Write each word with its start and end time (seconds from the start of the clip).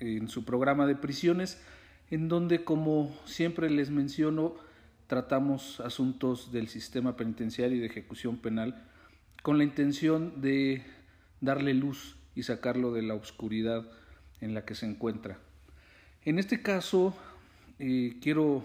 en 0.00 0.28
su 0.28 0.44
programa 0.44 0.86
de 0.86 0.96
prisiones, 0.96 1.60
en 2.10 2.28
donde, 2.28 2.64
como 2.64 3.14
siempre 3.24 3.70
les 3.70 3.90
menciono, 3.90 4.56
tratamos 5.06 5.80
asuntos 5.80 6.52
del 6.52 6.68
sistema 6.68 7.16
penitenciario 7.16 7.76
y 7.76 7.80
de 7.80 7.86
ejecución 7.86 8.36
penal 8.38 8.82
con 9.42 9.58
la 9.58 9.64
intención 9.64 10.40
de 10.40 10.82
darle 11.40 11.74
luz 11.74 12.16
y 12.34 12.42
sacarlo 12.42 12.92
de 12.92 13.02
la 13.02 13.14
oscuridad 13.14 13.86
en 14.40 14.54
la 14.54 14.64
que 14.64 14.74
se 14.74 14.86
encuentra. 14.86 15.38
En 16.24 16.38
este 16.38 16.62
caso, 16.62 17.16
eh, 17.78 18.16
quiero 18.20 18.64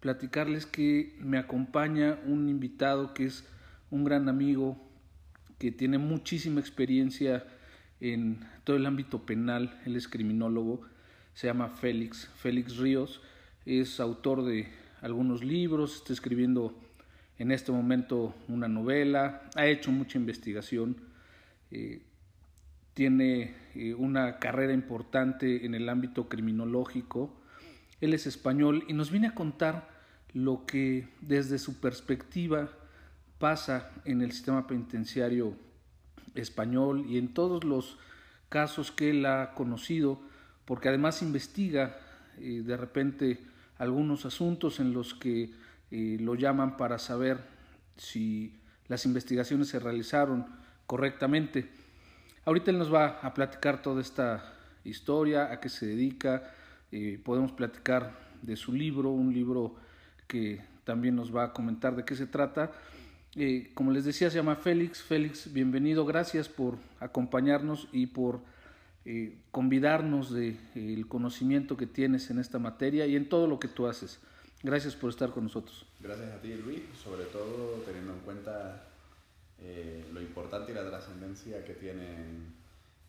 platicarles 0.00 0.66
que 0.66 1.16
me 1.20 1.38
acompaña 1.38 2.18
un 2.26 2.48
invitado 2.48 3.14
que 3.14 3.26
es 3.26 3.44
un 3.90 4.04
gran 4.04 4.28
amigo, 4.28 4.76
que 5.58 5.70
tiene 5.70 5.98
muchísima 5.98 6.60
experiencia 6.60 7.46
en 8.00 8.40
todo 8.64 8.76
el 8.76 8.86
ámbito 8.86 9.24
penal, 9.26 9.80
él 9.84 9.96
es 9.96 10.08
criminólogo, 10.08 10.82
se 11.34 11.46
llama 11.46 11.68
Félix, 11.68 12.28
Félix 12.36 12.76
Ríos, 12.76 13.22
es 13.66 14.00
autor 14.00 14.44
de 14.44 14.68
algunos 15.02 15.44
libros, 15.44 15.96
está 15.96 16.12
escribiendo 16.12 16.74
en 17.38 17.52
este 17.52 17.72
momento 17.72 18.34
una 18.48 18.68
novela, 18.68 19.42
ha 19.56 19.66
hecho 19.66 19.90
mucha 19.90 20.18
investigación, 20.18 20.96
eh, 21.70 22.02
tiene 22.94 23.54
eh, 23.74 23.94
una 23.94 24.38
carrera 24.38 24.72
importante 24.72 25.64
en 25.64 25.74
el 25.74 25.88
ámbito 25.88 26.28
criminológico, 26.28 27.40
él 28.00 28.14
es 28.14 28.26
español 28.26 28.84
y 28.88 28.92
nos 28.94 29.10
viene 29.10 29.28
a 29.28 29.34
contar 29.34 29.88
lo 30.32 30.64
que 30.66 31.08
desde 31.20 31.58
su 31.58 31.80
perspectiva 31.80 32.70
pasa 33.38 33.90
en 34.04 34.22
el 34.22 34.32
sistema 34.32 34.66
penitenciario 34.66 35.56
español 36.34 37.06
y 37.08 37.18
en 37.18 37.34
todos 37.34 37.64
los 37.64 37.98
casos 38.48 38.92
que 38.92 39.10
él 39.10 39.26
ha 39.26 39.54
conocido, 39.54 40.20
porque 40.64 40.88
además 40.88 41.22
investiga 41.22 41.98
eh, 42.38 42.62
de 42.64 42.76
repente 42.76 43.38
algunos 43.78 44.26
asuntos 44.26 44.80
en 44.80 44.92
los 44.92 45.14
que 45.14 45.50
eh, 45.90 46.18
lo 46.20 46.34
llaman 46.34 46.76
para 46.76 46.98
saber 46.98 47.38
si 47.96 48.54
las 48.88 49.06
investigaciones 49.06 49.68
se 49.68 49.78
realizaron 49.78 50.46
correctamente. 50.86 51.70
Ahorita 52.44 52.70
él 52.70 52.78
nos 52.78 52.92
va 52.92 53.20
a 53.22 53.34
platicar 53.34 53.82
toda 53.82 54.00
esta 54.00 54.54
historia, 54.84 55.52
a 55.52 55.60
qué 55.60 55.68
se 55.68 55.86
dedica, 55.86 56.52
eh, 56.90 57.20
podemos 57.24 57.52
platicar 57.52 58.12
de 58.42 58.56
su 58.56 58.72
libro, 58.72 59.10
un 59.10 59.32
libro 59.32 59.76
que 60.26 60.60
también 60.84 61.14
nos 61.14 61.34
va 61.34 61.44
a 61.44 61.52
comentar 61.52 61.94
de 61.94 62.04
qué 62.04 62.16
se 62.16 62.26
trata. 62.26 62.72
Eh, 63.36 63.70
como 63.74 63.92
les 63.92 64.04
decía, 64.04 64.28
se 64.28 64.36
llama 64.36 64.56
Félix. 64.56 65.02
Félix, 65.02 65.52
bienvenido. 65.52 66.04
Gracias 66.04 66.48
por 66.48 66.78
acompañarnos 66.98 67.86
y 67.92 68.06
por 68.06 68.40
eh, 69.04 69.38
convidarnos 69.52 70.32
del 70.32 70.58
de, 70.74 70.94
el 70.94 71.06
conocimiento 71.06 71.76
que 71.76 71.86
tienes 71.86 72.30
en 72.30 72.40
esta 72.40 72.58
materia 72.58 73.06
y 73.06 73.14
en 73.14 73.28
todo 73.28 73.46
lo 73.46 73.60
que 73.60 73.68
tú 73.68 73.86
haces. 73.86 74.18
Gracias 74.62 74.96
por 74.96 75.10
estar 75.10 75.30
con 75.30 75.44
nosotros. 75.44 75.86
Gracias 76.00 76.32
a 76.32 76.40
ti, 76.40 76.54
Luis, 76.54 76.82
sobre 77.00 77.24
todo 77.26 77.82
teniendo 77.86 78.12
en 78.14 78.20
cuenta 78.20 78.82
eh, 79.60 80.04
lo 80.12 80.20
importante 80.20 80.72
y 80.72 80.74
la 80.74 80.88
trascendencia 80.88 81.64
que 81.64 81.74
tienen 81.74 82.52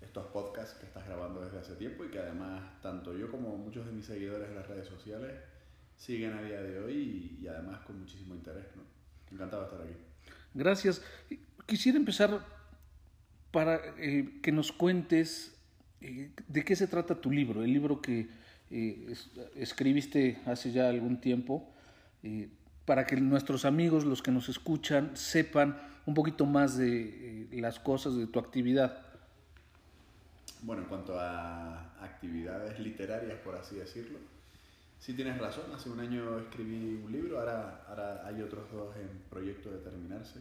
estos 0.02 0.28
podcasts 0.28 0.78
que 0.80 0.86
estás 0.86 1.06
grabando 1.08 1.42
desde 1.42 1.60
hace 1.60 1.76
tiempo 1.76 2.06
y 2.06 2.10
que 2.10 2.20
además 2.20 2.62
tanto 2.82 3.18
yo 3.18 3.30
como 3.32 3.58
muchos 3.58 3.86
de 3.86 3.92
mis 3.92 4.06
seguidores 4.06 4.50
en 4.50 4.56
las 4.56 4.68
redes 4.68 4.88
sociales 4.88 5.34
siguen 5.98 6.34
a 6.34 6.42
día 6.42 6.62
de 6.62 6.80
hoy 6.80 7.38
y, 7.40 7.44
y 7.44 7.48
además 7.48 7.82
con 7.82 8.00
muchísimo 8.00 8.36
interés. 8.36 8.66
¿no? 8.76 8.84
Encantado 9.32 9.64
de 9.64 9.68
estar 9.70 9.82
aquí. 9.82 10.11
Gracias. 10.54 11.02
Quisiera 11.66 11.98
empezar 11.98 12.46
para 13.52 13.80
eh, 13.98 14.40
que 14.42 14.52
nos 14.52 14.72
cuentes 14.72 15.52
eh, 16.02 16.32
de 16.48 16.66
qué 16.66 16.76
se 16.76 16.88
trata 16.88 17.22
tu 17.22 17.30
libro, 17.30 17.64
el 17.64 17.72
libro 17.72 18.02
que 18.02 18.28
eh, 18.72 19.08
es, 19.10 19.30
escribiste 19.56 20.40
hace 20.48 20.72
ya 20.72 20.90
algún 20.90 21.22
tiempo, 21.22 21.70
eh, 22.24 22.50
para 22.86 23.06
que 23.06 23.16
nuestros 23.18 23.66
amigos, 23.66 24.04
los 24.04 24.24
que 24.24 24.32
nos 24.32 24.50
escuchan, 24.50 25.16
sepan 25.16 25.80
un 26.08 26.16
poquito 26.16 26.48
más 26.48 26.78
de 26.78 27.48
las 27.52 27.80
cosas 27.80 28.16
de 28.16 28.26
tu 28.26 28.40
actividad. 28.40 29.06
Bueno, 30.64 30.82
en 30.82 30.88
cuanto 30.88 31.20
a 31.20 31.94
actividades 32.02 32.80
literarias, 32.80 33.38
por 33.44 33.56
así 33.56 33.76
decirlo, 33.76 34.18
sí 35.02 35.14
tienes 35.16 35.38
razón, 35.40 35.66
hace 35.74 35.90
un 35.90 36.00
año 36.00 36.40
escribí 36.40 37.02
un 37.04 37.12
libro, 37.12 37.40
ahora, 37.40 37.84
ahora 37.88 38.26
hay 38.26 38.40
otros 38.42 38.72
dos 38.72 38.96
en 38.96 39.10
proyecto 39.30 39.72
de 39.72 39.80
terminarse. 39.80 40.40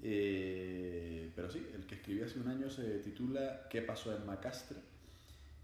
Eh, 0.00 1.32
pero 1.34 1.50
sí, 1.50 1.66
el 1.74 1.84
que 1.86 1.96
escribí 1.96 2.22
hace 2.22 2.38
un 2.38 2.48
año 2.48 2.70
se 2.70 3.00
titula 3.00 3.66
¿Qué 3.68 3.82
pasó 3.82 4.16
en 4.16 4.24
Macastre? 4.24 4.78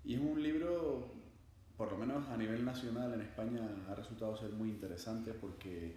Y 0.04 0.14
es 0.14 0.20
un 0.20 0.42
libro, 0.42 1.12
por 1.76 1.92
lo 1.92 1.98
menos 1.98 2.28
a 2.28 2.36
nivel 2.36 2.64
nacional 2.64 3.14
en 3.14 3.20
España, 3.20 3.60
ha 3.88 3.94
resultado 3.94 4.36
ser 4.36 4.50
muy 4.50 4.68
interesante 4.68 5.32
porque 5.32 5.96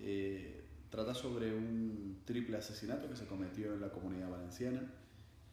eh, 0.00 0.64
trata 0.90 1.14
sobre 1.14 1.54
un 1.54 2.22
triple 2.24 2.56
asesinato 2.56 3.08
que 3.08 3.16
se 3.16 3.26
cometió 3.26 3.72
en 3.74 3.80
la 3.80 3.90
comunidad 3.90 4.30
valenciana. 4.30 4.82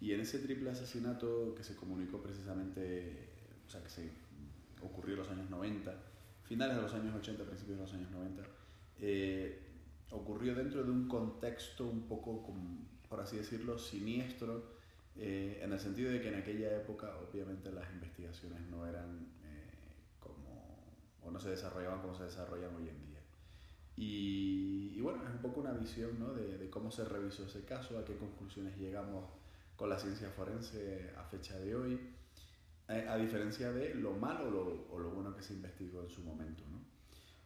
Y 0.01 0.13
en 0.13 0.21
ese 0.21 0.39
triple 0.39 0.71
asesinato 0.71 1.53
que 1.55 1.63
se 1.63 1.75
comunicó 1.75 2.19
precisamente, 2.21 3.29
o 3.67 3.69
sea, 3.69 3.83
que 3.83 3.89
se 3.89 4.09
ocurrió 4.81 5.13
en 5.13 5.19
los 5.19 5.29
años 5.29 5.49
90, 5.49 5.93
finales 6.43 6.75
de 6.75 6.81
los 6.81 6.93
años 6.93 7.15
80, 7.15 7.43
principios 7.43 7.77
de 7.77 7.83
los 7.83 7.93
años 7.93 8.11
90, 8.11 8.43
eh, 8.99 9.59
ocurrió 10.11 10.55
dentro 10.55 10.83
de 10.83 10.91
un 10.91 11.07
contexto 11.07 11.87
un 11.87 12.07
poco, 12.07 12.43
por 13.07 13.19
así 13.19 13.37
decirlo, 13.37 13.77
siniestro, 13.77 14.79
eh, 15.15 15.59
en 15.61 15.73
el 15.73 15.79
sentido 15.79 16.11
de 16.11 16.21
que 16.21 16.29
en 16.29 16.35
aquella 16.35 16.75
época 16.77 17.13
obviamente 17.17 17.71
las 17.71 17.89
investigaciones 17.91 18.61
no 18.69 18.87
eran 18.87 19.27
eh, 19.43 19.71
como, 20.19 20.77
o 21.23 21.31
no 21.31 21.39
se 21.39 21.49
desarrollaban 21.49 22.01
como 22.01 22.15
se 22.15 22.23
desarrollan 22.23 22.75
hoy 22.75 22.89
en 22.89 23.05
día. 23.05 23.19
Y, 23.97 24.93
y 24.95 25.01
bueno, 25.01 25.21
es 25.23 25.29
un 25.29 25.41
poco 25.41 25.59
una 25.59 25.73
visión 25.73 26.17
¿no? 26.19 26.33
de, 26.33 26.57
de, 26.57 26.69
cómo 26.69 26.89
se 26.89 27.03
revisó 27.03 27.45
ese 27.45 27.65
caso, 27.65 27.99
a 27.99 28.05
qué 28.05 28.15
conclusiones 28.15 28.77
llegamos 28.77 29.25
con 29.75 29.89
la 29.89 29.99
ciencia 29.99 30.29
forense 30.29 31.11
a 31.17 31.23
fecha 31.23 31.57
de 31.59 31.75
hoy, 31.75 31.99
a, 32.87 32.93
a 32.93 33.17
diferencia 33.17 33.71
de 33.73 33.95
lo 33.95 34.13
malo 34.13 34.47
o 34.47 34.51
lo, 34.51 34.68
se 35.41 35.53
investigó 35.53 36.03
en 36.03 36.09
su 36.09 36.21
momento. 36.21 36.63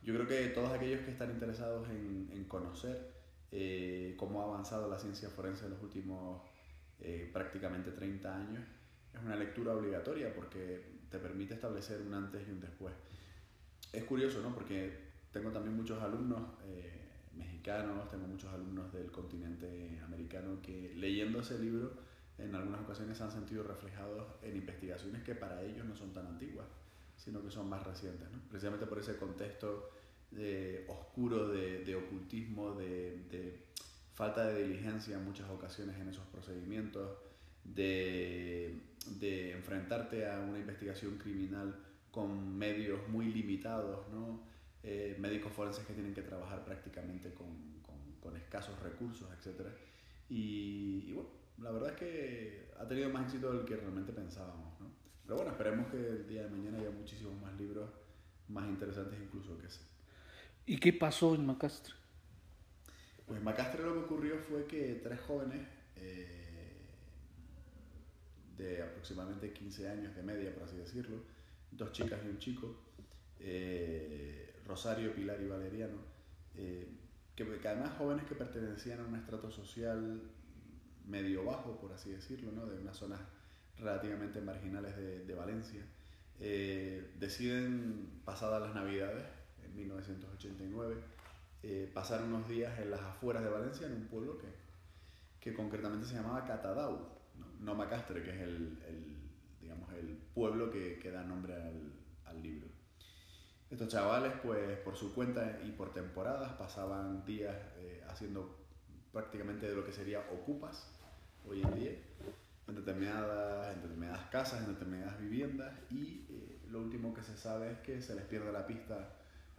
Yo 0.02 0.14
creo 0.14 0.28
que 0.28 0.50
todos 0.50 0.72
aquellos 0.72 1.02
que 1.02 1.12
están 1.12 1.32
interesados 1.32 1.88
en, 1.90 2.30
en 2.34 2.44
conocer 2.46 3.14
eh, 3.56 4.16
cómo 4.18 4.42
ha 4.42 4.46
avanzado 4.46 4.90
la 4.90 4.98
ciencia 4.98 5.30
forense 5.30 5.66
en 5.66 5.72
los 5.72 5.84
últimos 5.84 6.42
eh, 7.00 7.30
prácticamente 7.32 7.92
30 7.92 8.36
años, 8.36 8.64
es 9.14 9.22
una 9.22 9.36
lectura 9.36 9.76
obligatoria 9.76 10.34
porque 10.34 11.04
te 11.12 11.20
permite 11.20 11.54
establecer 11.54 12.02
un 12.02 12.16
antes 12.16 12.48
y 12.48 12.52
un 12.52 12.60
después. 12.60 12.96
Es 13.92 14.06
curioso, 14.06 14.42
¿no? 14.42 14.56
Porque 14.56 14.98
tengo 15.32 15.52
también 15.52 15.78
muchos 15.78 16.02
alumnos 16.02 16.42
eh, 16.66 17.10
mexicanos, 17.36 18.10
tengo 18.10 18.26
muchos 18.26 18.52
alumnos 18.52 18.92
del 18.92 19.12
continente 19.12 20.00
americano 20.04 20.60
que 20.64 20.94
leyendo 20.96 21.42
ese 21.42 21.60
libro 21.60 21.94
en 22.40 22.56
algunas 22.56 22.82
ocasiones 22.82 23.20
se 23.20 23.24
han 23.24 23.32
sentido 23.32 23.62
reflejados 23.62 24.26
en 24.42 24.58
investigaciones 24.58 25.22
que 25.22 25.36
para 25.36 25.62
ellos 25.62 25.86
no 25.86 25.96
son 25.96 26.12
tan 26.12 26.26
antiguas 26.26 26.66
sino 27.18 27.42
que 27.42 27.52
son 27.52 27.70
más 27.70 27.84
recientes, 27.84 28.30
¿no? 28.32 28.40
precisamente 28.50 28.86
por 28.86 29.00
ese 29.00 29.18
contexto 29.18 29.90
de, 30.32 30.86
oscuro 30.90 31.48
de, 31.48 31.84
de 31.84 31.96
ocultismo, 31.96 32.74
de, 32.74 33.24
de, 33.30 33.64
falta 34.14 34.46
de 34.48 34.68
diligencia 34.68 35.18
en 35.18 35.26
muchas 35.26 35.50
ocasiones 35.50 36.00
en 36.00 36.10
esos 36.10 36.26
procedimientos, 36.28 37.18
de, 37.64 38.82
de 39.20 39.52
enfrentarte 39.54 40.30
a 40.30 40.40
una 40.40 40.60
investigación 40.60 41.18
criminal 41.18 41.76
con 42.12 42.56
medios 42.58 43.08
muy 43.10 43.26
limitados, 43.34 44.08
¿no? 44.10 44.42
Eh, 44.84 45.16
médicos 45.18 45.52
forenses 45.54 45.86
que 45.86 45.94
tienen 45.94 46.14
que 46.14 46.22
trabajar 46.22 46.64
prácticamente 46.66 47.34
con, 47.34 47.82
con, 47.82 47.96
con 48.20 48.36
escasos 48.36 48.78
recursos, 48.82 49.30
etc. 49.32 49.66
Y, 50.30 51.06
y, 51.08 51.14
bueno, 51.14 51.30
la 51.60 51.72
verdad 51.72 51.92
es 51.92 51.98
que 51.98 52.72
ha 52.78 52.88
tenido 52.88 53.10
más 53.10 53.24
éxito 53.24 53.54
del 53.54 53.66
que 53.66 53.78
realmente 53.78 54.12
pensábamos. 54.12 54.80
¿no? 54.82 54.93
Pero 55.24 55.36
bueno, 55.38 55.52
esperemos 55.52 55.88
que 55.88 55.98
el 55.98 56.28
día 56.28 56.44
de 56.44 56.50
mañana 56.50 56.80
haya 56.80 56.92
muchísimos 56.92 57.40
más 57.42 57.54
libros 57.58 57.90
más 58.50 58.68
interesantes 58.68 59.20
incluso 59.22 59.58
que 59.58 59.68
ese. 59.68 59.82
¿Y 60.66 60.78
qué 60.78 60.94
pasó 60.94 61.36
en 61.36 61.46
Macastre? 61.46 61.94
Pues 63.26 63.40
en 63.40 63.44
Macastre 63.44 63.84
lo 63.84 63.94
que 63.94 64.00
ocurrió 64.00 64.38
fue 64.38 64.66
que 64.66 65.00
tres 65.04 65.20
jóvenes 65.22 65.66
eh, 65.96 66.82
de 68.58 68.82
aproximadamente 68.84 69.52
15 69.52 69.90
años 69.90 70.16
de 70.16 70.24
media, 70.24 70.54
por 70.54 70.64
así 70.64 70.78
decirlo, 70.78 71.18
dos 71.72 71.92
chicas 71.92 72.20
y 72.26 72.30
un 72.30 72.38
chico, 72.38 72.76
eh, 73.40 74.62
Rosario, 74.66 75.14
Pilar 75.14 75.42
y 75.42 75.48
Valeriano, 75.48 75.98
eh, 76.56 76.88
que, 77.36 77.44
además 77.66 77.98
jóvenes 77.98 78.26
que 78.26 78.36
pertenecían 78.36 79.00
a 79.00 79.06
un 79.06 79.16
estrato 79.16 79.50
social 79.52 80.22
medio 81.06 81.44
bajo, 81.44 81.80
por 81.80 81.92
así 81.92 82.12
decirlo, 82.12 82.52
¿no? 82.52 82.66
de 82.66 82.78
unas 82.78 82.96
zonas 82.96 83.20
relativamente 83.80 84.42
marginales 84.42 84.96
de, 84.98 85.36
Valencia, 85.36 85.82
eh, 86.40 87.14
deciden, 87.20 88.22
pasadas 88.26 88.62
las 88.62 88.76
Navidades, 88.76 89.26
en 89.64 89.76
1989, 89.76 90.96
eh, 91.64 91.90
pasar 91.94 92.22
unos 92.24 92.48
días 92.48 92.78
en 92.80 92.92
las 92.92 93.02
afueras 93.02 93.44
de 93.44 93.50
Valencia, 93.50 93.88
en 93.88 93.94
un 93.94 94.08
pueblo 94.08 94.38
que, 94.38 94.48
que 95.40 95.56
concretamente 95.56 96.06
se 96.06 96.16
llamaba 96.16 96.46
Catadau, 96.46 97.14
no, 97.60 97.76
Macastre, 97.76 98.22
que 98.22 98.32
es 98.32 98.42
el, 98.42 98.78
el, 98.88 99.16
digamos, 99.62 99.92
el 99.94 100.18
pueblo 100.34 100.70
que, 100.70 101.12
da 101.12 101.24
nombre 101.24 101.56
al, 101.56 101.94
al, 102.26 102.44
libro. 102.44 102.68
Estos 103.70 103.88
chavales, 103.88 104.34
pues 104.44 104.78
por 104.80 104.96
su 104.96 105.14
cuenta 105.14 105.60
y 105.64 105.72
por 105.72 105.94
temporadas, 105.94 106.52
pasaban 106.54 107.26
días 107.26 107.56
eh, 107.78 108.04
haciendo 108.10 108.58
prácticamente 109.12 109.70
de 109.70 109.76
lo 109.76 109.86
que 109.86 109.94
sería 109.94 110.20
ocupas 110.32 110.92
hoy 111.48 111.62
en 111.62 111.76
día, 111.76 111.92
en 112.74 112.86
determinadas, 112.86 113.76
en 113.76 113.82
determinadas 113.82 114.26
casas, 114.30 114.62
en 114.62 114.74
determinadas 114.74 115.20
viviendas, 115.20 115.74
y 115.92 116.26
eh, 116.30 116.60
lo 116.70 116.82
último 116.82 117.14
que 117.14 117.24
se 117.24 117.38
sabe 117.38 117.72
es 117.72 117.80
que 117.80 118.02
se 118.02 118.16
les 118.16 118.26
pierde 118.26 118.52
la 118.52 118.66
pista 118.66 119.10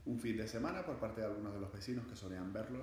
un 0.05 0.19
fin 0.19 0.37
de 0.37 0.49
semana 0.49 0.85
por 0.85 0.99
parte 0.99 1.21
de 1.21 1.29
algunos 1.29 1.55
de 1.55 1.61
los 1.61 1.73
vecinos 1.73 2.07
que 2.07 2.17
solían 2.17 2.53
verlos. 2.53 2.83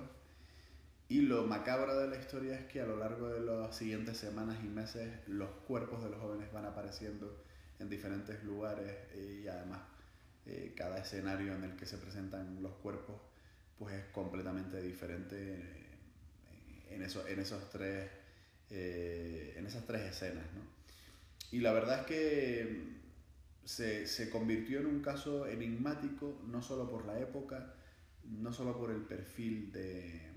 Y 1.08 1.22
lo 1.22 1.44
macabro 1.44 1.98
de 1.98 2.08
la 2.08 2.16
historia 2.16 2.58
es 2.58 2.66
que 2.66 2.80
a 2.80 2.86
lo 2.86 2.96
largo 2.96 3.28
de 3.28 3.40
las 3.40 3.76
siguientes 3.76 4.16
semanas 4.16 4.58
y 4.64 4.68
meses 4.68 5.10
los 5.26 5.50
cuerpos 5.66 6.02
de 6.02 6.10
los 6.10 6.18
jóvenes 6.18 6.50
van 6.52 6.64
apareciendo 6.64 7.44
en 7.78 7.90
diferentes 7.90 8.42
lugares 8.44 8.96
eh, 9.12 9.42
y 9.44 9.48
además 9.48 9.80
eh, 10.46 10.72
cada 10.74 10.98
escenario 10.98 11.54
en 11.54 11.64
el 11.64 11.76
que 11.76 11.86
se 11.86 11.98
presentan 11.98 12.62
los 12.62 12.72
cuerpos 12.76 13.20
pues 13.78 13.94
es 13.94 14.04
completamente 14.06 14.80
diferente 14.80 15.82
en, 16.88 17.02
eso, 17.02 17.26
en, 17.26 17.40
esos 17.40 17.68
tres, 17.70 18.10
eh, 18.72 19.54
en 19.56 19.66
esas 19.66 19.86
tres 19.86 20.02
escenas. 20.02 20.44
¿no? 20.54 20.62
Y 21.52 21.60
la 21.60 21.72
verdad 21.72 22.00
es 22.00 22.06
que 22.06 22.92
se, 23.64 24.06
se 24.06 24.28
convirtió 24.28 24.80
en 24.80 24.86
un 24.86 25.00
caso 25.02 25.46
enigmático 25.46 26.42
no 26.48 26.62
solo 26.62 26.90
por 26.90 27.06
la 27.06 27.20
época, 27.20 27.74
no 28.24 28.52
solo 28.52 28.76
por 28.76 28.90
el 28.90 29.02
perfil 29.02 29.70
de 29.70 30.32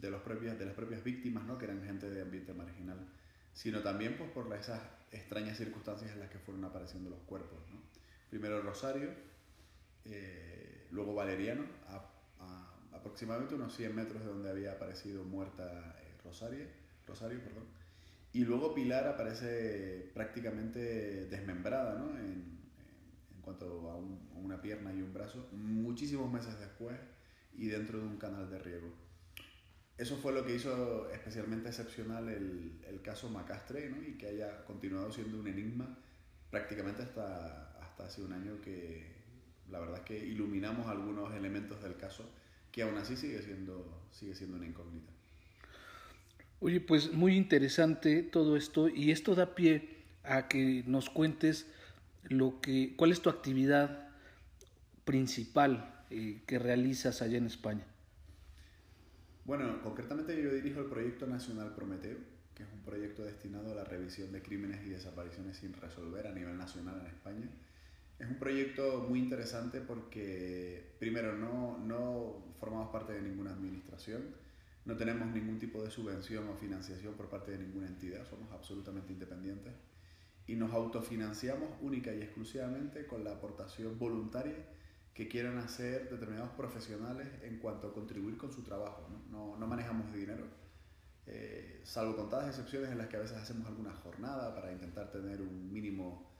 de, 0.00 0.10
los 0.10 0.22
propios, 0.22 0.58
de 0.58 0.66
las 0.66 0.74
propias 0.74 1.02
víctimas, 1.04 1.44
¿no? 1.44 1.58
que 1.58 1.66
eran 1.66 1.82
gente 1.84 2.10
de 2.10 2.22
ambiente 2.22 2.52
marginal, 2.52 2.98
sino 3.52 3.80
también 3.80 4.16
pues, 4.16 4.30
por 4.30 4.52
esas 4.54 4.80
extrañas 5.12 5.56
circunstancias 5.56 6.10
en 6.12 6.20
las 6.20 6.30
que 6.30 6.38
fueron 6.38 6.64
apareciendo 6.64 7.10
los 7.10 7.20
cuerpos. 7.20 7.58
¿no? 7.70 7.80
Primero 8.30 8.60
Rosario, 8.62 9.10
eh, 10.04 10.88
luego 10.90 11.14
Valeriano, 11.14 11.64
a, 11.88 12.10
aproximadamente 12.92 13.54
unos 13.54 13.74
100 13.76 13.94
metros 13.94 14.22
de 14.22 14.28
donde 14.28 14.50
había 14.50 14.72
aparecido 14.72 15.24
muerta 15.24 15.96
eh, 16.00 16.14
Rosario, 16.24 16.66
Rosario 17.06 17.42
perdón, 17.42 17.64
y 18.32 18.44
luego 18.44 18.74
Pilar 18.74 19.06
aparece 19.06 20.10
prácticamente 20.14 21.26
desmembrada 21.26 21.98
¿no? 21.98 22.10
en, 22.18 22.58
en 23.34 23.42
cuanto 23.42 23.90
a, 23.90 23.94
a 23.94 24.38
una 24.38 24.60
pierna 24.60 24.92
y 24.92 25.02
un 25.02 25.12
brazo, 25.12 25.48
muchísimos 25.52 26.30
meses 26.32 26.58
después 26.58 26.96
y 27.54 27.66
dentro 27.66 27.98
de 27.98 28.06
un 28.06 28.16
canal 28.16 28.50
de 28.50 28.58
riego 28.58 29.04
eso 29.96 30.16
fue 30.16 30.32
lo 30.32 30.44
que 30.44 30.56
hizo 30.56 31.08
especialmente 31.10 31.68
excepcional 31.68 32.28
el, 32.28 32.80
el 32.88 33.00
caso 33.00 33.28
Macastre 33.30 33.88
¿no? 33.90 34.02
y 34.02 34.18
que 34.18 34.26
haya 34.26 34.64
continuado 34.64 35.12
siendo 35.12 35.38
un 35.38 35.46
enigma 35.46 35.98
prácticamente 36.50 37.02
hasta, 37.02 37.78
hasta 37.80 38.04
hace 38.04 38.22
un 38.22 38.32
año 38.32 38.60
que 38.60 39.14
la 39.70 39.78
verdad 39.78 39.98
es 39.98 40.04
que 40.04 40.18
iluminamos 40.18 40.88
algunos 40.88 41.32
elementos 41.34 41.80
del 41.82 41.96
caso 41.96 42.28
que 42.72 42.82
aún 42.82 42.96
así 42.96 43.16
sigue 43.16 43.40
siendo, 43.40 44.08
sigue 44.10 44.34
siendo 44.34 44.56
una 44.56 44.66
incógnita. 44.66 45.12
Oye, 46.60 46.80
pues 46.80 47.12
muy 47.12 47.36
interesante 47.36 48.22
todo 48.22 48.56
esto 48.56 48.88
y 48.88 49.10
esto 49.10 49.34
da 49.34 49.54
pie 49.54 50.04
a 50.22 50.48
que 50.48 50.82
nos 50.86 51.10
cuentes 51.10 51.66
lo 52.24 52.60
que, 52.60 52.94
cuál 52.96 53.12
es 53.12 53.20
tu 53.20 53.28
actividad 53.28 54.08
principal 55.04 56.04
eh, 56.10 56.42
que 56.46 56.58
realizas 56.58 57.22
allá 57.22 57.38
en 57.38 57.46
España. 57.46 57.84
Bueno, 59.44 59.82
concretamente 59.82 60.42
yo 60.42 60.54
dirijo 60.54 60.80
el 60.80 60.86
proyecto 60.86 61.26
nacional 61.26 61.74
Prometeo, 61.74 62.16
que 62.54 62.62
es 62.62 62.68
un 62.72 62.80
proyecto 62.80 63.24
destinado 63.24 63.72
a 63.72 63.74
la 63.74 63.84
revisión 63.84 64.32
de 64.32 64.40
crímenes 64.40 64.86
y 64.86 64.90
desapariciones 64.90 65.58
sin 65.58 65.74
resolver 65.74 66.26
a 66.26 66.32
nivel 66.32 66.56
nacional 66.56 67.00
en 67.00 67.06
España. 67.08 67.50
Es 68.18 68.28
un 68.28 68.38
proyecto 68.38 69.04
muy 69.08 69.18
interesante 69.18 69.80
porque, 69.80 70.94
primero, 70.98 71.36
no, 71.36 71.78
no 71.78 72.42
formamos 72.58 72.90
parte 72.90 73.12
de 73.12 73.20
ninguna 73.20 73.50
administración, 73.50 74.22
no 74.84 74.96
tenemos 74.96 75.28
ningún 75.28 75.58
tipo 75.58 75.82
de 75.82 75.90
subvención 75.90 76.48
o 76.48 76.56
financiación 76.56 77.14
por 77.14 77.28
parte 77.28 77.52
de 77.52 77.58
ninguna 77.58 77.86
entidad, 77.86 78.26
somos 78.28 78.50
absolutamente 78.52 79.12
independientes 79.12 79.72
y 80.46 80.56
nos 80.56 80.72
autofinanciamos 80.72 81.70
única 81.80 82.14
y 82.14 82.20
exclusivamente 82.20 83.06
con 83.06 83.24
la 83.24 83.32
aportación 83.32 83.98
voluntaria 83.98 84.56
que 85.14 85.28
quieran 85.28 85.58
hacer 85.58 86.10
determinados 86.10 86.50
profesionales 86.50 87.28
en 87.42 87.58
cuanto 87.58 87.88
a 87.88 87.94
contribuir 87.94 88.36
con 88.36 88.52
su 88.52 88.62
trabajo. 88.62 89.08
No, 89.30 89.38
no, 89.38 89.56
no 89.56 89.66
manejamos 89.66 90.12
dinero, 90.12 90.44
eh, 91.26 91.80
salvo 91.84 92.16
contadas 92.16 92.48
excepciones 92.48 92.90
en 92.90 92.98
las 92.98 93.08
que 93.08 93.16
a 93.16 93.20
veces 93.20 93.38
hacemos 93.38 93.66
alguna 93.66 93.94
jornada 93.94 94.54
para 94.54 94.72
intentar 94.72 95.10
tener 95.10 95.40
un 95.40 95.72
mínimo 95.72 96.30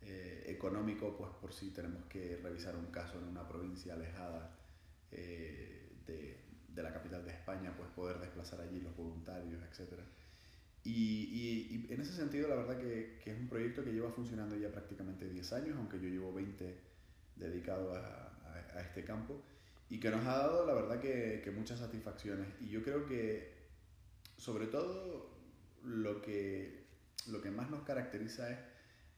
eh, 0.00 0.44
económico, 0.48 1.16
pues 1.16 1.30
por 1.40 1.52
si 1.52 1.70
tenemos 1.70 2.04
que 2.06 2.38
revisar 2.42 2.74
un 2.76 2.86
caso 2.86 3.18
en 3.18 3.24
una 3.24 3.46
provincia 3.46 3.94
alejada 3.94 4.58
eh, 5.12 5.92
de, 6.06 6.41
de, 6.74 6.82
la 6.82 6.92
capital 6.92 7.24
de 7.24 7.32
España, 7.32 7.74
pues 7.76 7.88
poder 7.90 8.18
desplazar 8.18 8.60
allí 8.60 8.80
los 8.80 8.96
voluntarios, 8.96 9.62
etc. 9.62 10.00
Y, 10.84 10.90
y, 10.90 11.92
en 11.92 12.00
ese 12.00 12.12
sentido, 12.12 12.48
la 12.48 12.56
verdad 12.56 12.78
que, 12.78 13.18
que, 13.22 13.32
es 13.32 13.38
un 13.38 13.48
proyecto 13.48 13.84
que 13.84 13.92
lleva 13.92 14.10
funcionando 14.10 14.56
ya 14.56 14.70
prácticamente 14.70 15.28
10 15.28 15.52
años, 15.52 15.76
aunque 15.76 16.00
yo 16.00 16.08
llevo 16.08 16.32
20 16.32 16.76
dedicado 17.36 17.94
a, 17.94 18.32
a, 18.74 18.80
este 18.80 19.04
campo 19.04 19.42
y 19.88 20.00
que 20.00 20.10
nos 20.10 20.26
ha 20.26 20.38
dado, 20.38 20.66
la 20.66 20.74
verdad, 20.74 21.00
que, 21.00 21.40
que, 21.44 21.50
muchas 21.50 21.78
satisfacciones. 21.78 22.48
Y 22.60 22.68
yo 22.68 22.82
creo 22.82 23.06
que, 23.06 23.52
sobre 24.36 24.66
todo, 24.66 25.30
lo 25.84 26.22
que, 26.22 26.86
lo 27.28 27.40
que 27.40 27.50
más 27.50 27.70
nos 27.70 27.82
caracteriza 27.82 28.50
es, 28.50 28.58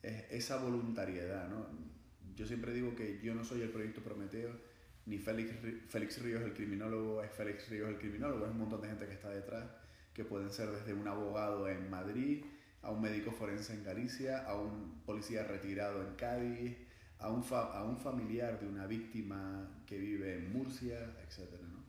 es 0.02 0.24
esa 0.30 0.56
voluntariedad. 0.58 1.48
¿no? 1.48 1.66
Yo 2.34 2.46
siempre 2.46 2.72
digo 2.72 2.94
que 2.94 3.20
yo 3.22 3.34
no 3.34 3.44
soy 3.44 3.62
el 3.62 3.70
proyecto 3.70 4.02
Prometeo, 4.02 4.50
ni 5.06 5.18
Félix, 5.18 5.54
Félix 5.88 6.22
Ríos 6.22 6.42
el 6.42 6.54
criminólogo 6.54 7.22
es 7.22 7.30
Félix 7.30 7.68
Ríos 7.68 7.88
el 7.88 7.98
criminólogo, 7.98 8.46
es 8.46 8.50
un 8.50 8.58
montón 8.58 8.80
de 8.80 8.88
gente 8.88 9.06
que 9.06 9.12
está 9.12 9.30
detrás, 9.30 9.70
que 10.12 10.24
pueden 10.24 10.50
ser 10.50 10.70
desde 10.70 10.94
un 10.94 11.06
abogado 11.06 11.68
en 11.68 11.90
Madrid, 11.90 12.44
a 12.82 12.90
un 12.90 13.00
médico 13.00 13.32
forense 13.32 13.74
en 13.74 13.84
Galicia, 13.84 14.44
a 14.46 14.54
un 14.60 15.02
policía 15.04 15.44
retirado 15.44 16.02
en 16.02 16.14
Cádiz, 16.14 16.76
a 17.18 17.30
un, 17.30 17.44
a 17.50 17.82
un 17.84 17.96
familiar 17.96 18.60
de 18.60 18.66
una 18.66 18.86
víctima 18.86 19.82
que 19.86 19.98
vive 19.98 20.36
en 20.36 20.52
Murcia, 20.52 20.98
etc. 21.22 21.50
¿no? 21.62 21.82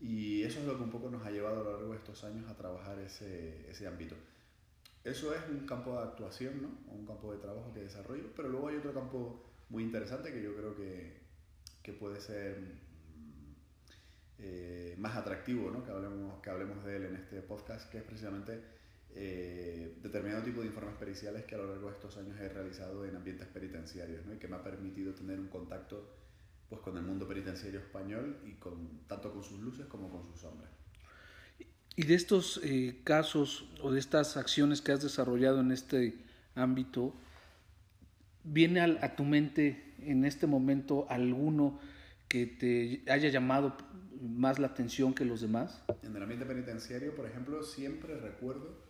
Y 0.00 0.42
eso 0.42 0.60
es 0.60 0.66
lo 0.66 0.76
que 0.76 0.84
un 0.84 0.90
poco 0.90 1.10
nos 1.10 1.26
ha 1.26 1.30
llevado 1.30 1.60
a 1.60 1.64
lo 1.64 1.72
largo 1.72 1.92
de 1.92 1.98
estos 1.98 2.22
años 2.24 2.48
a 2.48 2.56
trabajar 2.56 2.98
ese, 3.00 3.68
ese 3.68 3.86
ámbito. 3.86 4.14
Eso 5.04 5.34
es 5.34 5.40
un 5.48 5.66
campo 5.66 5.92
de 5.92 6.04
actuación, 6.04 6.62
¿no? 6.62 6.92
un 6.92 7.06
campo 7.06 7.32
de 7.32 7.38
trabajo 7.38 7.72
que 7.72 7.80
desarrollo, 7.80 8.32
pero 8.36 8.48
luego 8.48 8.68
hay 8.68 8.76
otro 8.76 8.92
campo 8.92 9.42
muy 9.70 9.82
interesante 9.82 10.32
que 10.32 10.42
yo 10.42 10.54
creo 10.54 10.76
que, 10.76 11.27
que 11.88 11.94
puede 11.94 12.20
ser 12.20 12.58
eh, 14.38 14.94
más 14.98 15.16
atractivo, 15.16 15.70
¿no? 15.70 15.82
que, 15.82 15.90
hablemos, 15.90 16.42
que 16.42 16.50
hablemos 16.50 16.84
de 16.84 16.96
él 16.96 17.04
en 17.06 17.16
este 17.16 17.40
podcast, 17.40 17.90
que 17.90 17.96
es 17.96 18.04
precisamente 18.04 18.60
eh, 19.14 19.96
determinado 20.02 20.42
tipo 20.42 20.60
de 20.60 20.66
informes 20.66 20.96
periciales 20.96 21.46
que 21.46 21.54
a 21.54 21.58
lo 21.58 21.66
largo 21.66 21.88
de 21.88 21.94
estos 21.94 22.18
años 22.18 22.38
he 22.38 22.48
realizado 22.50 23.06
en 23.06 23.16
ambientes 23.16 23.48
penitenciarios 23.48 24.26
¿no? 24.26 24.34
y 24.34 24.36
que 24.36 24.48
me 24.48 24.56
ha 24.56 24.62
permitido 24.62 25.14
tener 25.14 25.40
un 25.40 25.48
contacto 25.48 26.14
pues, 26.68 26.82
con 26.82 26.94
el 26.98 27.04
mundo 27.04 27.26
penitenciario 27.26 27.80
español 27.80 28.36
y 28.44 28.52
con, 28.56 29.06
tanto 29.06 29.32
con 29.32 29.42
sus 29.42 29.58
luces 29.58 29.86
como 29.86 30.10
con 30.10 30.26
sus 30.26 30.40
sombras. 30.42 30.70
Y 31.96 32.04
de 32.04 32.14
estos 32.14 32.60
eh, 32.64 33.00
casos 33.02 33.66
o 33.80 33.92
de 33.92 33.98
estas 33.98 34.36
acciones 34.36 34.82
que 34.82 34.92
has 34.92 35.02
desarrollado 35.02 35.60
en 35.62 35.72
este 35.72 36.18
ámbito, 36.54 37.14
¿viene 38.44 38.80
a, 38.80 39.06
a 39.06 39.16
tu 39.16 39.24
mente 39.24 39.87
en 40.02 40.24
este 40.24 40.46
momento 40.46 41.06
alguno 41.08 41.78
que 42.28 42.46
te 42.46 43.10
haya 43.10 43.28
llamado 43.28 43.76
más 44.20 44.58
la 44.58 44.68
atención 44.68 45.14
que 45.14 45.24
los 45.24 45.40
demás? 45.40 45.82
En 46.02 46.14
el 46.14 46.22
ambiente 46.22 46.46
penitenciario, 46.46 47.14
por 47.14 47.26
ejemplo, 47.26 47.62
siempre 47.62 48.16
recuerdo 48.16 48.88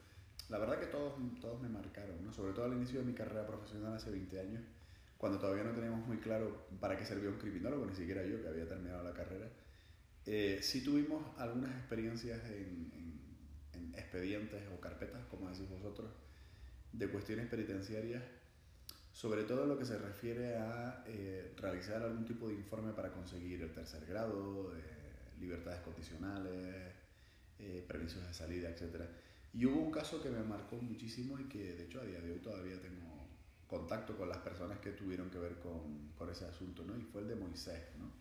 la 0.48 0.58
verdad 0.58 0.80
que 0.80 0.86
todos, 0.86 1.14
todos 1.40 1.60
me 1.60 1.68
marcaron, 1.68 2.24
¿no? 2.24 2.32
sobre 2.32 2.52
todo 2.52 2.64
al 2.64 2.72
inicio 2.72 3.00
de 3.00 3.06
mi 3.06 3.12
carrera 3.12 3.46
profesional 3.46 3.94
hace 3.94 4.10
20 4.10 4.40
años, 4.40 4.62
cuando 5.18 5.38
todavía 5.38 5.64
no 5.64 5.72
teníamos 5.72 6.06
muy 6.06 6.18
claro 6.18 6.68
para 6.80 6.96
qué 6.96 7.04
servía 7.04 7.28
un 7.28 7.38
criminólogo, 7.38 7.84
ni 7.84 7.94
siquiera 7.94 8.24
yo 8.24 8.40
que 8.40 8.48
había 8.48 8.66
terminado 8.66 9.02
la 9.02 9.12
carrera. 9.12 9.50
Eh, 10.24 10.60
sí 10.62 10.82
tuvimos 10.82 11.22
algunas 11.38 11.70
experiencias 11.72 12.42
en, 12.46 12.90
en, 12.94 13.08
expedientes 13.94 14.62
o 14.74 14.80
carpetas, 14.80 15.24
como 15.26 15.50
decís 15.50 15.68
vosotros, 15.68 16.10
de 16.92 17.08
cuestiones 17.08 17.46
penitenciarias, 17.48 18.22
sobre 19.18 19.42
todo 19.42 19.66
lo 19.66 19.76
que 19.76 19.84
se 19.84 19.98
refiere 19.98 20.54
a 20.54 21.02
eh, 21.08 21.52
realizar 21.56 22.00
algún 22.00 22.24
tipo 22.24 22.46
de 22.46 22.54
informe 22.54 22.92
para 22.92 23.10
conseguir 23.10 23.60
el 23.60 23.72
tercer 23.72 24.06
grado, 24.06 24.72
eh, 24.76 24.80
libertades 25.40 25.80
condicionales, 25.80 26.94
eh, 27.58 27.84
permisos 27.88 28.24
de 28.24 28.32
salida, 28.32 28.70
etc. 28.70 29.02
Y 29.54 29.66
hubo 29.66 29.80
un 29.80 29.90
caso 29.90 30.22
que 30.22 30.30
me 30.30 30.40
marcó 30.44 30.76
muchísimo 30.76 31.36
y 31.36 31.48
que 31.48 31.74
de 31.74 31.86
hecho 31.86 32.00
a 32.00 32.04
día 32.04 32.20
de 32.20 32.30
hoy 32.30 32.38
todavía 32.38 32.80
tengo 32.80 33.26
contacto 33.66 34.16
con 34.16 34.28
las 34.28 34.38
personas 34.38 34.78
que 34.78 34.92
tuvieron 34.92 35.28
que 35.30 35.38
ver 35.38 35.58
con, 35.58 36.12
con 36.16 36.30
ese 36.30 36.44
asunto, 36.44 36.84
¿no? 36.84 36.96
Y 36.96 37.02
fue 37.02 37.22
el 37.22 37.26
de 37.26 37.34
Moisés, 37.34 37.88
¿no? 37.98 38.12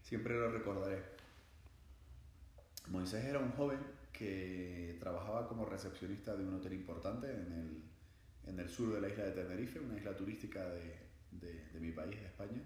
Siempre 0.00 0.38
lo 0.38 0.50
recordaré. 0.50 1.02
Moisés 2.86 3.26
era 3.26 3.40
un 3.40 3.50
joven 3.50 3.80
que 4.10 4.96
trabajaba 5.00 5.46
como 5.46 5.66
recepcionista 5.66 6.34
de 6.34 6.44
un 6.44 6.54
hotel 6.54 6.72
importante 6.72 7.30
en 7.30 7.52
el, 7.52 7.89
en 8.50 8.58
el 8.58 8.68
sur 8.68 8.92
de 8.92 9.00
la 9.00 9.08
isla 9.08 9.24
de 9.24 9.32
Tenerife, 9.32 9.80
una 9.80 9.96
isla 9.96 10.16
turística 10.16 10.68
de, 10.68 10.98
de, 11.30 11.68
de 11.72 11.80
mi 11.80 11.92
país, 11.92 12.20
de 12.20 12.26
España. 12.26 12.62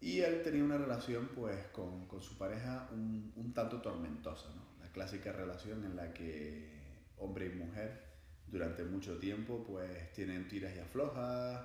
Y 0.00 0.20
él 0.20 0.42
tenía 0.42 0.64
una 0.64 0.78
relación 0.78 1.28
pues 1.34 1.66
con, 1.68 2.06
con 2.06 2.22
su 2.22 2.38
pareja 2.38 2.88
un, 2.92 3.32
un, 3.36 3.52
tanto 3.52 3.80
tormentosa, 3.80 4.48
¿no? 4.54 4.82
La 4.82 4.90
clásica 4.92 5.32
relación 5.32 5.84
en 5.84 5.96
la 5.96 6.12
que 6.12 6.78
hombre 7.16 7.46
y 7.46 7.50
mujer 7.50 8.04
durante 8.46 8.84
mucho 8.84 9.18
tiempo 9.18 9.64
pues 9.66 10.12
tienen 10.12 10.46
tiras 10.48 10.74
y 10.76 10.78
aflojas, 10.78 11.64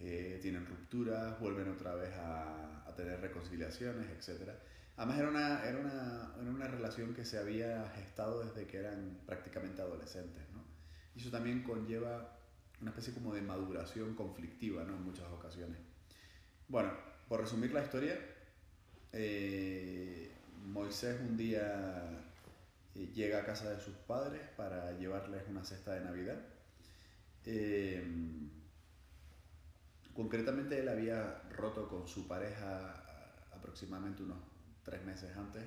eh, 0.00 0.38
tienen 0.40 0.66
rupturas, 0.66 1.38
vuelven 1.38 1.68
otra 1.68 1.94
vez 1.94 2.12
a, 2.14 2.88
a, 2.88 2.94
tener 2.94 3.20
reconciliaciones, 3.20 4.06
etc. 4.10 4.50
Además 4.96 5.18
era 5.18 5.28
una, 5.28 5.64
era, 5.64 5.78
una, 5.78 6.34
era 6.40 6.50
una 6.50 6.68
relación 6.68 7.14
que 7.14 7.24
se 7.24 7.38
había 7.38 7.86
gestado 7.94 8.44
desde 8.44 8.66
que 8.66 8.78
eran 8.78 9.18
prácticamente 9.26 9.82
adolescentes. 9.82 10.43
Y 11.14 11.20
eso 11.20 11.30
también 11.30 11.62
conlleva 11.62 12.38
una 12.80 12.90
especie 12.90 13.14
como 13.14 13.34
de 13.34 13.42
maduración 13.42 14.14
conflictiva, 14.14 14.84
¿no? 14.84 14.94
En 14.96 15.02
muchas 15.02 15.30
ocasiones. 15.30 15.78
Bueno, 16.68 16.92
por 17.28 17.40
resumir 17.40 17.72
la 17.72 17.84
historia, 17.84 18.18
eh, 19.12 20.30
Moisés 20.66 21.20
un 21.20 21.36
día 21.36 22.10
eh, 22.94 23.10
llega 23.14 23.40
a 23.40 23.44
casa 23.44 23.70
de 23.70 23.80
sus 23.80 23.94
padres 23.94 24.42
para 24.56 24.92
llevarles 24.98 25.42
una 25.48 25.64
cesta 25.64 25.94
de 25.94 26.00
Navidad. 26.00 26.38
Eh, 27.44 28.02
concretamente 30.14 30.80
él 30.80 30.88
había 30.88 31.42
roto 31.50 31.88
con 31.88 32.08
su 32.08 32.26
pareja 32.26 33.04
aproximadamente 33.52 34.22
unos 34.22 34.38
tres 34.84 35.04
meses 35.04 35.36
antes, 35.36 35.64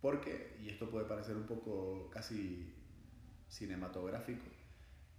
porque, 0.00 0.56
y 0.62 0.68
esto 0.68 0.90
puede 0.90 1.06
parecer 1.06 1.36
un 1.36 1.46
poco 1.46 2.10
casi 2.10 2.74
cinematográfico, 3.48 4.44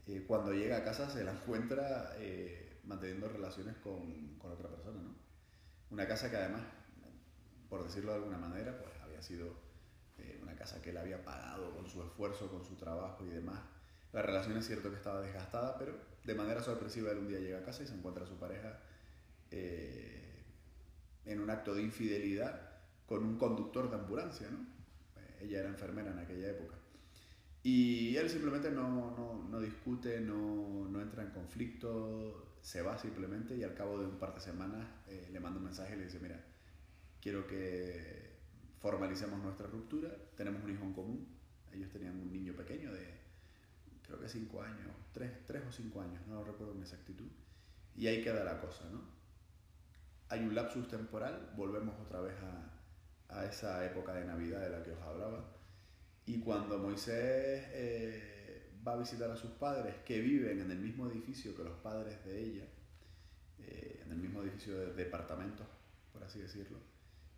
eh, 0.07 0.24
cuando 0.27 0.53
llega 0.53 0.77
a 0.77 0.83
casa 0.83 1.09
se 1.09 1.24
la 1.24 1.31
encuentra 1.31 2.13
eh, 2.17 2.79
manteniendo 2.83 3.27
relaciones 3.27 3.75
con, 3.77 4.38
con, 4.38 4.51
otra 4.51 4.69
persona, 4.69 5.01
¿no? 5.01 5.15
Una 5.89 6.07
casa 6.07 6.29
que 6.29 6.38
además, 6.38 6.63
por 7.69 7.83
decirlo 7.83 8.12
de 8.12 8.17
alguna 8.17 8.38
manera, 8.38 8.77
pues 8.77 8.91
había 9.03 9.21
sido 9.21 9.55
eh, 10.17 10.39
una 10.41 10.55
casa 10.55 10.81
que 10.81 10.91
él 10.91 10.97
había 10.97 11.24
pagado 11.24 11.74
con 11.75 11.88
su 11.88 12.01
esfuerzo, 12.01 12.50
con 12.50 12.63
su 12.63 12.75
trabajo 12.75 13.25
y 13.25 13.29
demás. 13.29 13.59
La 14.13 14.21
relación 14.21 14.57
es 14.57 14.65
cierto 14.65 14.89
que 14.89 14.95
estaba 14.95 15.21
desgastada, 15.21 15.77
pero 15.77 15.93
de 16.24 16.35
manera 16.35 16.62
sorpresiva 16.62 17.12
él 17.12 17.17
un 17.17 17.27
día 17.27 17.39
llega 17.39 17.59
a 17.59 17.63
casa 17.63 17.83
y 17.83 17.88
se 17.88 17.95
encuentra 17.95 18.24
a 18.24 18.27
su 18.27 18.38
pareja 18.38 18.79
eh, 19.51 20.43
en 21.25 21.39
un 21.39 21.50
acto 21.50 21.74
de 21.74 21.81
infidelidad 21.81 22.62
con 23.05 23.24
un 23.24 23.38
conductor 23.38 23.89
de 23.89 23.95
ambulancia, 23.95 24.50
¿no? 24.50 24.65
Ella 25.41 25.59
era 25.59 25.69
enfermera 25.69 26.12
en 26.12 26.19
aquella 26.19 26.50
época. 26.50 26.75
Y 27.65 28.15
él 28.15 28.29
simplemente 28.29 28.69
no, 28.69 29.15
no, 29.17 29.48
no 29.50 29.60
discute, 29.60 30.22
no, 30.22 30.88
no, 30.88 31.01
entra 31.01 31.24
en 31.24 31.31
conflicto, 31.31 32.60
se 32.62 32.84
va 32.84 32.95
simplemente 32.95 33.55
y 33.55 33.63
al 33.63 33.74
cabo 33.74 33.98
de 34.00 34.05
un 34.05 34.19
par 34.19 34.36
de 34.36 34.39
semanas 34.39 34.86
eh, 35.07 35.29
le 35.31 35.39
manda 35.39 35.57
un 35.57 35.65
mensaje 35.65 35.95
y 35.95 35.98
le 35.98 36.03
dice, 36.03 36.19
mira, 36.19 36.39
quiero 37.19 37.48
que 37.48 38.36
formalicemos 38.79 39.41
nuestra 39.41 39.65
ruptura, 39.65 40.15
tenemos 40.38 40.63
un 40.63 40.74
hijo 40.74 40.84
en 40.84 40.93
común, 40.93 41.27
ellos 41.74 41.89
tenían 41.89 42.19
un 42.19 42.31
niño 42.31 42.53
pequeño 42.53 42.93
de 42.93 43.15
creo 44.03 44.19
que 44.19 44.29
5 44.29 44.62
años, 44.62 44.91
3, 45.13 45.63
o 45.67 45.72
5 45.72 46.01
años, 46.01 46.22
no 46.27 46.36
lo 46.36 46.43
recuerdo 46.43 46.74
con 46.74 46.84
exactitud, 46.84 47.31
y 47.95 48.05
ahí 48.05 48.24
queda 48.24 48.43
la 48.43 48.62
cosa, 48.62 48.88
¿no? 48.91 49.01
Hay 50.29 50.41
un 50.41 50.53
lapsus 50.53 50.88
temporal, 50.88 51.51
volvemos 51.57 52.00
otra 52.00 52.22
vez 52.22 52.36
a, 52.43 53.39
a 53.39 53.45
esa 53.45 53.84
época 53.88 54.13
de 54.13 54.25
Navidad 54.25 54.62
de 54.62 54.69
la 54.69 54.84
que 54.84 54.91
os 54.91 55.01
hablaba, 55.01 55.54
y 56.27 56.39
cuando 56.39 56.79
Moisés 56.79 57.63
eh, 57.72 58.72
va 58.86 58.94
a 58.94 58.98
visitar 58.98 59.29
a 59.29 59.36
sus 59.36 59.51
padres, 59.51 59.96
que 60.05 60.20
viven 60.20 60.60
en 60.60 60.72
el 60.72 60.79
mismo 60.79 61.08
edificio 61.08 61.55
que 61.55 61.63
los 61.63 61.77
padres 61.77 62.24
de 62.25 62.44
ella, 62.44 62.65
eh, 63.60 64.01
en 64.05 64.12
el 64.12 64.17
mismo 64.17 64.41
edificio 64.41 64.77
de 64.77 64.94
departamentos, 64.94 65.67
por 66.12 66.24
así 66.24 66.39
decirlo, 66.39 66.79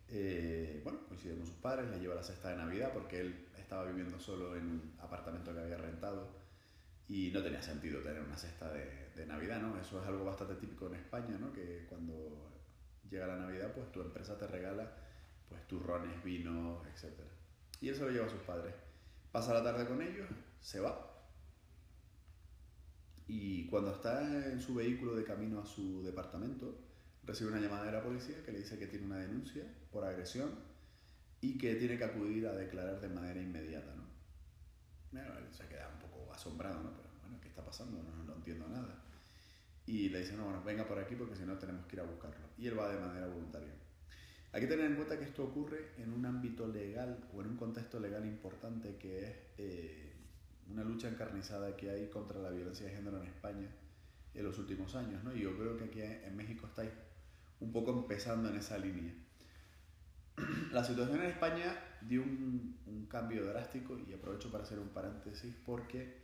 eh, 0.10 0.80
bueno, 0.84 1.00
coincide 1.08 1.36
con 1.36 1.46
sus 1.46 1.56
padres, 1.56 1.90
le 1.90 2.00
lleva 2.00 2.16
la 2.16 2.24
cesta 2.24 2.50
de 2.50 2.58
Navidad 2.58 2.92
porque 2.94 3.20
él 3.20 3.48
estaba 3.58 3.84
viviendo 3.86 4.18
solo 4.20 4.56
en 4.56 4.66
un 4.66 4.94
apartamento 5.00 5.54
que 5.54 5.60
había 5.60 5.78
rentado 5.78 6.30
y 7.10 7.32
no 7.32 7.44
tenía 7.44 7.62
sentido 7.62 8.02
tener 8.02 8.22
una 8.22 8.38
cesta 8.38 8.72
de, 8.72 9.08
Navidad, 9.26 9.60
¿no? 9.60 9.78
Eso 9.80 10.00
es 10.00 10.08
algo 10.08 10.24
bastante 10.24 10.56
típico 10.56 10.86
en 10.88 10.94
España, 10.94 11.38
¿no? 11.40 11.52
Que 11.52 11.88
cuando 11.90 12.52
llega 13.10 13.26
la 13.26 13.36
Navidad, 13.38 13.74
pues 13.74 13.92
tu 13.92 14.00
empresa 14.00 14.38
te 14.38 14.46
regala 14.46 14.90
pues 15.50 15.68
turrones, 15.68 16.24
vinos, 16.24 16.86
etcétera. 16.94 17.37
Y 17.82 17.90
él 17.90 17.96
se 17.96 18.02
lo 18.02 18.10
lleva 18.10 18.26
a 18.26 18.30
sus 18.30 18.42
padres. 18.42 18.74
Pasa 19.32 19.54
la 19.54 19.64
tarde 19.64 19.88
con 19.88 20.02
ellos, 20.02 20.28
se 20.60 20.80
va. 20.80 21.08
Y 23.28 23.68
cuando 23.68 23.92
está 23.92 24.22
en 24.52 24.62
su 24.62 24.76
vehículo 24.76 25.16
de 25.16 25.24
camino 25.24 25.60
a 25.60 25.66
su 25.66 26.02
departamento, 26.04 26.80
recibe 27.24 27.52
una 27.52 27.60
llamada 27.60 27.86
de 27.86 27.92
la 27.92 28.04
policía 28.04 28.44
que 28.44 28.54
le 28.54 28.60
dice 28.60 28.80
que 28.80 28.88
tiene 28.88 29.06
una 29.06 29.18
denuncia 29.18 29.64
por 29.92 30.06
agresión 30.06 30.50
y 31.42 31.58
que 31.58 31.76
tiene 31.76 31.98
que 31.98 32.06
acudir 32.06 32.48
a 32.48 32.54
declarar 32.54 33.02
de 33.02 33.10
manera 33.10 33.42
inmediata. 33.42 33.94
¿no? 33.96 34.04
Bueno, 35.12 35.38
él 35.38 35.54
se 35.54 35.68
queda 35.68 35.90
un 35.94 36.00
poco 36.00 36.32
asombrado, 36.34 36.82
¿no? 36.82 36.96
Pero 36.96 37.10
bueno, 37.22 37.40
¿qué 37.42 37.50
está 37.50 37.64
pasando? 37.64 38.02
No, 38.02 38.24
no 38.24 38.34
entiendo 38.34 38.68
nada. 38.70 39.04
Y 39.86 40.10
le 40.10 40.20
dice, 40.20 40.36
no, 40.36 40.46
bueno, 40.46 40.64
venga 40.64 40.88
por 40.88 41.00
aquí 41.00 41.16
porque 41.16 41.36
si 41.36 41.44
no 41.44 41.58
tenemos 41.58 41.86
que 41.86 41.96
ir 41.96 42.02
a 42.02 42.06
buscarlo. 42.06 42.48
Y 42.58 42.68
él 42.68 42.80
va 42.80 42.90
de 42.90 43.00
manera 43.00 43.28
voluntaria. 43.28 43.74
Hay 44.58 44.62
que 44.62 44.70
tener 44.70 44.88
en 44.88 44.96
cuenta 44.96 45.20
que 45.20 45.26
esto 45.26 45.44
ocurre 45.44 45.92
en 46.00 46.12
un 46.12 46.26
ámbito 46.26 46.68
legal 46.68 47.30
o 47.32 47.42
en 47.42 47.50
un 47.50 47.58
contexto 47.58 48.00
legal 48.00 48.26
importante 48.26 48.96
que 48.96 49.20
es 49.20 49.36
eh, 49.60 50.14
una 50.72 50.84
lucha 50.84 51.08
encarnizada 51.08 51.78
que 51.78 51.92
hay 51.92 52.08
contra 52.08 52.40
la 52.40 52.50
violencia 52.50 52.88
de 52.88 52.96
género 52.96 53.22
en 53.22 53.28
España 53.28 53.68
en 54.34 54.44
los 54.44 54.58
últimos 54.58 54.96
años, 54.96 55.24
¿no? 55.24 55.32
Y 55.36 55.42
yo 55.42 55.56
creo 55.56 55.78
que 55.78 55.84
aquí 55.84 56.02
en 56.02 56.36
México 56.36 56.66
estáis 56.66 56.90
un 57.60 57.72
poco 57.72 57.92
empezando 57.92 58.50
en 58.50 58.56
esa 58.56 58.80
línea. 58.80 59.14
La 60.72 60.84
situación 60.84 61.20
en 61.20 61.28
España 61.28 61.78
dio 62.02 62.24
un, 62.24 62.80
un 62.88 63.06
cambio 63.06 63.46
drástico 63.46 63.96
y 64.10 64.12
aprovecho 64.12 64.52
para 64.52 64.64
hacer 64.64 64.80
un 64.80 64.90
paréntesis 64.90 65.54
porque 65.68 66.18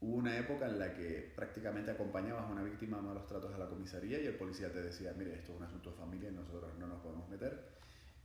hubo 0.00 0.16
una 0.16 0.36
época 0.36 0.66
en 0.66 0.78
la 0.78 0.92
que 0.92 1.32
prácticamente 1.34 1.90
acompañabas 1.90 2.44
a 2.44 2.52
una 2.52 2.64
víctima 2.64 2.98
a 2.98 3.00
malos 3.00 3.26
tratos 3.26 3.54
a 3.54 3.56
la 3.56 3.66
comisaría 3.66 4.20
y 4.20 4.26
el 4.26 4.34
policía 4.34 4.70
te 4.70 4.82
decía, 4.82 5.14
mire, 5.16 5.36
esto 5.36 5.52
es 5.52 5.58
un 5.58 5.64
asunto 5.64 5.90
de 5.90 5.96
familia 5.96 6.28
y 6.28 6.34
nosotros 6.34 6.70
no 6.78 6.86
nos 6.86 7.00
podemos 7.00 7.26
meter. 7.30 7.77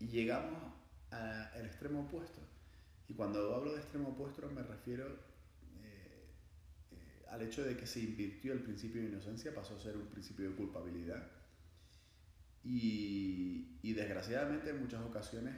Y 0.03 0.07
llegamos 0.07 0.59
al 1.11 1.65
extremo 1.65 2.01
opuesto. 2.01 2.41
Y 3.07 3.13
cuando 3.13 3.55
hablo 3.55 3.71
de 3.71 3.79
extremo 3.79 4.09
opuesto 4.09 4.49
me 4.49 4.61
refiero 4.61 5.07
eh, 5.81 6.27
eh, 6.91 7.25
al 7.29 7.41
hecho 7.41 7.63
de 7.63 7.77
que 7.77 7.87
se 7.87 8.01
invirtió 8.01 8.51
el 8.51 8.63
principio 8.63 9.01
de 9.01 9.07
inocencia, 9.07 9.55
pasó 9.55 9.75
a 9.75 9.79
ser 9.79 9.95
un 9.95 10.07
principio 10.07 10.49
de 10.49 10.55
culpabilidad. 10.55 11.31
Y, 12.65 13.93
desgraciadamente 13.93 14.71
en 14.71 14.81
muchas 14.81 15.01
ocasiones 15.03 15.53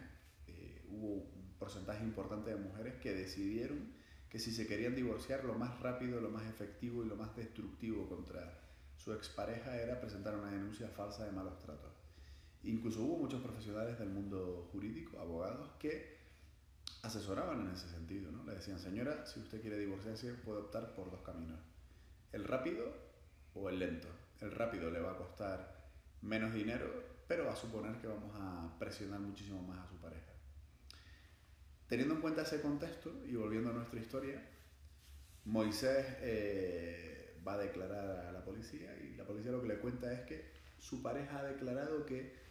eh, 0.47 0.85
hubo 0.89 1.13
un 1.13 1.55
porcentaje 1.57 2.03
importante 2.03 2.51
de 2.51 2.57
mujeres 2.57 2.95
que 2.95 3.13
decidieron 3.13 3.93
que 4.29 4.37
si 4.37 4.51
se 4.51 4.67
querían 4.67 4.95
divorciar, 4.95 5.45
lo 5.45 5.55
más 5.55 5.79
rápido, 5.79 6.21
lo 6.21 6.29
más 6.29 6.45
efectivo 6.47 7.03
y 7.03 7.07
lo 7.07 7.15
más 7.15 7.35
destructivo 7.35 8.07
contra 8.09 8.59
su 8.95 9.13
expareja 9.13 9.75
era 9.81 9.99
presentar 9.99 10.35
una 10.35 10.51
denuncia 10.51 10.89
falsa 10.89 11.25
de 11.25 11.31
malos 11.31 11.57
tratos. 11.59 11.94
Incluso 12.65 13.01
hubo 13.03 13.17
muchos 13.17 13.41
profesionales 13.41 13.99
del 13.99 14.09
mundo 14.09 14.67
jurídico, 14.71 15.19
abogados, 15.19 15.69
que 15.79 16.17
asesoraban 17.03 17.61
en 17.61 17.73
ese 17.73 17.87
sentido. 17.89 18.31
¿no? 18.31 18.43
Le 18.43 18.55
decían, 18.55 18.79
señora, 18.79 19.25
si 19.25 19.39
usted 19.39 19.61
quiere 19.61 19.77
divorciarse, 19.77 20.33
puede 20.33 20.61
optar 20.61 20.95
por 20.95 21.11
dos 21.11 21.21
caminos. 21.21 21.59
El 22.31 22.43
rápido 22.43 22.91
o 23.53 23.69
el 23.69 23.79
lento. 23.79 24.07
El 24.41 24.51
rápido 24.51 24.89
le 24.89 24.99
va 24.99 25.11
a 25.11 25.17
costar 25.17 25.89
menos 26.21 26.53
dinero, 26.53 26.87
pero 27.27 27.45
va 27.45 27.53
a 27.53 27.55
suponer 27.55 28.01
que 28.01 28.07
vamos 28.07 28.31
a 28.35 28.75
presionar 28.79 29.19
muchísimo 29.19 29.61
más 29.61 29.85
a 29.85 29.87
su 29.87 29.95
pareja. 29.97 30.33
Teniendo 31.87 32.15
en 32.15 32.21
cuenta 32.21 32.41
ese 32.41 32.61
contexto 32.61 33.13
y 33.27 33.35
volviendo 33.35 33.69
a 33.69 33.73
nuestra 33.73 33.99
historia, 33.99 34.43
Moisés 35.45 36.17
eh, 36.21 37.39
va 37.47 37.53
a 37.53 37.57
declarar 37.57 38.25
a 38.25 38.31
la 38.31 38.43
policía 38.43 38.97
y 38.97 39.15
la 39.15 39.23
policía 39.23 39.51
lo 39.51 39.61
que 39.61 39.67
le 39.67 39.77
cuenta 39.77 40.11
es 40.11 40.21
que 40.21 40.51
su 40.79 41.03
pareja 41.03 41.39
ha 41.39 41.43
declarado 41.43 42.05
que 42.05 42.44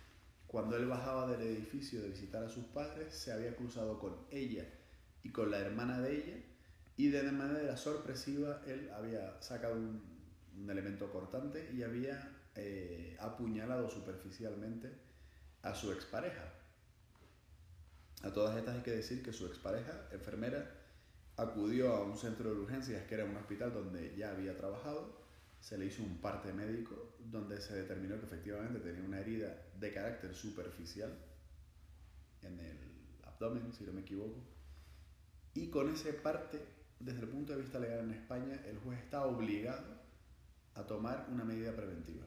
cuando 0.47 0.77
él 0.77 0.87
bajaba 0.87 1.27
del 1.27 1.43
edificio 1.43 2.03
de 2.03 2.09
visitar 2.09 2.45
a 2.45 2.49
sus 2.49 2.65
padres 2.67 3.15
se 3.15 3.33
había 3.33 3.57
cruzado 3.57 3.99
con 3.99 4.17
ella 4.31 4.67
y 5.23 5.31
con 5.31 5.51
la 5.51 5.59
hermana 5.59 6.01
de 6.01 6.17
ella 6.17 6.37
y 6.97 7.09
de 7.09 7.23
manera 7.33 7.77
sorpresiva 7.77 8.63
él 8.67 8.91
había 8.95 9.41
sacado 9.43 9.75
un, 9.75 10.15
elemento 10.69 11.11
cortante 11.11 11.69
y 11.75 11.83
había 11.83 12.31
eh, 12.55 13.17
apuñalado 13.19 13.91
superficialmente 13.91 14.89
a 15.63 15.75
su 15.75 15.91
expareja. 15.91 16.53
A 18.23 18.33
todas 18.33 18.57
estas 18.57 18.77
hay 18.77 18.83
que 18.83 18.93
decir 18.93 19.23
que 19.23 19.33
su 19.33 19.47
expareja, 19.47 20.09
enfermera, 20.13 20.71
acudió 21.37 21.93
a 21.93 22.05
un 22.05 22.17
centro 22.17 22.55
de 22.55 22.61
urgencias 22.61 23.05
que 23.07 23.17
era 23.17 23.25
un 23.25 23.37
hospital 23.37 23.75
donde 23.75 24.15
ya 24.17 24.31
había 24.31 24.57
trabajado, 24.57 25.24
se 25.65 25.79
le 25.79 25.87
hizo 25.87 26.03
un 26.03 26.19
parte 26.19 26.53
médico 26.53 27.15
donde 27.19 27.59
se 27.59 27.75
determinó 27.75 28.19
que 28.19 28.27
efectivamente 28.27 28.81
tenía 28.81 29.03
una 29.03 29.21
herida 29.21 29.63
de 29.81 29.95
carácter 29.95 30.35
superficial 30.35 31.11
en 32.43 32.61
el 32.61 32.79
abdomen, 33.25 33.73
si 33.73 33.85
no 33.85 33.95
me 33.95 34.03
equivoco, 34.03 34.45
y 35.55 35.71
con 35.71 35.89
ese 35.89 36.13
parte, 36.13 36.61
desde 37.01 37.21
el 37.21 37.29
punto 37.29 37.55
de 37.55 37.63
vista 37.63 37.79
legal 37.79 38.01
en 38.01 38.11
España, 38.11 38.61
el 38.67 38.77
juez 38.81 38.99
está 38.99 39.25
obligado 39.25 40.03
a 40.75 40.83
tomar 40.83 41.29
una 41.33 41.45
medida 41.45 41.75
preventiva, 41.75 42.27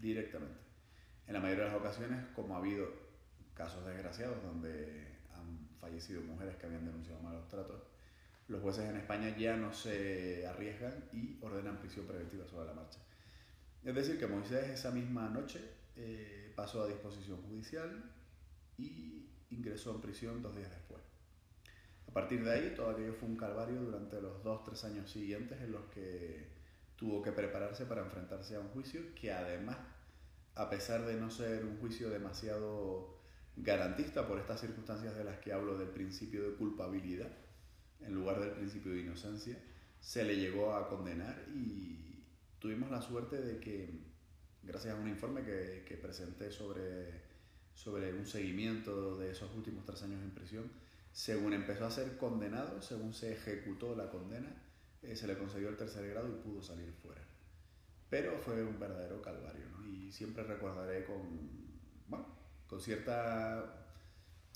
directamente. 0.00 0.60
En 1.26 1.34
la 1.34 1.40
mayoría 1.40 1.64
de 1.64 1.70
las 1.70 1.80
ocasiones, 1.80 2.24
como 2.36 2.54
ha 2.54 2.58
habido 2.58 2.86
casos 3.54 3.84
desgraciados 3.84 4.40
donde 4.40 5.18
han 5.34 5.68
fallecido 5.80 6.22
mujeres 6.22 6.54
que 6.58 6.66
habían 6.66 6.84
denunciado 6.84 7.20
malos 7.22 7.48
tratos, 7.48 7.82
los 8.52 8.60
jueces 8.60 8.88
en 8.88 8.96
España 8.96 9.34
ya 9.36 9.56
no 9.56 9.72
se 9.72 10.46
arriesgan 10.46 11.08
y 11.12 11.38
ordenan 11.40 11.80
prisión 11.80 12.06
preventiva 12.06 12.46
sobre 12.46 12.66
la 12.66 12.74
marcha. 12.74 13.00
Es 13.82 13.94
decir, 13.94 14.18
que 14.18 14.26
Moisés 14.26 14.68
esa 14.68 14.90
misma 14.90 15.28
noche 15.30 15.58
eh, 15.96 16.52
pasó 16.54 16.82
a 16.82 16.86
disposición 16.86 17.40
judicial 17.42 18.04
y 18.76 19.26
ingresó 19.50 19.94
en 19.94 20.02
prisión 20.02 20.42
dos 20.42 20.54
días 20.54 20.70
después. 20.70 21.00
A 22.06 22.12
partir 22.12 22.44
de 22.44 22.52
ahí, 22.52 22.74
todo 22.76 22.90
aquello 22.90 23.14
fue 23.14 23.28
un 23.28 23.36
calvario 23.36 23.80
durante 23.80 24.20
los 24.20 24.42
dos, 24.44 24.62
tres 24.64 24.84
años 24.84 25.10
siguientes 25.10 25.58
en 25.62 25.72
los 25.72 25.84
que 25.86 26.46
tuvo 26.96 27.22
que 27.22 27.32
prepararse 27.32 27.86
para 27.86 28.02
enfrentarse 28.02 28.54
a 28.54 28.60
un 28.60 28.68
juicio 28.68 29.00
que 29.14 29.32
además, 29.32 29.78
a 30.54 30.68
pesar 30.68 31.06
de 31.06 31.14
no 31.14 31.30
ser 31.30 31.64
un 31.64 31.78
juicio 31.78 32.10
demasiado 32.10 33.18
garantista 33.56 34.28
por 34.28 34.38
estas 34.38 34.60
circunstancias 34.60 35.16
de 35.16 35.24
las 35.24 35.38
que 35.38 35.54
hablo 35.54 35.78
del 35.78 35.88
principio 35.88 36.42
de 36.42 36.56
culpabilidad, 36.56 37.30
en 38.06 38.14
lugar 38.14 38.40
del 38.40 38.50
principio 38.50 38.92
de 38.92 39.00
inocencia, 39.00 39.58
se 40.00 40.24
le 40.24 40.36
llegó 40.36 40.74
a 40.74 40.88
condenar 40.88 41.44
y 41.54 42.24
tuvimos 42.58 42.90
la 42.90 43.00
suerte 43.00 43.40
de 43.40 43.60
que, 43.60 43.88
gracias 44.62 44.94
a 44.94 44.98
un 44.98 45.08
informe 45.08 45.42
que, 45.42 45.84
que 45.86 45.96
presenté 45.96 46.50
sobre, 46.50 47.22
sobre 47.74 48.12
un 48.14 48.26
seguimiento 48.26 49.16
de 49.18 49.30
esos 49.30 49.54
últimos 49.54 49.84
tres 49.84 50.02
años 50.02 50.22
en 50.22 50.30
prisión, 50.30 50.70
según 51.12 51.52
empezó 51.52 51.86
a 51.86 51.90
ser 51.90 52.16
condenado, 52.16 52.80
según 52.80 53.12
se 53.12 53.32
ejecutó 53.32 53.94
la 53.94 54.08
condena, 54.08 54.50
eh, 55.02 55.14
se 55.14 55.26
le 55.26 55.36
concedió 55.36 55.68
el 55.68 55.76
tercer 55.76 56.08
grado 56.08 56.28
y 56.28 56.48
pudo 56.48 56.62
salir 56.62 56.90
fuera. 56.92 57.20
Pero 58.08 58.38
fue 58.38 58.62
un 58.64 58.78
verdadero 58.78 59.20
calvario, 59.20 59.64
¿no? 59.70 59.86
Y 59.86 60.10
siempre 60.10 60.42
recordaré 60.44 61.04
con, 61.04 61.22
bueno, 62.08 62.26
con 62.66 62.80
cierta, 62.80 63.86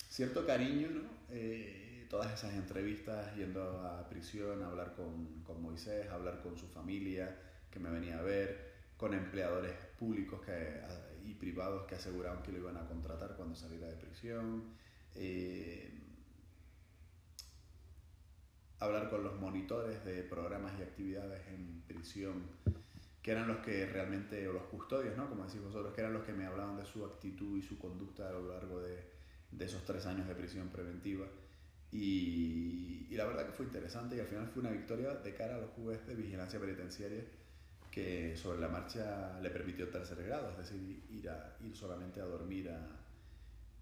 cierto 0.09 0.45
cariño, 0.45 0.89
¿no? 0.89 1.01
Eh, 1.29 1.86
todas 2.09 2.33
esas 2.33 2.53
entrevistas 2.53 3.35
yendo 3.35 3.81
a 3.81 4.07
prisión, 4.09 4.63
a 4.63 4.67
hablar 4.67 4.93
con, 4.95 5.43
con 5.43 5.61
Moisés, 5.61 6.09
a 6.09 6.15
hablar 6.15 6.41
con 6.41 6.57
su 6.57 6.67
familia, 6.67 7.37
que 7.69 7.79
me 7.79 7.89
venía 7.89 8.19
a 8.19 8.21
ver, 8.21 8.73
con 8.97 9.13
empleadores 9.13 9.73
públicos 9.99 10.41
que, 10.41 10.81
y 11.25 11.33
privados 11.35 11.85
que 11.85 11.95
aseguraban 11.95 12.41
que 12.41 12.51
lo 12.51 12.59
iban 12.59 12.77
a 12.77 12.87
contratar 12.87 13.35
cuando 13.35 13.55
saliera 13.55 13.87
de 13.87 13.95
prisión. 13.95 14.63
Eh, 15.15 15.91
hablar 18.79 19.09
con 19.09 19.23
los 19.23 19.39
monitores 19.39 20.03
de 20.05 20.23
programas 20.23 20.73
y 20.79 20.83
actividades 20.83 21.47
en 21.47 21.81
prisión, 21.87 22.43
que 23.21 23.31
eran 23.31 23.47
los 23.47 23.57
que 23.57 23.85
realmente, 23.85 24.47
o 24.47 24.53
los 24.53 24.63
custodios, 24.63 25.17
¿no? 25.17 25.27
como 25.29 25.45
decís 25.45 25.61
vosotros, 25.61 25.93
que 25.93 26.01
eran 26.01 26.13
los 26.13 26.23
que 26.23 26.33
me 26.33 26.45
hablaban 26.45 26.77
de 26.77 26.85
su 26.85 27.03
actitud 27.05 27.57
y 27.57 27.61
su 27.61 27.77
conducta 27.77 28.29
a 28.29 28.31
lo 28.31 28.47
largo 28.47 28.79
de, 28.79 29.03
de 29.51 29.65
esos 29.65 29.83
tres 29.83 30.05
años 30.05 30.27
de 30.27 30.35
prisión 30.35 30.69
preventiva. 30.69 31.27
Y, 31.91 33.07
y, 33.09 33.15
la 33.15 33.25
verdad 33.25 33.45
que 33.45 33.53
fue 33.53 33.65
interesante 33.65 34.15
y 34.15 34.19
al 34.19 34.27
final 34.27 34.47
fue 34.47 34.61
una 34.61 34.71
victoria 34.71 35.15
de 35.15 35.33
cara 35.33 35.55
a 35.55 35.59
los 35.59 35.69
jueces 35.71 36.05
de 36.07 36.15
vigilancia 36.15 36.59
penitenciaria 36.59 37.23
que 37.89 38.35
sobre 38.37 38.59
la 38.59 38.67
marcha 38.67 39.39
le 39.41 39.49
permitió 39.49 39.89
tercer 39.89 40.23
grado, 40.23 40.51
es 40.51 40.57
decir, 40.57 41.03
ir, 41.09 41.29
a, 41.29 41.55
ir 41.63 41.75
solamente 41.75 42.21
a 42.21 42.25
dormir 42.25 42.69
a, 42.69 42.87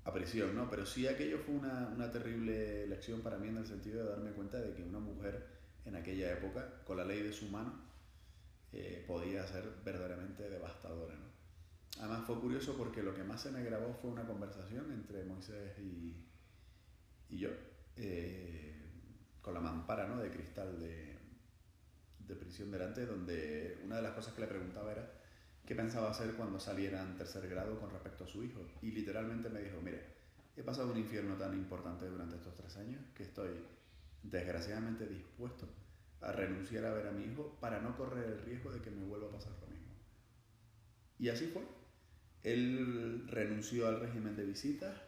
a 0.06 0.14
prisión, 0.14 0.56
¿no? 0.56 0.70
Pero 0.70 0.86
sí 0.86 1.08
aquello 1.08 1.40
fue 1.40 1.56
una, 1.56 1.90
una, 1.94 2.10
terrible 2.12 2.88
lección 2.88 3.22
para 3.22 3.38
mí 3.38 3.50
en 3.50 3.58
el 3.58 3.66
sentido 3.66 4.04
de 4.04 4.12
darme 4.12 4.32
cuenta 4.32 4.60
de 4.62 4.74
que 4.74 4.84
una 4.84 5.00
mujer 5.00 5.46
en 5.84 5.96
aquella 5.96 6.32
época, 6.32 6.82
con 6.86 6.96
la 6.96 7.04
ley 7.04 7.24
de 7.24 7.34
su 7.34 7.48
mano, 7.50 7.74
eh, 8.72 9.04
podía 9.06 9.46
ser 9.48 9.66
verdaderamente 9.84 10.50
devastadora, 10.50 11.16
¿no? 11.16 11.36
Además 12.00 12.24
fue 12.26 12.40
curioso 12.40 12.76
porque 12.78 13.04
lo 13.04 13.14
que 13.14 13.24
más 13.24 13.42
se 13.42 13.52
me 13.52 13.64
grabó 13.64 13.94
fue 14.02 14.12
una 14.12 14.26
conversación 14.26 14.92
entre 14.92 15.24
Moisés 15.24 15.78
y, 15.80 16.16
y 17.30 17.38
yo, 17.38 17.50
eh, 17.98 18.74
con 19.42 19.54
la 19.54 19.60
mampara 19.60 20.08
¿no? 20.08 20.18
de 20.18 20.30
cristal 20.30 20.80
de, 20.80 21.16
prisión 22.36 22.72
delante, 22.72 23.06
donde 23.06 23.80
una 23.84 23.98
de 23.98 24.02
las 24.02 24.14
cosas 24.14 24.34
que 24.34 24.42
le 24.42 24.48
preguntaba 24.48 24.92
era 24.92 25.12
qué 25.66 25.76
pensaba 25.76 26.12
hacer 26.12 26.34
cuando 26.34 26.60
saliera 26.60 27.02
en 27.02 27.16
tercer 27.16 27.48
grado 27.48 27.80
con 27.80 27.90
respecto 27.90 28.24
a 28.24 28.28
su 28.28 28.44
hijo. 28.44 28.62
Y 28.82 28.92
literalmente 28.92 29.50
me 29.50 29.62
dijo, 29.62 29.80
mire, 29.82 30.02
he 30.56 30.64
pasado 30.64 30.92
un 30.92 30.98
infierno 30.98 31.36
tan 31.36 31.54
importante 31.54 32.06
durante 32.06 32.36
estos 32.36 32.56
tres 32.56 32.76
años 32.78 33.02
que 33.16 33.24
estoy 33.24 33.50
desgraciadamente 34.24 35.08
dispuesto 35.08 35.68
a 36.22 36.32
renunciar 36.32 36.86
a 36.86 36.94
ver 36.94 37.08
a 37.08 37.12
mi 37.12 37.26
hijo 37.26 37.58
para 37.60 37.80
no 37.82 37.96
correr 37.96 38.26
el 38.26 38.42
riesgo 38.42 38.72
de 38.72 38.82
que 38.82 38.92
me 38.92 39.06
vuelva 39.06 39.28
a 39.28 39.32
pasar 39.32 39.54
lo 39.62 39.68
mismo. 39.68 39.94
Y 41.20 41.30
así 41.30 41.48
fue. 41.48 41.64
Él 42.44 43.26
renunció 43.28 43.88
al 43.88 44.00
régimen 44.00 44.36
de 44.36 44.46
visitas, 44.46 45.02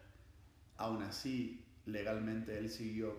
aún 0.76 1.04
así 1.04 1.66
legalmente 1.88 2.58
él 2.58 2.69
siguió 2.69 3.15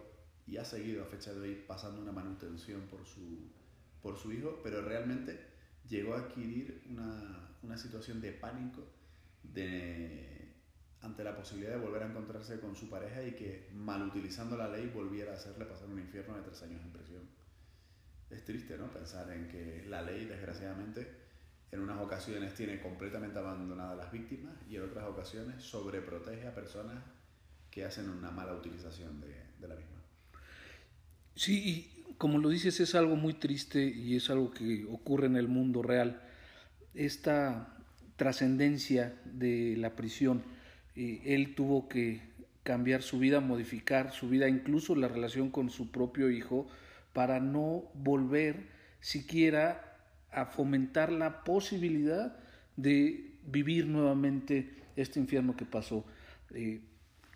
y 0.46 0.56
ha 0.56 0.64
seguido 0.64 1.02
a 1.02 1.06
fecha 1.06 1.32
de 1.34 1.40
hoy 1.40 1.64
pasando 1.66 2.00
una 2.00 2.12
manutención 2.12 2.82
por 2.82 3.04
su, 3.04 3.50
por 4.00 4.16
su 4.16 4.32
hijo, 4.32 4.60
pero 4.62 4.82
realmente 4.82 5.38
llegó 5.88 6.14
a 6.14 6.20
adquirir 6.20 6.82
una, 6.88 7.50
una 7.62 7.76
situación 7.76 8.20
de 8.20 8.32
pánico 8.32 8.82
ante 11.00 11.24
la 11.24 11.34
posibilidad 11.34 11.72
de 11.72 11.80
volver 11.80 12.02
a 12.02 12.06
encontrarse 12.06 12.60
con 12.60 12.76
su 12.76 12.88
pareja 12.88 13.22
y 13.22 13.32
que, 13.32 13.70
mal 13.72 14.02
utilizando 14.02 14.56
la 14.56 14.68
ley, 14.68 14.90
volviera 14.94 15.32
a 15.32 15.34
hacerle 15.34 15.64
pasar 15.64 15.88
un 15.88 15.98
infierno 15.98 16.36
de 16.36 16.42
tres 16.42 16.62
años 16.62 16.82
en 16.84 16.92
prisión. 16.92 17.22
Es 18.30 18.44
triste, 18.44 18.76
¿no? 18.76 18.92
Pensar 18.92 19.30
en 19.30 19.48
que 19.48 19.84
la 19.88 20.02
ley, 20.02 20.26
desgraciadamente, 20.26 21.08
en 21.70 21.80
unas 21.80 22.00
ocasiones 22.00 22.54
tiene 22.54 22.80
completamente 22.80 23.38
abandonadas 23.38 23.92
a 23.92 24.04
las 24.04 24.12
víctimas 24.12 24.54
y 24.68 24.76
en 24.76 24.82
otras 24.82 25.04
ocasiones 25.06 25.62
sobreprotege 25.62 26.46
a 26.46 26.54
personas 26.54 27.02
hacen 27.82 28.08
una 28.08 28.30
mala 28.30 28.54
utilización 28.54 29.20
de, 29.20 29.34
de 29.60 29.68
la 29.68 29.74
misma. 29.74 30.02
Sí, 31.34 31.62
y 31.64 32.14
como 32.18 32.38
lo 32.38 32.48
dices, 32.48 32.80
es 32.80 32.94
algo 32.94 33.14
muy 33.14 33.34
triste 33.34 33.84
y 33.84 34.16
es 34.16 34.28
algo 34.28 34.50
que 34.50 34.84
ocurre 34.90 35.26
en 35.26 35.36
el 35.36 35.46
mundo 35.46 35.82
real. 35.82 36.20
Esta 36.94 37.76
trascendencia 38.16 39.14
de 39.24 39.76
la 39.78 39.94
prisión, 39.94 40.42
eh, 40.96 41.22
él 41.24 41.54
tuvo 41.54 41.88
que 41.88 42.20
cambiar 42.64 43.02
su 43.02 43.20
vida, 43.20 43.40
modificar 43.40 44.12
su 44.12 44.28
vida, 44.28 44.48
incluso 44.48 44.96
la 44.96 45.06
relación 45.06 45.50
con 45.50 45.70
su 45.70 45.92
propio 45.92 46.28
hijo, 46.28 46.66
para 47.12 47.38
no 47.38 47.84
volver 47.94 48.66
siquiera 49.00 49.96
a 50.32 50.46
fomentar 50.46 51.12
la 51.12 51.44
posibilidad 51.44 52.36
de 52.76 53.38
vivir 53.46 53.86
nuevamente 53.86 54.74
este 54.96 55.20
infierno 55.20 55.56
que 55.56 55.64
pasó. 55.64 56.04
Eh, 56.50 56.80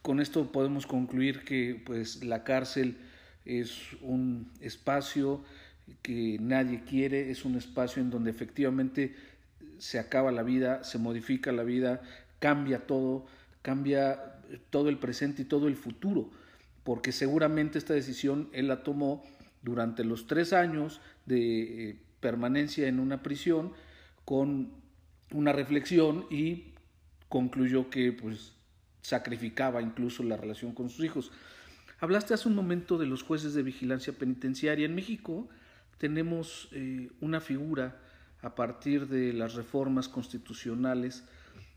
con 0.02 0.20
esto 0.20 0.50
podemos 0.50 0.86
concluir 0.86 1.44
que 1.44 1.80
pues 1.84 2.24
la 2.24 2.44
cárcel 2.44 2.96
es 3.44 3.94
un 4.02 4.50
espacio 4.60 5.40
que 6.02 6.38
nadie 6.40 6.82
quiere, 6.84 7.30
es 7.30 7.44
un 7.44 7.56
espacio 7.56 8.02
en 8.02 8.10
donde 8.10 8.30
efectivamente 8.30 9.14
se 9.78 9.98
acaba 9.98 10.32
la 10.32 10.42
vida, 10.42 10.84
se 10.84 10.98
modifica 10.98 11.52
la 11.52 11.62
vida, 11.62 12.02
cambia 12.40 12.86
todo, 12.86 13.26
cambia 13.62 14.40
todo 14.70 14.88
el 14.88 14.98
presente 14.98 15.42
y 15.42 15.44
todo 15.44 15.68
el 15.68 15.76
futuro, 15.76 16.30
porque 16.84 17.12
seguramente 17.12 17.78
esta 17.78 17.94
decisión 17.94 18.48
él 18.52 18.68
la 18.68 18.82
tomó 18.82 19.24
durante 19.62 20.04
los 20.04 20.26
tres 20.26 20.52
años 20.52 21.00
de 21.26 21.90
eh, 21.90 21.96
permanencia 22.20 22.88
en 22.88 22.98
una 22.98 23.22
prisión 23.22 23.72
con 24.24 24.70
una 25.32 25.52
reflexión 25.52 26.26
y 26.30 26.74
concluyó 27.28 27.88
que 27.90 28.12
pues 28.12 28.52
sacrificaba 29.02 29.82
incluso 29.82 30.22
la 30.22 30.36
relación 30.36 30.72
con 30.72 30.88
sus 30.88 31.04
hijos. 31.04 31.32
Hablaste 32.00 32.34
hace 32.34 32.48
un 32.48 32.54
momento 32.54 32.98
de 32.98 33.06
los 33.06 33.22
jueces 33.22 33.54
de 33.54 33.62
vigilancia 33.62 34.12
penitenciaria. 34.12 34.86
En 34.86 34.94
México 34.94 35.48
tenemos 35.98 36.68
eh, 36.72 37.10
una 37.20 37.40
figura 37.40 37.96
a 38.40 38.54
partir 38.54 39.06
de 39.08 39.32
las 39.32 39.54
reformas 39.54 40.08
constitucionales 40.08 41.24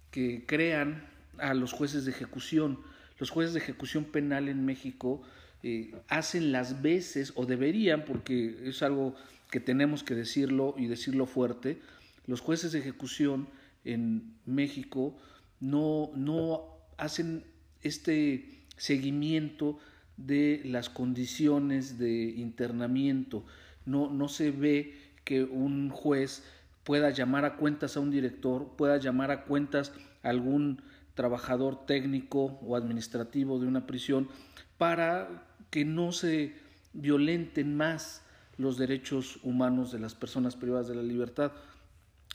que 0.10 0.46
crean 0.48 1.08
a 1.38 1.54
los 1.54 1.74
jueces 1.74 2.06
de 2.06 2.12
ejecución. 2.12 2.80
Los 3.20 3.30
jueces 3.30 3.54
de 3.54 3.60
ejecución 3.60 4.06
penal 4.06 4.50
en 4.50 4.66
México 4.66 5.22
eh, 5.62 5.94
hacen 6.08 6.52
las 6.52 6.82
veces, 6.82 7.34
o 7.36 7.46
deberían, 7.46 8.06
porque 8.06 8.68
es 8.68 8.82
algo 8.82 9.16
que 9.52 9.60
tenemos 9.60 10.04
que 10.04 10.16
decirlo 10.16 10.76
y 10.78 10.88
decirlo 10.88 11.26
fuerte, 11.26 11.80
los 12.28 12.42
jueces 12.42 12.72
de 12.72 12.80
ejecución 12.80 13.48
en 13.84 14.34
México 14.46 15.16
no, 15.60 16.12
no 16.16 16.75
hacen 16.98 17.44
este 17.82 18.66
seguimiento 18.78 19.78
de 20.18 20.62
las 20.66 20.90
condiciones 20.90 21.98
de 21.98 22.30
internamiento. 22.30 23.46
No, 23.86 24.10
no 24.10 24.28
se 24.28 24.52
ve 24.52 24.96
que 25.24 25.44
un 25.44 25.90
juez 25.90 26.44
pueda 26.84 27.10
llamar 27.10 27.46
a 27.46 27.58
cuentas 27.58 27.98
a 27.98 28.00
un 28.00 28.12
director, 28.12 28.76
pueda 28.78 28.98
llamar 28.98 29.32
a 29.32 29.44
cuentas 29.44 29.92
a 30.24 30.30
algún 30.30 30.82
trabajador 31.16 31.86
técnico 31.86 32.60
o 32.62 32.76
administrativo 32.76 33.60
de 33.60 33.68
una 33.68 33.88
prisión 33.88 34.30
para 34.78 35.48
que 35.70 35.86
no 35.86 36.12
se 36.12 36.54
violenten 36.94 37.76
más 37.76 38.22
los 38.58 38.78
derechos 38.78 39.40
humanos 39.44 39.92
de 39.92 40.00
las 40.00 40.16
personas 40.16 40.56
privadas 40.56 40.88
de 40.88 40.96
la 40.96 41.04
libertad. 41.04 41.52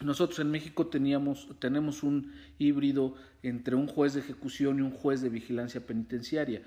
Nosotros 0.00 0.38
en 0.38 0.50
México 0.50 0.86
teníamos, 0.86 1.48
tenemos 1.58 2.02
un 2.02 2.32
híbrido 2.58 3.16
entre 3.42 3.74
un 3.76 3.86
juez 3.86 4.14
de 4.14 4.20
ejecución 4.20 4.78
y 4.78 4.82
un 4.82 4.92
juez 4.92 5.20
de 5.20 5.28
vigilancia 5.28 5.86
penitenciaria. 5.86 6.62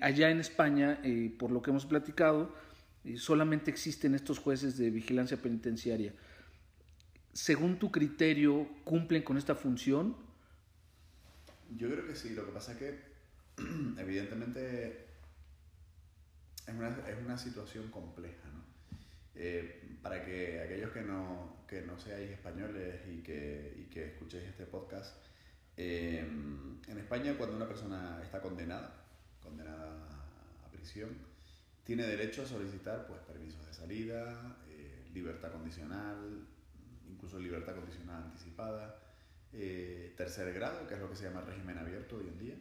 allá 0.00 0.30
en 0.30 0.38
España, 0.38 1.00
eh, 1.02 1.34
por 1.38 1.50
lo 1.50 1.62
que 1.62 1.70
hemos 1.70 1.86
platicado, 1.86 2.54
eh, 3.04 3.16
solamente 3.16 3.70
existen 3.70 4.14
estos 4.14 4.38
jueces 4.38 4.76
de 4.76 4.90
vigilancia 4.90 5.36
penitenciaria. 5.38 6.12
Según 7.32 7.78
tu 7.78 7.90
criterio, 7.90 8.68
¿cumplen 8.84 9.22
con 9.22 9.38
esta 9.38 9.54
función? 9.54 10.14
Yo 11.76 11.90
creo 11.90 12.06
que 12.06 12.14
sí, 12.14 12.30
lo 12.34 12.44
que 12.44 12.52
pasa 12.52 12.72
es 12.72 12.78
que 12.78 13.00
evidentemente 13.98 15.06
es 16.66 16.74
una, 16.74 16.88
es 17.08 17.18
una 17.24 17.38
situación 17.38 17.90
compleja. 17.90 18.48
¿no? 18.52 18.71
Eh, 19.34 19.96
para 20.02 20.24
que 20.24 20.60
aquellos 20.60 20.90
que 20.90 21.02
no, 21.02 21.64
que 21.66 21.82
no 21.82 21.98
seáis 21.98 22.30
españoles 22.30 23.00
y 23.08 23.22
que, 23.22 23.74
y 23.78 23.84
que 23.84 24.08
escuchéis 24.08 24.44
este 24.44 24.66
podcast, 24.66 25.16
eh, 25.76 26.18
en 26.20 26.98
España 26.98 27.34
cuando 27.38 27.56
una 27.56 27.66
persona 27.66 28.20
está 28.22 28.42
condenada, 28.42 28.92
condenada 29.42 30.06
a 30.66 30.70
prisión, 30.70 31.10
tiene 31.84 32.06
derecho 32.06 32.42
a 32.42 32.46
solicitar 32.46 33.06
pues, 33.06 33.20
permisos 33.20 33.64
de 33.66 33.72
salida, 33.72 34.58
eh, 34.68 35.08
libertad 35.14 35.50
condicional, 35.52 36.46
incluso 37.08 37.38
libertad 37.38 37.74
condicional 37.74 38.24
anticipada, 38.24 38.98
tercer 40.16 40.52
grado, 40.54 40.86
que 40.86 40.94
es 40.94 41.00
lo 41.00 41.10
que 41.10 41.16
se 41.16 41.24
llama 41.24 41.42
régimen 41.42 41.76
abierto 41.78 42.16
hoy 42.16 42.28
en 42.28 42.38
día, 42.38 42.54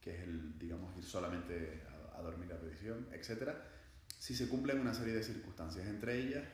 que 0.00 0.14
es 0.14 0.20
el, 0.22 0.58
digamos, 0.58 0.96
ir 0.96 1.04
solamente 1.04 1.82
a, 2.12 2.18
a 2.18 2.22
dormir 2.22 2.52
a 2.52 2.60
prisión, 2.60 3.06
etcétera 3.12 3.74
si 4.24 4.34
se 4.34 4.48
cumplen 4.48 4.80
una 4.80 4.94
serie 4.94 5.12
de 5.12 5.22
circunstancias, 5.22 5.86
entre 5.86 6.18
ellas, 6.18 6.44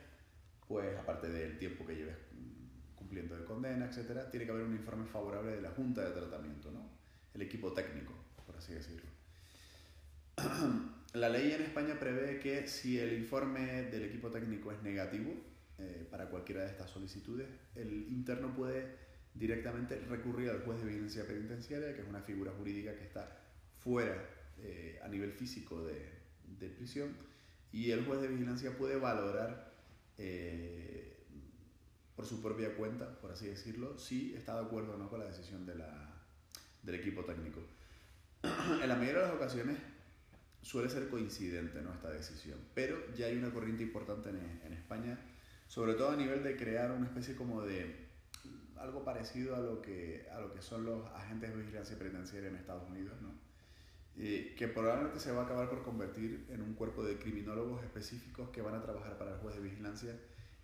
pues 0.67 0.93
aparte 0.99 1.29
del 1.29 1.57
tiempo 1.57 1.87
que 1.87 1.95
lleves 1.95 2.17
cumpliendo 2.97 3.37
de 3.37 3.45
condena, 3.45 3.85
etcétera, 3.85 4.29
tiene 4.29 4.45
que 4.45 4.51
haber 4.51 4.65
un 4.65 4.73
informe 4.73 5.05
favorable 5.05 5.55
de 5.55 5.61
la 5.61 5.71
Junta 5.71 6.03
de 6.03 6.11
Tratamiento, 6.11 6.69
¿no? 6.69 6.89
El 7.33 7.43
equipo 7.43 7.71
técnico, 7.71 8.13
por 8.45 8.57
así 8.57 8.73
decirlo. 8.73 9.09
La 11.13 11.29
ley 11.29 11.53
en 11.53 11.61
España 11.61 11.97
prevé 11.97 12.39
que 12.39 12.67
si 12.67 12.99
el 12.99 13.13
informe 13.13 13.83
del 13.83 14.03
equipo 14.03 14.29
técnico 14.29 14.73
es 14.73 14.83
negativo 14.83 15.31
eh, 15.77 16.05
para 16.11 16.25
cualquiera 16.29 16.63
de 16.63 16.71
estas 16.71 16.89
solicitudes, 16.89 17.47
el 17.75 18.09
interno 18.09 18.53
puede 18.53 18.97
directamente 19.33 19.97
recurrir 20.09 20.49
al 20.49 20.59
juez 20.65 20.79
de 20.79 20.87
vigilancia 20.87 21.25
penitenciaria, 21.25 21.95
que 21.95 22.01
es 22.01 22.07
una 22.09 22.19
figura 22.19 22.51
jurídica 22.51 22.93
que 22.97 23.05
está 23.05 23.39
fuera 23.77 24.17
eh, 24.57 24.99
a 25.01 25.07
nivel 25.07 25.31
físico 25.31 25.85
de, 25.85 26.19
de 26.59 26.67
prisión, 26.67 27.30
y 27.71 27.91
el 27.91 28.05
juez 28.05 28.21
de 28.21 28.27
vigilancia 28.27 28.77
puede 28.77 28.97
valorar 28.97 29.71
eh, 30.17 31.25
por 32.15 32.25
su 32.25 32.41
propia 32.41 32.75
cuenta, 32.75 33.19
por 33.19 33.31
así 33.31 33.47
decirlo, 33.47 33.97
si 33.97 34.35
está 34.35 34.55
de 34.59 34.65
acuerdo 34.65 34.95
o 34.95 34.97
no 34.97 35.09
con 35.09 35.19
la 35.19 35.25
decisión 35.25 35.65
de 35.65 35.75
la, 35.75 36.21
del 36.83 36.95
equipo 36.95 37.23
técnico. 37.23 37.61
en 38.43 38.89
la 38.89 38.95
mayoría 38.95 39.21
de 39.21 39.27
las 39.27 39.35
ocasiones 39.35 39.77
suele 40.61 40.89
ser 40.89 41.09
coincidente 41.09 41.81
¿no? 41.81 41.93
esta 41.93 42.11
decisión, 42.11 42.59
pero 42.73 42.97
ya 43.15 43.27
hay 43.27 43.37
una 43.37 43.51
corriente 43.51 43.83
importante 43.83 44.29
en, 44.29 44.61
en 44.65 44.73
España, 44.73 45.19
sobre 45.67 45.93
todo 45.93 46.09
a 46.09 46.15
nivel 46.15 46.43
de 46.43 46.55
crear 46.55 46.91
una 46.91 47.07
especie 47.07 47.35
como 47.35 47.61
de 47.61 48.11
algo 48.81 49.03
parecido 49.03 49.55
a 49.55 49.59
lo 49.59 49.81
que, 49.81 50.27
a 50.31 50.39
lo 50.39 50.53
que 50.53 50.61
son 50.61 50.85
los 50.85 51.07
agentes 51.11 51.51
de 51.51 51.57
vigilancia 51.57 51.97
penitenciaria 51.97 52.49
en 52.49 52.55
Estados 52.55 52.89
Unidos, 52.89 53.21
¿no? 53.21 53.50
Que 54.21 54.67
probablemente 54.67 55.19
se 55.19 55.31
va 55.31 55.41
a 55.41 55.45
acabar 55.45 55.67
por 55.67 55.81
convertir 55.81 56.45
en 56.49 56.61
un 56.61 56.75
cuerpo 56.75 57.03
de 57.03 57.17
criminólogos 57.17 57.83
específicos 57.83 58.49
que 58.49 58.61
van 58.61 58.75
a 58.75 58.81
trabajar 58.81 59.17
para 59.17 59.31
el 59.31 59.37
juez 59.39 59.55
de 59.55 59.61
vigilancia 59.63 60.15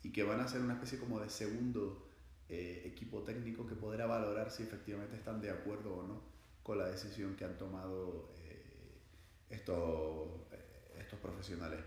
y 0.04 0.12
que 0.12 0.22
van 0.22 0.39
a 0.39 0.48
ser 0.48 0.62
una 0.62 0.74
especie 0.74 1.00
como 1.00 1.20
de 1.20 1.28
segundo 1.30 2.08
eh, 2.50 2.84
equipo 2.86 3.24
técnico 3.24 3.65
que 3.65 3.74
podrá 3.74 4.06
valorar 4.06 4.52
si 4.52 4.62
efectivamente 4.62 5.15
están 5.15 5.41
de 5.41 5.50
acuerdo 5.50 5.96
o 5.96 6.04
no 6.08 6.22
con 6.62 6.78
la 6.78 6.88
decisión 6.88 7.36
que 7.36 7.46
han 7.46 7.58
tomado 7.58 8.32
eh, 8.43 9.02
estos, 9.50 10.30
eh, 10.52 11.00
estos 11.00 11.20
profesionales. 11.20 11.80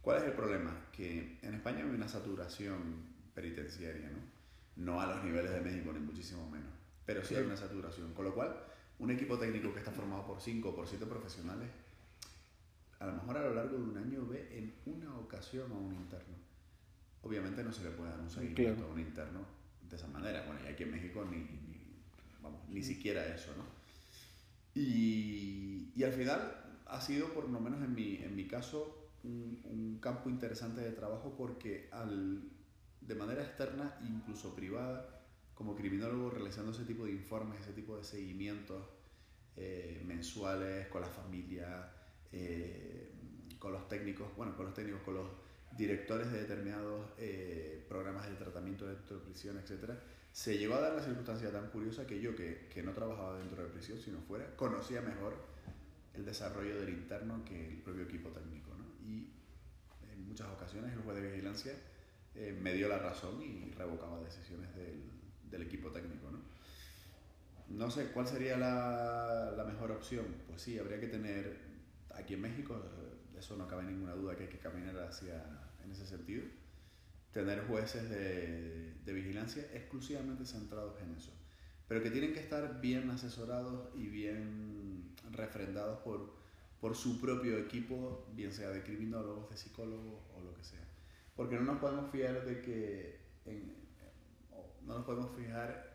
¿Cuál 0.00 0.18
es 0.18 0.24
el 0.24 0.32
problema? 0.32 0.88
Que 0.90 1.38
en 1.42 1.54
España 1.54 1.80
hay 1.80 1.90
una 1.90 2.08
saturación 2.08 3.04
penitenciaria, 3.34 4.08
¿no? 4.08 4.20
No 4.76 5.00
a 5.02 5.06
los 5.06 5.22
niveles 5.22 5.50
de 5.50 5.60
México, 5.60 5.92
ni 5.92 6.00
muchísimo 6.00 6.48
menos, 6.48 6.72
pero 7.04 7.22
sí 7.22 7.34
hay 7.34 7.44
una 7.44 7.56
saturación, 7.56 8.14
con 8.14 8.24
lo 8.24 8.34
cual 8.34 8.56
un 9.04 9.10
equipo 9.10 9.38
técnico 9.38 9.72
que 9.72 9.80
está 9.80 9.92
formado 9.92 10.26
por 10.26 10.40
5 10.40 10.70
o 10.70 10.74
por 10.74 10.88
7 10.88 11.04
profesionales, 11.04 11.68
a 12.98 13.06
lo 13.06 13.12
mejor 13.12 13.36
a 13.36 13.42
lo 13.42 13.54
largo 13.54 13.76
de 13.76 13.84
un 13.84 13.96
año 13.98 14.26
ve 14.26 14.48
en 14.56 14.74
una 14.86 15.14
ocasión 15.18 15.70
a 15.72 15.74
un 15.74 15.92
interno. 15.92 16.34
Obviamente 17.22 17.62
no 17.62 17.70
se 17.70 17.84
le 17.84 17.90
puede 17.90 18.10
dar 18.10 18.20
un 18.20 18.30
seguimiento 18.30 18.84
a 18.84 18.88
un 18.88 19.00
interno 19.00 19.40
de 19.82 19.96
esa 19.96 20.08
manera. 20.08 20.44
Bueno, 20.46 20.60
y 20.64 20.68
aquí 20.68 20.84
en 20.84 20.92
México 20.92 21.24
ni, 21.30 21.36
ni, 21.36 22.02
vamos, 22.42 22.66
ni 22.70 22.82
siquiera 22.82 23.26
eso, 23.26 23.52
¿no? 23.56 23.64
Y, 24.74 25.92
y, 25.94 26.02
al 26.02 26.12
final 26.12 26.82
ha 26.86 27.00
sido, 27.00 27.32
por 27.32 27.48
lo 27.48 27.60
menos 27.60 27.82
en 27.82 27.94
mi, 27.94 28.16
en 28.16 28.34
mi 28.34 28.48
caso, 28.48 29.10
un, 29.22 29.60
un 29.64 29.98
campo 30.00 30.30
interesante 30.30 30.80
de 30.80 30.90
trabajo 30.92 31.34
porque 31.36 31.88
al, 31.92 32.42
de 33.02 33.14
manera 33.14 33.42
externa, 33.42 33.98
incluso 34.02 34.54
privada, 34.56 35.23
como 35.54 35.74
criminólogo 35.74 36.30
realizando 36.30 36.72
ese 36.72 36.84
tipo 36.84 37.04
de 37.04 37.12
informes, 37.12 37.60
ese 37.60 37.72
tipo 37.72 37.96
de 37.96 38.04
seguimientos 38.04 38.84
eh, 39.56 40.02
mensuales 40.04 40.88
con 40.88 41.00
la 41.00 41.08
familia, 41.08 41.88
eh, 42.32 43.12
con 43.58 43.72
los 43.72 43.86
técnicos, 43.88 44.34
bueno, 44.36 44.56
con 44.56 44.66
los 44.66 44.74
técnicos, 44.74 45.02
con 45.02 45.14
los 45.14 45.28
directores 45.76 46.30
de 46.32 46.40
determinados 46.40 47.12
eh, 47.18 47.84
programas 47.88 48.28
de 48.28 48.34
tratamiento 48.34 48.86
dentro 48.86 49.18
de 49.18 49.24
prisión, 49.24 49.58
etc., 49.58 49.92
se 50.32 50.58
llegó 50.58 50.74
a 50.74 50.80
dar 50.80 50.94
la 50.94 51.02
circunstancia 51.02 51.52
tan 51.52 51.70
curiosa 51.70 52.04
que 52.04 52.20
yo, 52.20 52.34
que, 52.34 52.66
que 52.68 52.82
no 52.82 52.92
trabajaba 52.92 53.38
dentro 53.38 53.62
de 53.62 53.68
prisión, 53.68 54.00
sino 54.00 54.18
fuera, 54.22 54.56
conocía 54.56 55.00
mejor 55.00 55.36
el 56.14 56.24
desarrollo 56.24 56.80
del 56.80 56.88
interno 56.88 57.44
que 57.44 57.68
el 57.68 57.76
propio 57.76 58.02
equipo 58.02 58.30
técnico. 58.30 58.70
¿no? 58.76 59.08
Y 59.08 59.30
en 60.12 60.26
muchas 60.26 60.48
ocasiones 60.48 60.92
el 60.92 61.02
juez 61.02 61.22
de 61.22 61.30
vigilancia 61.30 61.72
me 62.60 62.74
dio 62.74 62.88
la 62.88 62.98
razón 62.98 63.40
y 63.40 63.70
revocaba 63.70 64.20
decisiones 64.20 64.74
del, 64.74 65.13
del 65.54 65.66
equipo 65.66 65.90
técnico, 65.90 66.30
¿no? 66.30 66.38
No 67.68 67.90
sé, 67.90 68.08
¿cuál 68.12 68.26
sería 68.26 68.56
la, 68.56 69.64
mejor 69.66 69.90
opción? 69.90 70.26
Pues 70.46 70.60
sí, 70.62 70.78
habría 70.78 71.00
que 71.00 71.06
tener, 71.06 71.58
aquí 72.14 72.34
en 72.34 72.42
México, 72.42 72.80
eso 73.36 73.56
no 73.56 73.66
cabe 73.66 73.84
ninguna 73.84 74.14
duda 74.14 74.36
que 74.36 74.44
hay 74.44 74.48
que 74.48 74.58
caminar 74.58 74.96
hacia, 74.98 75.42
en 75.82 75.90
ese 75.90 76.06
sentido, 76.06 76.44
tener 77.32 77.66
jueces 77.66 78.08
de, 78.10 78.94
de 79.04 79.12
vigilancia 79.12 79.62
exclusivamente 79.72 80.44
centrados 80.44 81.00
en 81.00 81.14
eso, 81.14 81.32
pero 81.88 82.02
que 82.02 82.10
tienen 82.10 82.32
que 82.32 82.40
estar 82.40 82.80
bien 82.80 83.10
asesorados 83.10 83.88
y 83.96 84.06
bien 84.06 85.14
refrendados 85.32 86.00
por, 86.00 86.34
por 86.80 86.94
su 86.94 87.20
propio 87.20 87.58
equipo, 87.58 88.26
bien 88.34 88.52
sea 88.52 88.70
de 88.70 88.82
criminólogos, 88.82 89.50
de 89.50 89.56
psicólogos 89.56 90.22
o 90.36 90.40
lo 90.42 90.54
que 90.54 90.64
sea. 90.64 90.86
Porque 91.34 91.56
no 91.56 91.62
nos 91.62 91.78
podemos 91.78 92.10
fiar 92.12 92.44
de 92.44 92.60
que 92.60 93.20
en, 93.46 93.83
no 94.86 94.94
nos 94.94 95.04
podemos 95.04 95.30
fijar 95.36 95.94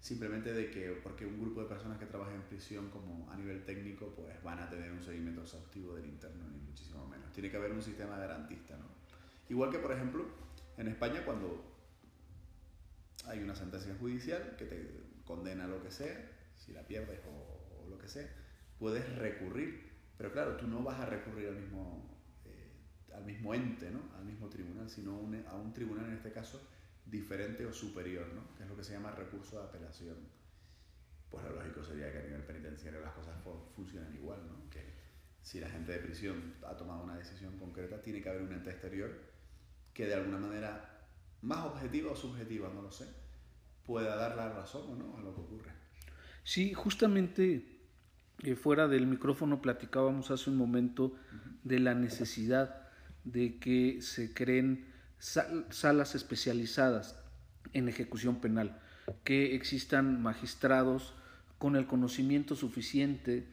simplemente 0.00 0.52
de 0.52 0.70
que 0.70 1.00
porque 1.02 1.24
un 1.24 1.40
grupo 1.40 1.62
de 1.62 1.66
personas 1.66 1.98
que 1.98 2.06
trabajan 2.06 2.34
en 2.34 2.42
prisión 2.42 2.90
como 2.90 3.30
a 3.30 3.36
nivel 3.36 3.64
técnico 3.64 4.12
pues 4.14 4.42
van 4.42 4.58
a 4.58 4.68
tener 4.68 4.92
un 4.92 5.02
seguimiento 5.02 5.42
exhaustivo 5.42 5.94
del 5.94 6.06
interno 6.06 6.46
ni 6.50 6.58
muchísimo 6.58 7.06
menos. 7.06 7.32
Tiene 7.32 7.50
que 7.50 7.56
haber 7.56 7.72
un 7.72 7.82
sistema 7.82 8.18
garantista, 8.18 8.76
¿no? 8.76 8.84
Igual 9.48 9.70
que 9.70 9.78
por 9.78 9.92
ejemplo 9.92 10.26
en 10.76 10.88
España 10.88 11.24
cuando 11.24 11.74
hay 13.26 13.38
una 13.40 13.54
sentencia 13.54 13.94
judicial 13.98 14.56
que 14.58 14.66
te 14.66 15.04
condena 15.24 15.66
lo 15.66 15.82
que 15.82 15.90
sea, 15.90 16.30
si 16.56 16.72
la 16.72 16.86
pierdes 16.86 17.20
o, 17.26 17.88
lo 17.88 17.98
que 17.98 18.08
sea, 18.08 18.28
puedes 18.78 19.08
recurrir, 19.16 19.90
pero 20.16 20.32
claro, 20.32 20.56
tú 20.56 20.66
no 20.66 20.82
vas 20.82 21.00
a 21.00 21.06
recurrir 21.06 21.48
al 21.48 21.56
mismo, 21.56 22.18
eh, 22.44 22.70
al 23.14 23.24
mismo 23.24 23.54
ente, 23.54 23.90
¿no? 23.90 24.00
al 24.18 24.24
mismo 24.24 24.48
tribunal, 24.48 24.88
sino 24.88 25.12
a 25.48 25.54
un 25.54 25.72
tribunal 25.72 26.06
en 26.06 26.14
este 26.14 26.32
caso 26.32 26.66
diferente 27.04 27.66
o 27.66 27.72
superior, 27.72 28.26
¿no? 28.34 28.54
que 28.56 28.62
es 28.64 28.68
lo 28.68 28.76
que 28.76 28.84
se 28.84 28.92
llama 28.92 29.10
recurso 29.12 29.58
de 29.58 29.64
apelación. 29.64 30.16
Pues 31.30 31.44
lo 31.44 31.56
lógico 31.56 31.82
sería 31.82 32.12
que 32.12 32.18
a 32.18 32.22
nivel 32.22 32.42
penitenciario 32.42 33.00
las 33.00 33.12
cosas 33.12 33.34
funcionen 33.74 34.14
igual, 34.14 34.40
¿no? 34.46 34.70
que 34.70 34.94
si 35.42 35.60
la 35.60 35.68
gente 35.68 35.92
de 35.92 35.98
prisión 35.98 36.54
ha 36.66 36.76
tomado 36.76 37.04
una 37.04 37.16
decisión 37.16 37.58
concreta, 37.58 38.00
tiene 38.00 38.22
que 38.22 38.28
haber 38.28 38.42
un 38.42 38.52
ente 38.52 38.70
exterior 38.70 39.10
que 39.92 40.06
de 40.06 40.14
alguna 40.14 40.38
manera, 40.38 41.02
más 41.42 41.64
objetiva 41.66 42.12
o 42.12 42.16
subjetiva, 42.16 42.70
no 42.74 42.82
lo 42.82 42.90
sé, 42.90 43.06
pueda 43.84 44.16
dar 44.16 44.36
la 44.36 44.48
razón 44.48 44.90
o 44.90 44.96
no 44.96 45.18
a 45.18 45.20
lo 45.20 45.34
que 45.34 45.40
ocurre. 45.40 45.70
Sí, 46.42 46.74
justamente 46.74 47.74
eh, 48.42 48.56
fuera 48.56 48.88
del 48.88 49.06
micrófono 49.06 49.62
platicábamos 49.62 50.30
hace 50.30 50.50
un 50.50 50.56
momento 50.56 51.14
de 51.62 51.78
la 51.78 51.94
necesidad 51.94 52.88
de 53.24 53.58
que 53.58 54.02
se 54.02 54.34
creen 54.34 54.86
salas 55.70 56.14
especializadas 56.14 57.16
en 57.72 57.88
ejecución 57.88 58.40
penal, 58.40 58.78
que 59.24 59.54
existan 59.54 60.22
magistrados 60.22 61.14
con 61.58 61.76
el 61.76 61.86
conocimiento 61.86 62.56
suficiente 62.56 63.46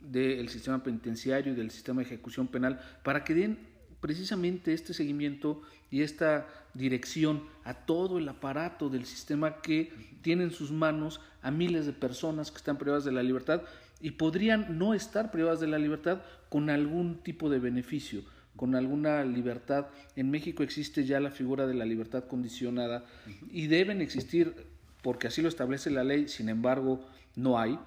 del 0.00 0.48
sistema 0.48 0.82
penitenciario 0.82 1.52
y 1.52 1.56
del 1.56 1.70
sistema 1.70 2.00
de 2.00 2.06
ejecución 2.06 2.48
penal 2.48 2.80
para 3.02 3.22
que 3.22 3.34
den 3.34 3.58
precisamente 4.00 4.72
este 4.72 4.94
seguimiento 4.94 5.60
y 5.90 6.00
esta 6.00 6.46
dirección 6.72 7.44
a 7.64 7.74
todo 7.74 8.18
el 8.18 8.26
aparato 8.26 8.88
del 8.88 9.04
sistema 9.04 9.60
que 9.60 9.92
tiene 10.22 10.44
en 10.44 10.52
sus 10.52 10.72
manos 10.72 11.20
a 11.42 11.50
miles 11.50 11.84
de 11.84 11.92
personas 11.92 12.50
que 12.50 12.56
están 12.56 12.78
privadas 12.78 13.04
de 13.04 13.12
la 13.12 13.22
libertad 13.22 13.62
y 14.00 14.12
podrían 14.12 14.78
no 14.78 14.94
estar 14.94 15.30
privadas 15.30 15.60
de 15.60 15.66
la 15.66 15.78
libertad 15.78 16.22
con 16.48 16.70
algún 16.70 17.22
tipo 17.22 17.50
de 17.50 17.58
beneficio, 17.58 18.22
con 18.60 18.74
alguna 18.74 19.24
libertad. 19.24 19.86
En 20.16 20.30
México 20.30 20.62
existe 20.62 21.06
ya 21.06 21.18
la 21.18 21.30
figura 21.30 21.66
de 21.66 21.72
la 21.72 21.86
libertad 21.86 22.24
condicionada 22.24 23.06
y 23.50 23.68
deben 23.68 24.02
existir, 24.02 24.54
porque 25.02 25.28
así 25.28 25.40
lo 25.40 25.48
establece 25.48 25.90
la 25.90 26.04
ley, 26.04 26.28
sin 26.28 26.50
embargo 26.50 27.00
no 27.36 27.58
hay, 27.58 27.78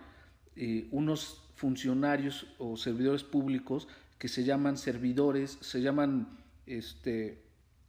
eh, 0.56 0.88
unos 0.90 1.44
funcionarios 1.54 2.48
o 2.58 2.76
servidores 2.76 3.24
públicos 3.24 3.88
que 4.18 4.28
se 4.28 4.46
llaman 4.46 4.80
servidores, 4.80 5.60
se 5.62 5.80
llaman, 5.80 6.28
este, 6.66 7.38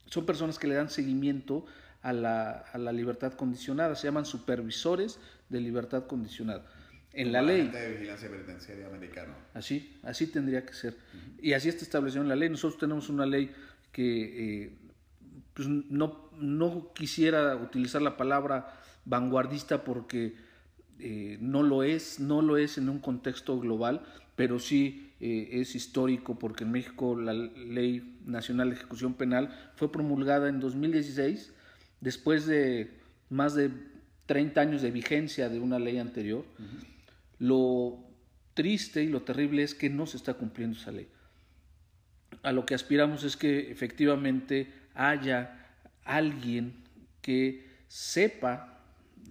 son 0.05 0.27
personas 0.27 0.59
que 0.59 0.66
le 0.66 0.75
dan 0.75 0.90
seguimiento 0.90 1.64
a 2.03 2.12
la, 2.12 2.51
a 2.51 2.77
la 2.77 2.92
libertad 2.92 3.33
condicionada, 3.33 3.97
se 3.97 4.09
llaman 4.09 4.27
supervisores 4.27 5.18
de 5.49 5.62
libertad 5.62 6.07
condicionada 6.07 6.66
en 7.14 7.33
la 7.33 7.42
ley. 7.42 7.68
de 7.68 7.92
vigilancia 7.92 8.29
penitenciaria 8.29 8.87
americano. 8.87 9.35
Así, 9.55 9.96
así 10.03 10.27
tendría 10.27 10.64
que 10.64 10.74
ser. 10.74 10.96
Y 11.40 11.53
así 11.53 11.68
está 11.68 11.85
establecido 11.85 12.22
en 12.22 12.29
la 12.29 12.37
ley. 12.37 12.48
Nosotros 12.48 12.79
tenemos 12.79 13.09
una 13.09 13.27
ley 13.27 13.50
que 13.92 14.64
eh, 14.64 14.79
pues 15.55 15.68
no, 15.68 16.31
no 16.38 16.92
quisiera 16.92 17.57
utilizar 17.57 18.03
la 18.03 18.16
palabra 18.16 18.81
vanguardista 19.05 19.85
porque 19.85 20.35
eh, 20.98 21.38
no 21.40 21.62
lo 21.62 21.83
es, 21.83 22.20
no 22.20 22.42
lo 22.42 22.57
es 22.57 22.79
en 22.79 22.88
un 22.88 22.98
contexto 22.98 23.59
global, 23.59 24.03
pero 24.37 24.59
sí 24.59 25.12
eh, 25.20 25.48
es 25.53 25.74
histórico 25.74 26.38
porque 26.38 26.64
en 26.64 26.72
México 26.72 27.18
la 27.18 27.33
Ley 27.33 28.18
Nacional 28.24 28.70
de 28.70 28.77
Ejecución 28.77 29.14
Penal 29.14 29.72
fue 29.77 29.90
promulgada 29.90 30.48
en 30.48 30.61
2016, 30.61 31.53
después 32.00 32.46
de 32.46 32.90
más 33.31 33.55
de 33.55 33.70
30 34.27 34.61
años 34.61 34.83
de 34.83 34.90
vigencia 34.90 35.48
de 35.48 35.61
una 35.61 35.79
ley 35.79 35.98
anterior. 35.98 36.44
Lo 37.38 38.05
triste 38.55 39.03
y 39.03 39.09
lo 39.09 39.23
terrible 39.23 39.62
es 39.62 39.75
que 39.75 39.90
no 39.90 40.07
se 40.07 40.16
está 40.16 40.35
cumpliendo 40.35 40.79
esa 40.79 40.92
ley. 40.92 41.09
A 42.42 42.53
lo 42.53 42.66
que 42.66 42.75
aspiramos 42.75 43.25
es 43.25 43.37
que 43.37 43.70
efectivamente 43.70 44.73
haya 44.94 45.77
alguien 46.05 46.85
que 47.20 47.66
sepa, 47.88 48.81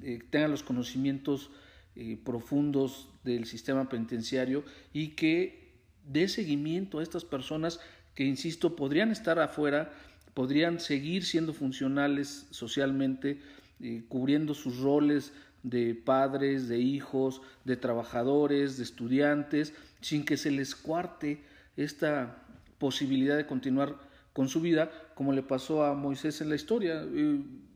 eh, 0.01 0.19
tenga 0.29 0.47
los 0.47 0.63
conocimientos 0.63 1.51
eh, 1.95 2.17
profundos 2.23 3.09
del 3.23 3.45
sistema 3.45 3.87
penitenciario 3.87 4.63
y 4.93 5.09
que 5.09 5.73
dé 6.05 6.27
seguimiento 6.27 6.99
a 6.99 7.03
estas 7.03 7.23
personas 7.23 7.79
que, 8.15 8.25
insisto, 8.25 8.75
podrían 8.75 9.11
estar 9.11 9.39
afuera, 9.39 9.93
podrían 10.33 10.79
seguir 10.79 11.23
siendo 11.23 11.53
funcionales 11.53 12.47
socialmente, 12.49 13.39
eh, 13.79 14.03
cubriendo 14.07 14.53
sus 14.53 14.79
roles 14.79 15.33
de 15.63 15.95
padres, 15.95 16.67
de 16.67 16.79
hijos, 16.79 17.41
de 17.63 17.77
trabajadores, 17.77 18.77
de 18.77 18.83
estudiantes, 18.83 19.73
sin 20.01 20.25
que 20.25 20.37
se 20.37 20.51
les 20.51 20.75
cuarte 20.75 21.41
esta 21.77 22.43
posibilidad 22.77 23.37
de 23.37 23.45
continuar 23.45 23.95
con 24.33 24.49
su 24.49 24.61
vida, 24.61 24.91
como 25.15 25.31
le 25.31 25.43
pasó 25.43 25.85
a 25.85 25.93
Moisés 25.93 26.41
en 26.41 26.49
la 26.49 26.55
historia. 26.55 27.05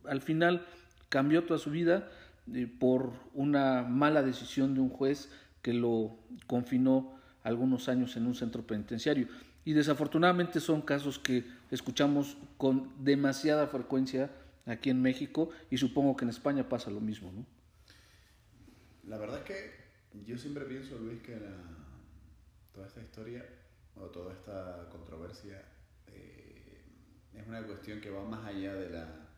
al 0.06 0.22
final 0.22 0.66
cambió 1.10 1.44
toda 1.44 1.60
su 1.60 1.72
vida 1.72 2.10
eh, 2.54 2.68
por 2.68 3.14
una 3.34 3.84
mala 3.84 4.24
decisión 4.24 4.74
de 4.74 4.82
un 4.82 4.90
juez 4.90 5.30
que 5.62 5.74
lo 5.74 6.18
confinó 6.48 7.18
algunos 7.44 7.88
años 7.90 8.18
en 8.18 8.26
un 8.26 8.36
centro 8.36 8.66
penitenciario. 8.66 9.28
Y 9.64 9.74
desafortunadamente 9.74 10.60
son 10.60 10.82
casos 10.82 11.20
que 11.20 11.44
escuchamos 11.72 12.38
con 12.58 12.90
demasiada 13.04 13.68
frecuencia 13.68 14.30
aquí 14.66 14.90
en 14.90 15.02
México 15.02 15.50
y 15.70 15.78
supongo 15.78 16.16
que 16.16 16.26
en 16.26 16.30
España 16.30 16.68
pasa 16.68 16.90
lo 16.90 17.02
mismo, 17.02 17.32
¿no? 17.32 17.57
La 19.08 19.18
verdad 19.18 19.40
es 19.40 19.46
que 19.46 19.72
yo 20.26 20.38
siempre 20.38 20.66
pienso, 20.66 20.98
Luis, 21.00 21.22
que 21.22 21.38
toda 22.74 22.88
esta 22.88 23.02
historia 23.02 23.46
o 23.96 24.08
toda 24.08 24.34
esta 24.34 24.90
controversia 24.92 25.64
eh, 26.08 26.82
es 27.34 27.48
una 27.48 27.66
cuestión 27.66 28.02
que 28.02 28.10
va 28.10 28.26
más 28.26 28.46
allá 28.46 28.76
de 28.76 28.90
la, 28.90 29.30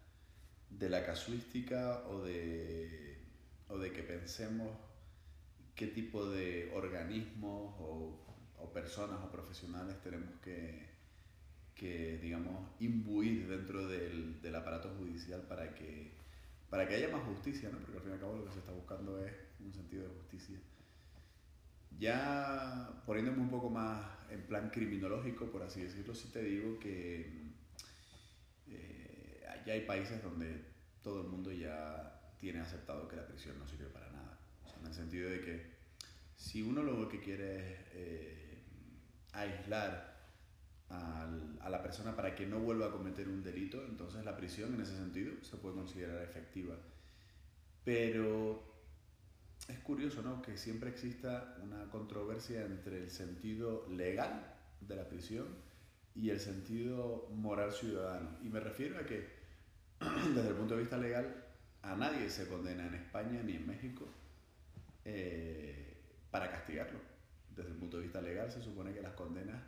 de 0.72 0.90
la 0.90 1.06
casuística 1.06 2.04
o 2.08 2.24
de, 2.24 3.20
o 3.68 3.78
de 3.78 3.92
que 3.92 4.02
pensemos 4.02 4.76
qué 5.76 5.88
tipo 5.88 6.28
de 6.28 6.72
organismos 6.74 7.76
o, 7.80 8.26
personas 8.74 9.20
o 9.24 9.32
profesionales 9.32 10.00
tenemos 10.04 10.30
que, 10.44 10.88
que 11.74 12.20
digamos, 12.20 12.70
imbuir 12.80 13.48
dentro 13.48 13.88
del, 13.88 14.40
del 14.42 14.56
aparato 14.56 14.90
judicial 14.96 15.42
para 15.48 15.74
que, 15.74 16.12
para 16.70 16.88
que 16.88 16.96
haya 16.96 17.10
más 17.10 17.24
justicia, 17.24 17.70
¿no? 17.70 17.80
Porque 17.80 17.98
al 17.98 18.04
fin 18.04 18.12
y 18.12 18.14
al 18.14 18.20
cabo 18.20 18.36
lo 18.36 18.46
que 18.46 18.52
se 18.52 18.60
está 18.60 18.72
buscando 18.72 19.26
es 19.26 19.49
un 19.60 19.74
sentido 19.74 20.04
de 20.04 20.16
justicia. 20.16 20.60
Ya 22.00 23.04
poniéndome 23.06 23.42
un 23.42 23.50
poco 23.50 23.70
más 23.70 24.06
en 24.30 24.42
plan 24.44 24.70
criminológico, 24.70 25.52
por 25.52 25.64
así 25.64 25.82
decirlo, 25.82 26.16
sí 26.16 26.30
te 26.32 26.42
digo 26.44 26.80
que 26.80 27.52
eh, 28.68 29.44
hay 29.66 29.82
países 29.82 30.24
donde 30.24 30.66
todo 31.02 31.22
el 31.22 31.28
mundo 31.28 31.52
ya 31.52 32.36
tiene 32.40 32.60
aceptado 32.60 33.08
que 33.08 33.16
la 33.16 33.28
prisión 33.28 33.58
no 33.60 33.68
sirve 33.68 33.88
para 33.88 34.10
nada. 34.12 34.40
en 34.80 34.88
el 34.88 34.94
sentido 34.94 35.30
de 35.30 35.42
que 35.42 35.80
si 36.36 36.62
uno 36.62 36.84
lo 36.84 37.10
que 37.10 37.20
quiere 37.20 37.58
es 37.58 37.80
eh, 37.94 38.64
aislar 39.34 40.18
a 40.90 41.70
la 41.70 41.84
persona 41.84 42.16
para 42.16 42.34
que 42.34 42.48
no 42.48 42.60
vuelva 42.60 42.88
a 42.88 42.92
cometer 42.92 43.28
un 43.28 43.44
delito, 43.44 43.86
entonces 43.86 44.26
la 44.26 44.36
prisión 44.36 44.74
en 44.74 44.82
ese 44.82 44.96
sentido 44.96 45.34
se 45.44 45.58
puede 45.58 45.76
considerar 45.76 46.24
efectiva. 46.24 46.76
Pero 47.84 48.69
es 49.70 49.80
curioso, 49.80 50.22
¿no? 50.22 50.42
Que 50.42 50.58
siempre 50.58 50.90
exista 50.90 51.56
una 51.64 51.90
controversia 51.90 52.66
entre 52.66 53.04
el 53.04 53.12
sentido 53.12 53.88
legal 53.90 54.56
de 54.82 54.96
la 54.96 55.08
prisión 55.08 55.48
y 56.16 56.32
el 56.32 56.40
sentido 56.40 57.30
moral 57.32 57.72
ciudadano. 57.72 58.38
Y 58.44 58.50
me 58.50 58.60
refiero 58.60 59.00
a 59.00 59.06
que, 59.06 59.28
desde 60.36 60.50
el 60.50 60.56
punto 60.56 60.76
de 60.76 60.82
vista 60.82 60.98
legal, 60.98 61.46
a 61.82 61.96
nadie 61.96 62.30
se 62.30 62.48
condena 62.48 62.88
en 62.88 62.96
España 62.96 63.42
ni 63.44 63.54
en 63.54 63.68
México 63.68 64.06
eh, 65.06 65.98
para 66.32 66.50
castigarlo. 66.52 67.00
Desde 67.56 67.72
el 67.72 67.78
punto 67.78 67.98
de 67.98 68.04
vista 68.04 68.22
legal, 68.22 68.52
se 68.52 68.62
supone 68.62 68.94
que 68.94 69.02
las 69.02 69.14
condenas, 69.14 69.62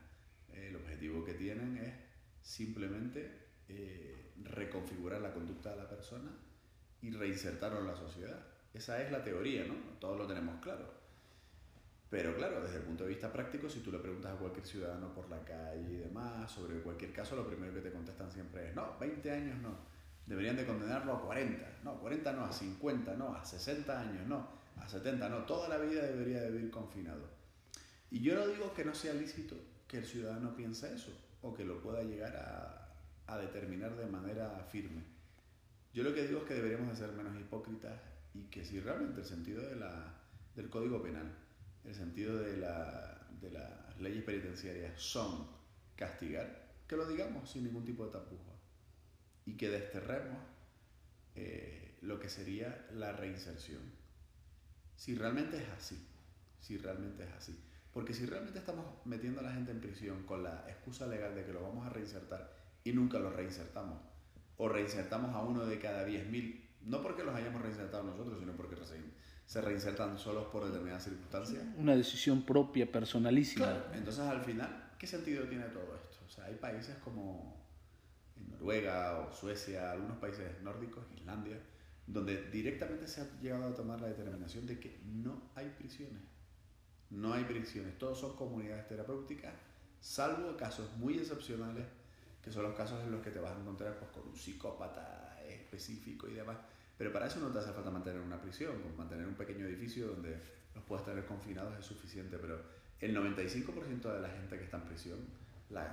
eh, 0.53 0.67
el 0.69 0.75
objetivo 0.75 1.23
que 1.23 1.33
tienen 1.35 1.77
es 1.77 1.93
simplemente 2.41 3.29
eh, 3.69 4.31
reconfigurar 4.43 5.21
la 5.21 5.33
conducta 5.33 5.71
de 5.71 5.77
la 5.77 5.89
persona 5.89 6.31
y 7.01 7.11
reinsertarlo 7.11 7.79
en 7.79 7.87
la 7.87 7.95
sociedad. 7.95 8.51
Esa 8.73 9.01
es 9.01 9.11
la 9.11 9.23
teoría, 9.23 9.65
¿no? 9.65 9.75
Todos 9.99 10.17
lo 10.17 10.27
tenemos 10.27 10.61
claro. 10.61 11.01
Pero 12.09 12.35
claro, 12.35 12.61
desde 12.61 12.77
el 12.77 12.83
punto 12.83 13.03
de 13.05 13.09
vista 13.11 13.31
práctico, 13.31 13.69
si 13.69 13.79
tú 13.79 13.91
le 13.91 13.99
preguntas 13.99 14.33
a 14.33 14.37
cualquier 14.37 14.65
ciudadano 14.65 15.13
por 15.13 15.29
la 15.29 15.43
calle 15.45 15.89
y 15.89 15.95
demás 15.95 16.51
sobre 16.51 16.81
cualquier 16.81 17.13
caso, 17.13 17.37
lo 17.37 17.47
primero 17.47 17.73
que 17.73 17.79
te 17.79 17.91
contestan 17.91 18.29
siempre 18.29 18.69
es, 18.69 18.75
no, 18.75 18.97
20 18.99 19.31
años 19.31 19.61
no, 19.61 19.77
deberían 20.25 20.57
de 20.57 20.65
condenarlo 20.65 21.13
a 21.13 21.21
40, 21.21 21.79
no, 21.83 21.99
40 21.99 22.33
no, 22.33 22.43
a 22.43 22.51
50 22.51 23.15
no, 23.15 23.33
a 23.33 23.45
60 23.45 23.99
años 24.01 24.27
no, 24.27 24.45
a 24.77 24.89
70 24.89 25.29
no, 25.29 25.37
toda 25.45 25.69
la 25.69 25.77
vida 25.77 26.01
debería 26.01 26.41
de 26.41 26.51
vivir 26.51 26.69
confinado. 26.69 27.29
Y 28.09 28.19
yo 28.19 28.35
no 28.35 28.45
digo 28.45 28.73
que 28.73 28.83
no 28.83 28.93
sea 28.93 29.13
lícito 29.13 29.55
que 29.87 29.99
el 29.99 30.05
ciudadano 30.05 30.53
piense 30.53 30.93
eso 30.93 31.11
o 31.41 31.53
que 31.53 31.63
lo 31.63 31.81
pueda 31.81 32.03
llegar 32.03 32.35
a, 32.35 32.77
determinar 33.39 33.95
de 33.95 34.07
manera 34.07 34.61
firme. 34.69 35.01
Yo 35.93 36.03
lo 36.03 36.13
que 36.13 36.27
digo 36.27 36.39
es 36.41 36.45
que 36.45 36.55
deberíamos 36.55 36.89
de 36.89 37.05
ser 37.05 37.15
menos 37.15 37.33
hipócritas 37.39 37.93
y 38.33 38.43
que 38.45 38.63
si 38.63 38.79
realmente 38.79 39.21
el 39.21 39.25
sentido 39.25 39.61
de 39.67 39.75
la, 39.75 40.21
del 40.55 40.69
Código 40.69 41.01
Penal, 41.01 41.35
el 41.83 41.95
sentido 41.95 42.37
de, 42.37 42.57
la, 42.57 43.27
de 43.41 43.51
las 43.51 43.99
leyes 43.99 44.23
penitenciarias 44.23 45.01
son 45.01 45.47
castigar, 45.95 46.69
que 46.87 46.95
lo 46.95 47.07
digamos 47.07 47.49
sin 47.49 47.63
ningún 47.63 47.85
tipo 47.85 48.05
de 48.05 48.11
tapujo 48.11 48.59
y 49.45 49.57
que 49.57 49.69
desterremos 49.69 50.37
eh, 51.35 51.97
lo 52.01 52.19
que 52.19 52.29
sería 52.29 52.87
la 52.93 53.11
reinserción. 53.13 53.81
Si 54.95 55.15
realmente 55.15 55.57
es 55.57 55.69
así, 55.69 56.07
si 56.59 56.77
realmente 56.77 57.23
es 57.23 57.31
así. 57.31 57.59
Porque 57.91 58.13
si 58.13 58.25
realmente 58.25 58.59
estamos 58.59 58.85
metiendo 59.05 59.41
a 59.41 59.43
la 59.43 59.53
gente 59.53 59.71
en 59.71 59.81
prisión 59.81 60.23
con 60.23 60.43
la 60.43 60.65
excusa 60.69 61.07
legal 61.07 61.35
de 61.35 61.45
que 61.45 61.53
lo 61.53 61.61
vamos 61.61 61.85
a 61.85 61.89
reinsertar 61.89 62.55
y 62.83 62.93
nunca 62.93 63.19
lo 63.19 63.31
reinsertamos, 63.31 63.99
o 64.57 64.69
reinsertamos 64.69 65.35
a 65.35 65.41
uno 65.41 65.65
de 65.65 65.79
cada 65.79 66.07
10.000, 66.07 66.61
no 66.85 67.01
porque 67.01 67.23
los 67.23 67.35
hayamos 67.35 67.61
reinsertado 67.61 68.03
nosotros, 68.03 68.39
sino 68.39 68.53
porque 68.53 68.75
se 69.51 69.59
reinsertan 69.61 70.17
solos 70.17 70.45
por 70.45 70.65
determinadas 70.65 71.03
circunstancias. 71.03 71.61
Una 71.77 71.95
decisión 71.95 72.43
propia, 72.43 72.89
personalísima. 72.89 73.65
Claro. 73.65 73.85
Entonces, 73.93 74.23
al 74.23 74.41
final, 74.41 74.91
¿qué 74.97 75.07
sentido 75.07 75.43
tiene 75.45 75.65
todo 75.65 75.93
esto? 75.95 76.19
O 76.25 76.29
sea, 76.29 76.45
hay 76.45 76.55
países 76.55 76.95
como 77.03 77.61
Noruega 78.49 79.19
o 79.19 79.33
Suecia, 79.33 79.91
algunos 79.91 80.17
países 80.19 80.61
nórdicos, 80.61 81.03
Islandia, 81.15 81.59
donde 82.07 82.49
directamente 82.49 83.07
se 83.07 83.21
ha 83.21 83.39
llegado 83.41 83.65
a 83.65 83.75
tomar 83.75 83.99
la 83.99 84.07
determinación 84.07 84.65
de 84.65 84.79
que 84.79 85.01
no 85.05 85.51
hay 85.55 85.69
prisiones. 85.77 86.21
No 87.09 87.33
hay 87.33 87.43
prisiones, 87.43 87.97
todos 87.97 88.17
son 88.17 88.37
comunidades 88.37 88.87
terapéuticas, 88.87 89.53
salvo 89.99 90.55
casos 90.55 90.95
muy 90.95 91.17
excepcionales, 91.17 91.85
que 92.41 92.51
son 92.51 92.63
los 92.63 92.73
casos 92.73 93.03
en 93.03 93.11
los 93.11 93.21
que 93.21 93.31
te 93.31 93.39
vas 93.39 93.51
a 93.51 93.59
encontrar 93.59 93.99
pues, 93.99 94.11
con 94.11 94.29
un 94.29 94.35
psicópata 94.37 95.30
específico 95.71 96.27
y 96.27 96.33
demás. 96.33 96.57
Pero 96.97 97.11
para 97.11 97.27
eso 97.27 97.39
no 97.39 97.47
te 97.47 97.59
hace 97.59 97.71
falta 97.71 97.89
mantener 97.89 98.21
una 98.21 98.39
prisión, 98.39 98.75
mantener 98.97 99.25
un 99.25 99.35
pequeño 99.35 99.65
edificio 99.65 100.07
donde 100.07 100.37
los 100.75 100.83
puedas 100.83 101.05
tener 101.05 101.25
confinados 101.25 101.79
es 101.79 101.85
suficiente. 101.85 102.37
Pero 102.37 102.61
el 102.99 103.15
95% 103.15 104.13
de 104.13 104.19
la 104.19 104.29
gente 104.29 104.57
que 104.57 104.65
está 104.65 104.77
en 104.77 104.83
prisión, 104.83 105.19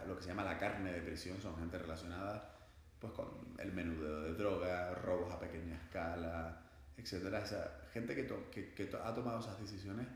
lo 0.07 0.17
que 0.17 0.23
se 0.23 0.29
llama 0.29 0.45
la 0.45 0.59
carne 0.59 0.93
de 0.93 1.01
prisión, 1.01 1.41
son 1.41 1.57
gente 1.57 1.79
relacionada 1.79 2.55
pues 3.01 3.12
con 3.12 3.29
el 3.59 3.73
menudeo 3.73 4.23
de 4.23 4.35
droga, 4.35 4.95
robos 4.97 5.33
a 5.33 5.38
pequeña 5.38 5.77
escala, 5.77 6.61
etc. 6.97 7.33
O 7.43 7.47
sea, 7.47 7.81
gente 7.93 8.14
que, 8.14 8.27
que, 8.51 8.75
que, 8.75 8.91
ha 8.97 9.14
tomado 9.14 9.38
esas 9.38 9.59
decisiones 9.61 10.07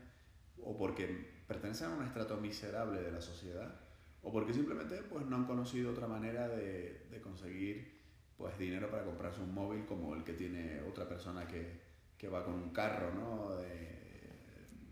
o 0.61 0.77
porque 0.77 1.31
pertenecen 1.47 1.91
a 1.91 1.95
un 1.95 2.03
estrato 2.03 2.37
miserable 2.37 3.01
de 3.01 3.11
la 3.11 3.21
sociedad 3.21 3.73
o 4.21 4.31
porque 4.31 4.53
simplemente 4.53 5.01
pues, 5.09 5.25
no 5.25 5.37
han 5.37 5.45
conocido 5.45 5.91
otra 5.91 6.07
manera 6.07 6.49
de, 6.49 7.07
de 7.09 7.21
conseguir 7.21 7.92
pues, 8.37 8.57
dinero 8.57 8.89
para 8.89 9.05
comprarse 9.05 9.41
un 9.41 9.53
móvil 9.53 9.85
como 9.85 10.15
el 10.15 10.23
que 10.23 10.33
tiene 10.33 10.81
otra 10.81 11.07
persona 11.07 11.47
que, 11.47 11.79
que 12.17 12.27
va 12.27 12.43
con 12.43 12.55
un 12.55 12.69
carro 12.71 13.13
¿no? 13.13 13.55
de, 13.57 14.03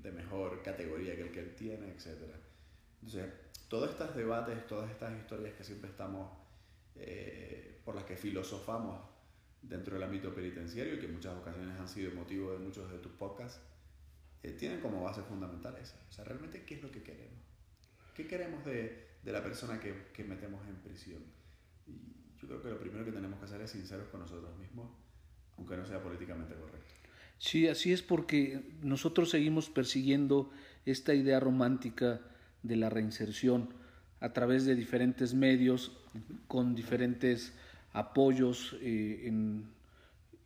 de 0.01 0.12
mejor 0.12 0.62
categoría 0.63 1.15
que 1.15 1.23
el 1.23 1.32
que 1.32 1.39
él 1.39 1.56
tiene, 1.56 1.89
etc. 1.89 2.21
Entonces, 3.01 3.32
todos 3.67 3.89
estos 3.89 4.15
debates, 4.15 4.67
todas 4.67 4.91
estas 4.91 5.17
historias 5.17 5.54
que 5.56 5.63
siempre 5.63 5.89
estamos 5.89 6.30
eh, 6.95 7.80
por 7.86 7.95
las 7.95 8.04
que 8.04 8.15
filosofamos 8.15 8.99
dentro 9.62 9.93
del 9.93 10.04
ámbito 10.04 10.34
penitenciario 10.34 10.95
y 10.95 10.99
que 10.99 11.06
en 11.06 11.13
muchas 11.13 11.38
ocasiones 11.38 11.80
han 11.80 11.88
sido 11.88 12.13
motivo 12.13 12.51
de 12.51 12.60
muchos 12.60 12.91
de 12.91 12.97
tus 12.99 13.12
podcasts, 13.13 13.62
eh, 14.43 14.51
tienen 14.54 14.82
como 14.82 15.04
base 15.04 15.21
fundamental 15.21 15.75
esa. 15.77 15.97
O 16.10 16.12
sea, 16.12 16.25
realmente, 16.25 16.63
¿qué 16.65 16.75
es 16.75 16.84
lo 16.84 16.91
que 16.91 17.04
queremos? 17.04 17.39
¿Qué 18.15 18.27
queremos 18.27 18.65
de, 18.65 19.08
de 19.23 19.32
la 19.32 19.43
persona 19.43 19.80
que, 19.80 20.08
que, 20.13 20.23
metemos 20.23 20.67
en 20.67 20.75
prisión? 20.77 21.23
Yo 22.41 22.47
creo 22.47 22.62
que 22.62 22.69
lo 22.69 22.80
primero 22.80 23.06
que 23.06 23.12
tenemos 23.12 23.39
que 23.39 23.45
hacer 23.45 23.62
es 23.62 23.71
sinceros 23.71 24.08
con 24.10 24.21
nosotros 24.21 24.58
mismos, 24.58 24.89
aunque 25.58 25.77
no 25.77 25.86
sea 25.86 26.01
políticamente 26.01 26.56
correcto. 26.56 26.93
Sí, 27.38 27.67
así 27.67 27.91
es 27.91 28.01
porque 28.01 28.62
nosotros 28.82 29.30
seguimos 29.30 29.69
persiguiendo 29.69 30.51
esta 30.86 31.13
idea 31.13 31.39
romántica 31.39 32.21
de 32.63 32.75
la 32.75 32.89
reinserción 32.89 33.73
a 34.19 34.34
través 34.34 34.65
de 34.65 34.75
diferentes 34.75 35.34
medios, 35.34 35.97
con 36.47 36.75
diferentes 36.75 37.54
apoyos. 37.93 38.77
Eh, 38.82 39.23
en, 39.25 39.65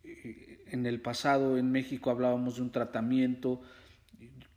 eh, 0.04 0.64
en, 0.68 0.86
el 0.86 1.00
pasado 1.00 1.58
en 1.58 1.70
México 1.70 2.10
hablábamos 2.10 2.56
de 2.56 2.62
un 2.62 2.72
tratamiento 2.72 3.60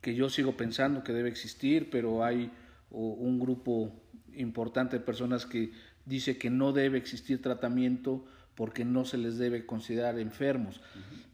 que 0.00 0.14
yo 0.14 0.30
sigo 0.30 0.56
pensando 0.56 1.04
que 1.04 1.12
debe 1.12 1.28
existir, 1.28 1.90
pero 1.90 2.24
hay 2.24 2.50
un 2.90 3.38
grupo 3.38 3.92
importante 4.34 4.98
de 4.98 5.04
personas 5.04 5.46
que 5.46 5.72
dice 6.06 6.38
que 6.38 6.50
no 6.50 6.72
debe 6.72 6.98
existir 6.98 7.40
tratamiento 7.42 8.24
porque 8.54 8.84
no 8.84 9.04
se 9.04 9.18
les 9.18 9.38
debe 9.38 9.66
considerar 9.66 10.18
enfermos. 10.18 10.80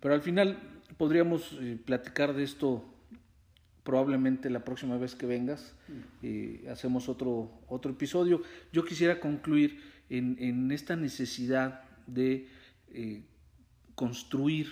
Pero 0.00 0.14
al 0.14 0.22
final 0.22 0.59
podríamos 0.96 1.57
eh, 1.61 1.79
platicar 1.85 2.35
de 2.35 2.44
esto 2.44 2.85
probablemente 3.87 4.50
la 4.50 4.64
próxima 4.64 4.98
vez 4.98 5.14
que 5.14 5.26
vengas 5.26 5.72
eh, 6.20 6.66
hacemos 6.68 7.09
otro, 7.09 7.52
otro 7.68 7.92
episodio. 7.92 8.42
Yo 8.72 8.85
quisiera 8.85 9.20
concluir 9.20 9.81
en, 10.11 10.37
en 10.40 10.72
esta 10.72 10.96
necesidad 10.96 11.85
de 12.09 12.48
eh, 12.92 13.22
construir 13.94 14.66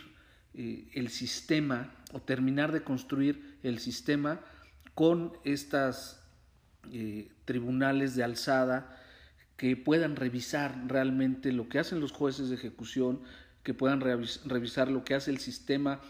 eh, 0.52 0.88
el 0.94 1.11
sistema 1.11 1.94
o 2.12 2.20
terminar 2.20 2.72
de 2.72 2.83
construir 2.83 3.57
el 3.62 3.78
sistema 3.78 4.40
con 4.94 5.33
estas 5.44 6.20
tribunales 7.46 8.14
de 8.14 8.24
alzada 8.24 9.00
que 9.57 9.77
puedan 9.77 10.17
revisar 10.17 10.85
realmente 10.88 11.53
lo 11.53 11.69
que 11.69 11.79
hacen 11.79 12.01
los 12.01 12.12
jueces 12.12 12.49
de 12.49 12.57
ejecución, 12.57 13.21
que 13.62 13.75
puedan 13.75 14.01
revisar 14.01 14.90
lo 14.90 15.05
que 15.05 15.14
hace 15.14 15.31
el 15.31 15.38
sistema 15.38 16.01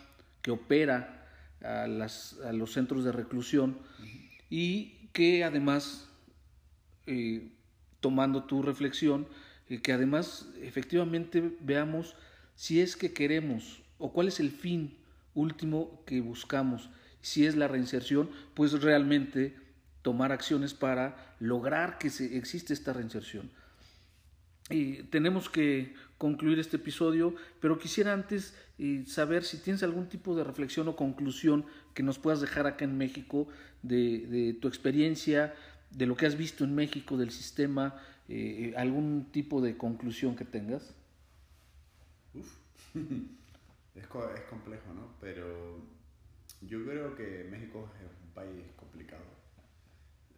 que 0.42 0.50
opera 0.50 1.26
a, 1.62 1.86
las, 1.86 2.38
a 2.44 2.52
los 2.52 2.72
centros 2.72 3.04
de 3.04 3.12
reclusión 3.12 3.78
y 4.50 5.08
que 5.12 5.44
además, 5.44 6.08
eh, 7.06 7.48
tomando 8.00 8.44
tu 8.44 8.62
reflexión, 8.62 9.26
eh, 9.68 9.80
que 9.80 9.92
además 9.92 10.48
efectivamente 10.60 11.56
veamos 11.60 12.16
si 12.54 12.80
es 12.80 12.96
que 12.96 13.12
queremos 13.12 13.82
o 13.98 14.12
cuál 14.12 14.28
es 14.28 14.40
el 14.40 14.50
fin 14.50 14.96
último 15.34 16.02
que 16.06 16.20
buscamos. 16.20 16.90
Si 17.20 17.46
es 17.46 17.56
la 17.56 17.68
reinserción, 17.68 18.28
pues 18.54 18.82
realmente 18.82 19.56
tomar 20.04 20.32
acciones 20.32 20.74
para 20.74 21.34
lograr 21.40 21.96
que 21.96 22.10
se, 22.10 22.36
existe 22.36 22.74
esta 22.74 22.92
reinserción. 22.92 23.50
Y 24.68 25.02
tenemos 25.04 25.48
que 25.48 25.94
concluir 26.18 26.58
este 26.58 26.76
episodio, 26.76 27.34
pero 27.58 27.78
quisiera 27.78 28.12
antes 28.12 28.54
eh, 28.78 29.04
saber 29.06 29.44
si 29.44 29.56
tienes 29.58 29.82
algún 29.82 30.10
tipo 30.10 30.36
de 30.36 30.44
reflexión 30.44 30.88
o 30.88 30.94
conclusión 30.94 31.64
que 31.94 32.02
nos 32.02 32.18
puedas 32.18 32.42
dejar 32.42 32.66
acá 32.66 32.84
en 32.84 32.98
México 32.98 33.48
de, 33.82 34.26
de 34.26 34.52
tu 34.52 34.68
experiencia, 34.68 35.54
de 35.90 36.04
lo 36.04 36.16
que 36.16 36.26
has 36.26 36.36
visto 36.36 36.64
en 36.64 36.74
México, 36.74 37.16
del 37.16 37.30
sistema, 37.30 37.98
eh, 38.28 38.74
algún 38.76 39.32
tipo 39.32 39.62
de 39.62 39.78
conclusión 39.78 40.36
que 40.36 40.44
tengas. 40.44 40.94
Uf. 42.34 42.58
es, 42.94 44.04
es 44.04 44.42
complejo, 44.50 44.92
¿no? 44.94 45.14
Pero 45.18 45.80
yo 46.60 46.84
creo 46.84 47.14
que 47.14 47.48
México 47.50 47.88
es 48.02 48.10
un 48.22 48.34
país 48.34 48.64
complicado. 48.76 49.43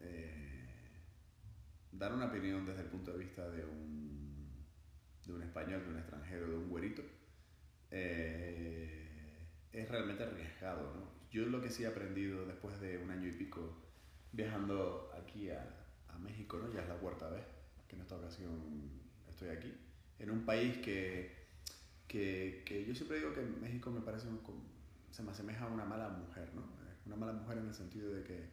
Eh, 0.00 0.36
dar 1.92 2.12
una 2.12 2.26
opinión 2.26 2.66
desde 2.66 2.82
el 2.82 2.88
punto 2.88 3.12
de 3.12 3.18
vista 3.18 3.48
de 3.50 3.64
un, 3.64 4.66
de 5.24 5.32
un 5.32 5.42
español, 5.42 5.82
de 5.84 5.90
un 5.90 5.98
extranjero, 5.98 6.48
de 6.48 6.56
un 6.56 6.68
güerito, 6.68 7.02
eh, 7.90 9.48
es 9.72 9.88
realmente 9.88 10.22
arriesgado. 10.24 10.94
¿no? 10.94 11.10
Yo 11.30 11.46
lo 11.46 11.60
que 11.60 11.70
sí 11.70 11.84
he 11.84 11.86
aprendido 11.86 12.46
después 12.46 12.80
de 12.80 12.98
un 12.98 13.10
año 13.10 13.28
y 13.28 13.32
pico 13.32 13.82
viajando 14.32 15.10
aquí 15.22 15.50
a, 15.50 15.64
a 16.08 16.18
México, 16.18 16.58
¿no? 16.58 16.72
ya 16.72 16.82
es 16.82 16.88
la 16.88 16.96
cuarta 16.96 17.28
vez 17.30 17.44
que 17.88 17.96
en 17.96 18.02
esta 18.02 18.16
ocasión 18.16 19.00
estoy 19.28 19.48
aquí, 19.48 19.72
en 20.18 20.30
un 20.30 20.44
país 20.44 20.78
que, 20.78 21.30
que, 22.08 22.62
que 22.66 22.84
yo 22.84 22.94
siempre 22.94 23.18
digo 23.18 23.32
que 23.32 23.42
México 23.42 23.90
me 23.90 24.00
parece, 24.00 24.28
un, 24.28 24.40
se 25.10 25.22
me 25.22 25.30
asemeja 25.30 25.66
a 25.66 25.68
una 25.68 25.84
mala 25.84 26.08
mujer, 26.08 26.52
¿no? 26.54 26.62
una 27.06 27.16
mala 27.16 27.32
mujer 27.32 27.58
en 27.58 27.68
el 27.68 27.74
sentido 27.74 28.12
de 28.12 28.24
que... 28.24 28.50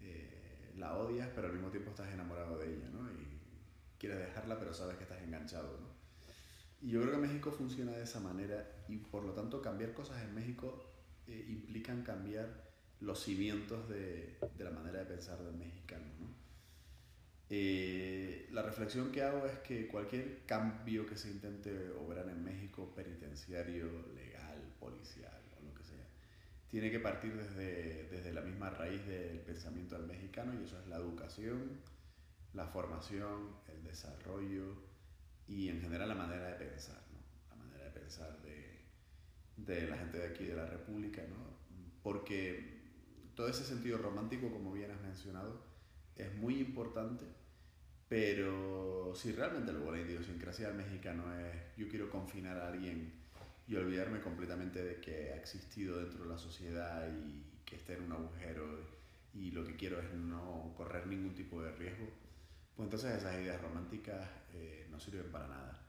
Eh, 0.00 0.35
la 0.76 0.96
odias, 0.96 1.28
pero 1.34 1.48
al 1.48 1.52
mismo 1.52 1.70
tiempo 1.70 1.90
estás 1.90 2.12
enamorado 2.12 2.58
de 2.58 2.74
ella, 2.74 2.88
¿no? 2.92 3.10
Y 3.10 3.40
quieres 3.98 4.18
dejarla, 4.18 4.58
pero 4.58 4.74
sabes 4.74 4.96
que 4.96 5.04
estás 5.04 5.22
enganchado, 5.22 5.78
¿no? 5.80 5.96
Y 6.80 6.90
yo 6.90 7.00
creo 7.00 7.12
que 7.12 7.26
México 7.26 7.50
funciona 7.50 7.92
de 7.92 8.04
esa 8.04 8.20
manera 8.20 8.84
y 8.88 8.98
por 8.98 9.24
lo 9.24 9.32
tanto 9.32 9.62
cambiar 9.62 9.94
cosas 9.94 10.22
en 10.22 10.34
México 10.34 10.84
eh, 11.26 11.46
implican 11.48 12.02
cambiar 12.02 12.66
los 13.00 13.22
cimientos 13.22 13.88
de, 13.88 14.38
de, 14.56 14.64
la 14.64 14.70
manera 14.70 15.00
de 15.00 15.06
pensar 15.06 15.42
del 15.42 15.54
mexicano, 15.54 16.06
¿no? 16.20 16.26
Eh, 17.48 18.48
la 18.50 18.62
reflexión 18.62 19.12
que 19.12 19.22
hago 19.22 19.46
es 19.46 19.58
que 19.60 19.86
cualquier 19.86 20.44
cambio 20.46 21.06
que 21.06 21.16
se 21.16 21.30
intente 21.30 21.90
obrar 21.92 22.28
en 22.28 22.42
México, 22.42 22.92
penitenciario, 22.94 23.86
legal, 24.14 24.74
policial, 24.80 25.45
tiene 26.68 26.90
que 26.90 27.00
partir 27.00 27.36
desde, 27.36 28.08
desde 28.08 28.32
la 28.32 28.40
misma 28.40 28.70
raíz 28.70 29.06
del 29.06 29.40
pensamiento 29.40 29.96
del 29.96 30.06
mexicano 30.06 30.52
y 30.54 30.64
eso 30.64 30.78
es 30.80 30.86
la 30.88 30.96
educación, 30.96 31.80
la 32.52 32.66
formación, 32.66 33.56
el 33.68 33.82
desarrollo 33.84 34.76
y 35.46 35.68
en 35.68 35.80
general 35.80 36.08
la 36.08 36.14
manera 36.14 36.46
de 36.46 36.54
pensar, 36.54 37.00
¿no? 37.12 37.20
la 37.50 37.56
manera 37.56 37.84
de 37.84 37.90
pensar 37.90 38.42
de, 38.42 38.80
de 39.56 39.88
la 39.88 39.96
gente 39.96 40.18
de 40.18 40.26
aquí, 40.26 40.44
de 40.44 40.56
la 40.56 40.66
República, 40.66 41.22
¿no? 41.28 41.56
porque 42.02 42.76
todo 43.34 43.48
ese 43.48 43.64
sentido 43.64 43.98
romántico, 43.98 44.50
como 44.50 44.72
bien 44.72 44.90
has 44.90 45.00
mencionado, 45.02 45.60
es 46.16 46.34
muy 46.34 46.58
importante, 46.58 47.24
pero 48.08 49.12
si 49.14 49.32
realmente 49.32 49.72
luego 49.72 49.92
la 49.92 50.00
idiosincrasia 50.00 50.68
del 50.68 50.76
mexicano 50.76 51.36
es 51.38 51.76
yo 51.76 51.88
quiero 51.88 52.10
confinar 52.10 52.56
a 52.58 52.68
alguien 52.68 53.25
y 53.68 53.74
olvidarme 53.76 54.20
completamente 54.20 54.82
de 54.82 55.00
que 55.00 55.32
ha 55.32 55.36
existido 55.36 55.98
dentro 55.98 56.24
de 56.24 56.30
la 56.30 56.38
sociedad 56.38 57.08
y 57.08 57.64
que 57.64 57.76
está 57.76 57.94
en 57.94 58.02
un 58.02 58.12
agujero 58.12 58.78
y 59.34 59.50
lo 59.50 59.64
que 59.64 59.76
quiero 59.76 60.00
es 60.00 60.12
no 60.14 60.72
correr 60.76 61.06
ningún 61.06 61.34
tipo 61.34 61.62
de 61.62 61.72
riesgo, 61.72 62.06
pues 62.74 62.86
entonces 62.86 63.16
esas 63.16 63.34
ideas 63.34 63.60
románticas 63.60 64.28
eh, 64.54 64.86
no 64.90 64.98
sirven 65.00 65.30
para 65.30 65.48
nada. 65.48 65.82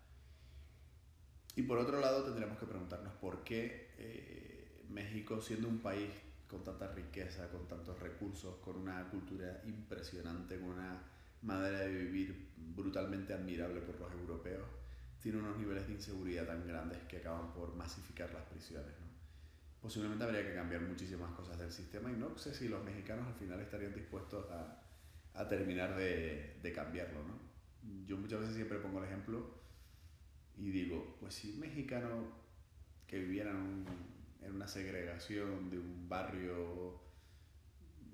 Y 1.56 1.64
por 1.64 1.78
otro 1.78 2.00
lado 2.00 2.24
tendremos 2.24 2.58
que 2.58 2.66
preguntarnos 2.66 3.14
por 3.14 3.44
qué 3.44 3.92
eh, 3.98 4.86
México, 4.90 5.42
siendo 5.42 5.68
un 5.68 5.80
país 5.80 6.10
con 6.48 6.64
tanta 6.64 6.92
riqueza, 6.94 7.50
con 7.50 7.68
tantos 7.68 8.00
recursos, 8.00 8.58
con 8.58 8.78
una 8.78 9.10
cultura 9.10 9.62
impresionante, 9.66 10.60
con 10.60 10.70
una 10.70 11.02
manera 11.42 11.80
de 11.80 11.90
vivir 11.90 12.50
brutalmente 12.56 13.34
admirable 13.34 13.82
por 13.82 14.00
los 14.00 14.12
europeos, 14.14 14.68
tiene 15.22 15.40
unos 15.40 15.58
niveles 15.58 15.88
de 15.88 15.94
inseguridad 15.94 16.46
tan 16.46 16.68
grandes 16.68 17.00
que 17.04 17.18
acaban 17.18 17.54
por 17.54 17.76
masificar 17.76 18.32
las 18.34 18.44
prisiones. 18.44 18.94
¿no? 19.00 19.08
Posiblemente 19.82 20.24
habría 20.24 20.46
que 20.46 20.54
cambiar 20.54 20.82
muchísimas 20.82 21.32
cosas 21.32 21.58
del 21.58 21.72
sistema 21.72 22.12
y 22.12 22.16
no 22.16 22.38
sé 22.38 22.54
si 22.54 22.68
los 22.68 22.84
mexicanos 22.84 23.28
al 23.28 23.36
final 23.36 23.60
estarían 23.60 23.94
dispuestos 23.94 24.50
a, 24.52 24.82
a 25.34 25.48
terminar 25.48 25.96
de, 25.96 26.60
de, 26.62 26.74
cambiarlo. 26.74 27.24
¿no? 27.24 28.06
Yo 28.06 28.18
muchas 28.18 28.40
veces 28.40 28.56
siempre 28.56 28.80
pongo 28.80 29.00
el 29.00 29.06
ejemplo 29.06 29.58
y 30.58 30.72
digo, 30.72 31.18
pues 31.20 31.36
si 31.36 31.52
un 31.52 31.60
mexicano 31.60 32.48
que 33.06 33.20
viviera 33.20 33.52
en, 33.52 33.58
un, 33.58 33.86
en 34.42 34.56
una 34.56 34.68
segregación 34.68 35.70
de 35.70 35.80
un 35.80 36.10
barrio 36.10 37.00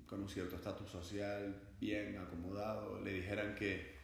con 0.06 0.20
un 0.20 0.28
cierto 0.28 0.56
estatus 0.56 0.90
social 0.90 1.60
bien 1.80 2.16
acomodado, 2.18 3.00
le 3.00 3.12
dijeran 3.14 3.54
que 3.54 3.94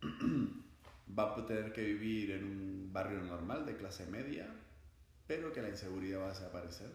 va 1.06 1.34
a 1.34 1.46
tener 1.46 1.72
que 1.72 1.82
vivir 1.82 2.32
en 2.32 2.44
un 2.44 2.92
barrio 2.92 3.20
normal 3.20 3.64
de 3.64 3.76
clase 3.76 4.06
media, 4.06 4.46
pero 5.26 5.52
que 5.52 5.62
la 5.62 5.68
inseguridad 5.68 6.20
va 6.20 6.26
a 6.26 6.30
desaparecer. 6.30 6.90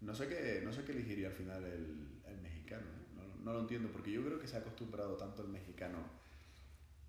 No 0.00 0.14
sé 0.14 0.28
qué, 0.28 0.60
no 0.64 0.72
sé 0.72 0.84
qué 0.84 0.92
elegiría 0.92 1.28
al 1.28 1.34
final 1.34 1.64
el, 1.64 2.20
el 2.26 2.40
mexicano, 2.42 2.86
no, 3.14 3.44
no, 3.44 3.52
lo 3.52 3.60
entiendo, 3.60 3.90
porque 3.90 4.12
yo 4.12 4.24
creo 4.24 4.38
que 4.38 4.46
se 4.46 4.56
ha 4.56 4.60
acostumbrado 4.60 5.16
tanto 5.16 5.42
el 5.42 5.48
mexicano 5.48 5.98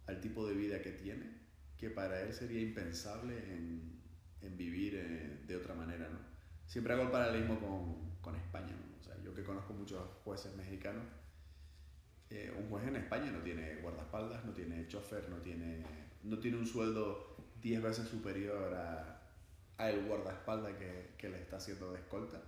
al 0.05 0.21
tipo 0.21 0.47
de 0.47 0.55
vida 0.55 0.81
que 0.81 0.91
tiene, 0.91 1.25
que 1.77 1.89
para 1.89 2.21
él 2.21 2.33
sería 2.33 2.61
impensable 2.61 3.37
en, 3.53 4.01
en 4.41 4.57
vivir 4.57 4.95
eh, 4.95 5.43
de 5.45 5.55
otra 5.55 5.75
manera. 5.75 6.07
¿no? 6.09 6.19
Siempre 6.65 6.93
hago 6.93 7.03
el 7.03 7.11
paralelismo 7.11 7.59
con, 7.59 8.21
con 8.21 8.35
España, 8.35 8.71
¿no? 8.71 8.97
o 8.97 9.03
sea, 9.03 9.21
yo 9.21 9.33
que 9.33 9.43
conozco 9.43 9.73
muchos 9.73 10.01
jueces 10.23 10.55
mexicanos, 10.55 11.03
eh, 12.29 12.53
un 12.57 12.69
juez 12.69 12.85
en 12.87 12.97
España 12.97 13.31
no 13.31 13.39
tiene 13.39 13.75
guardaespaldas, 13.77 14.43
no 14.43 14.51
tiene 14.51 14.87
chofer, 14.87 15.29
no 15.29 15.37
tiene 15.37 15.83
no 16.28 16.39
tiene 16.39 16.57
un 16.57 16.67
sueldo 16.67 17.36
10 17.61 17.82
veces 17.82 18.07
superior 18.07 18.73
a, 18.73 19.13
el 19.89 20.05
guardaespaldas 20.05 20.73
que, 20.73 21.11
que, 21.17 21.30
le 21.30 21.39
está 21.39 21.57
haciendo 21.57 21.91
de 21.91 21.99
escolta, 21.99 22.41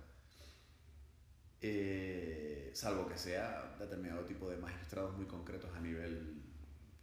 eh, 1.60 2.70
salvo 2.74 3.06
que 3.06 3.16
sea 3.16 3.76
determinado 3.78 4.24
tipo 4.24 4.48
de 4.50 4.56
magistrados 4.56 5.16
muy 5.16 5.26
concretos 5.26 5.70
a 5.76 5.80
nivel 5.80 6.42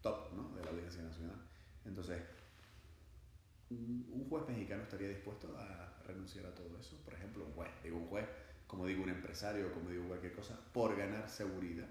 top 0.01 0.34
¿no? 0.34 0.55
de 0.55 0.63
la 0.63 0.71
Audiencia 0.71 1.01
Nacional. 1.01 1.38
Entonces, 1.86 2.21
un 3.69 4.25
juez 4.30 4.47
mexicano 4.47 4.84
estaría 4.84 5.09
dispuesto 5.09 5.55
a 5.57 6.01
renunciar 6.05 6.45
a 6.45 6.55
todo 6.55 6.78
eso. 6.80 6.97
Por 7.03 7.13
ejemplo, 7.13 7.45
un 7.45 7.53
juez, 7.53 7.69
digo 7.84 7.97
un 7.97 8.07
juez, 8.07 8.28
como 8.65 8.86
digo 8.86 9.03
un 9.03 9.09
empresario, 9.09 9.71
como 9.73 9.89
digo 9.89 10.07
cualquier 10.07 10.34
cosa, 10.34 10.59
por 10.73 10.95
ganar 10.97 11.30
seguridad. 11.30 11.88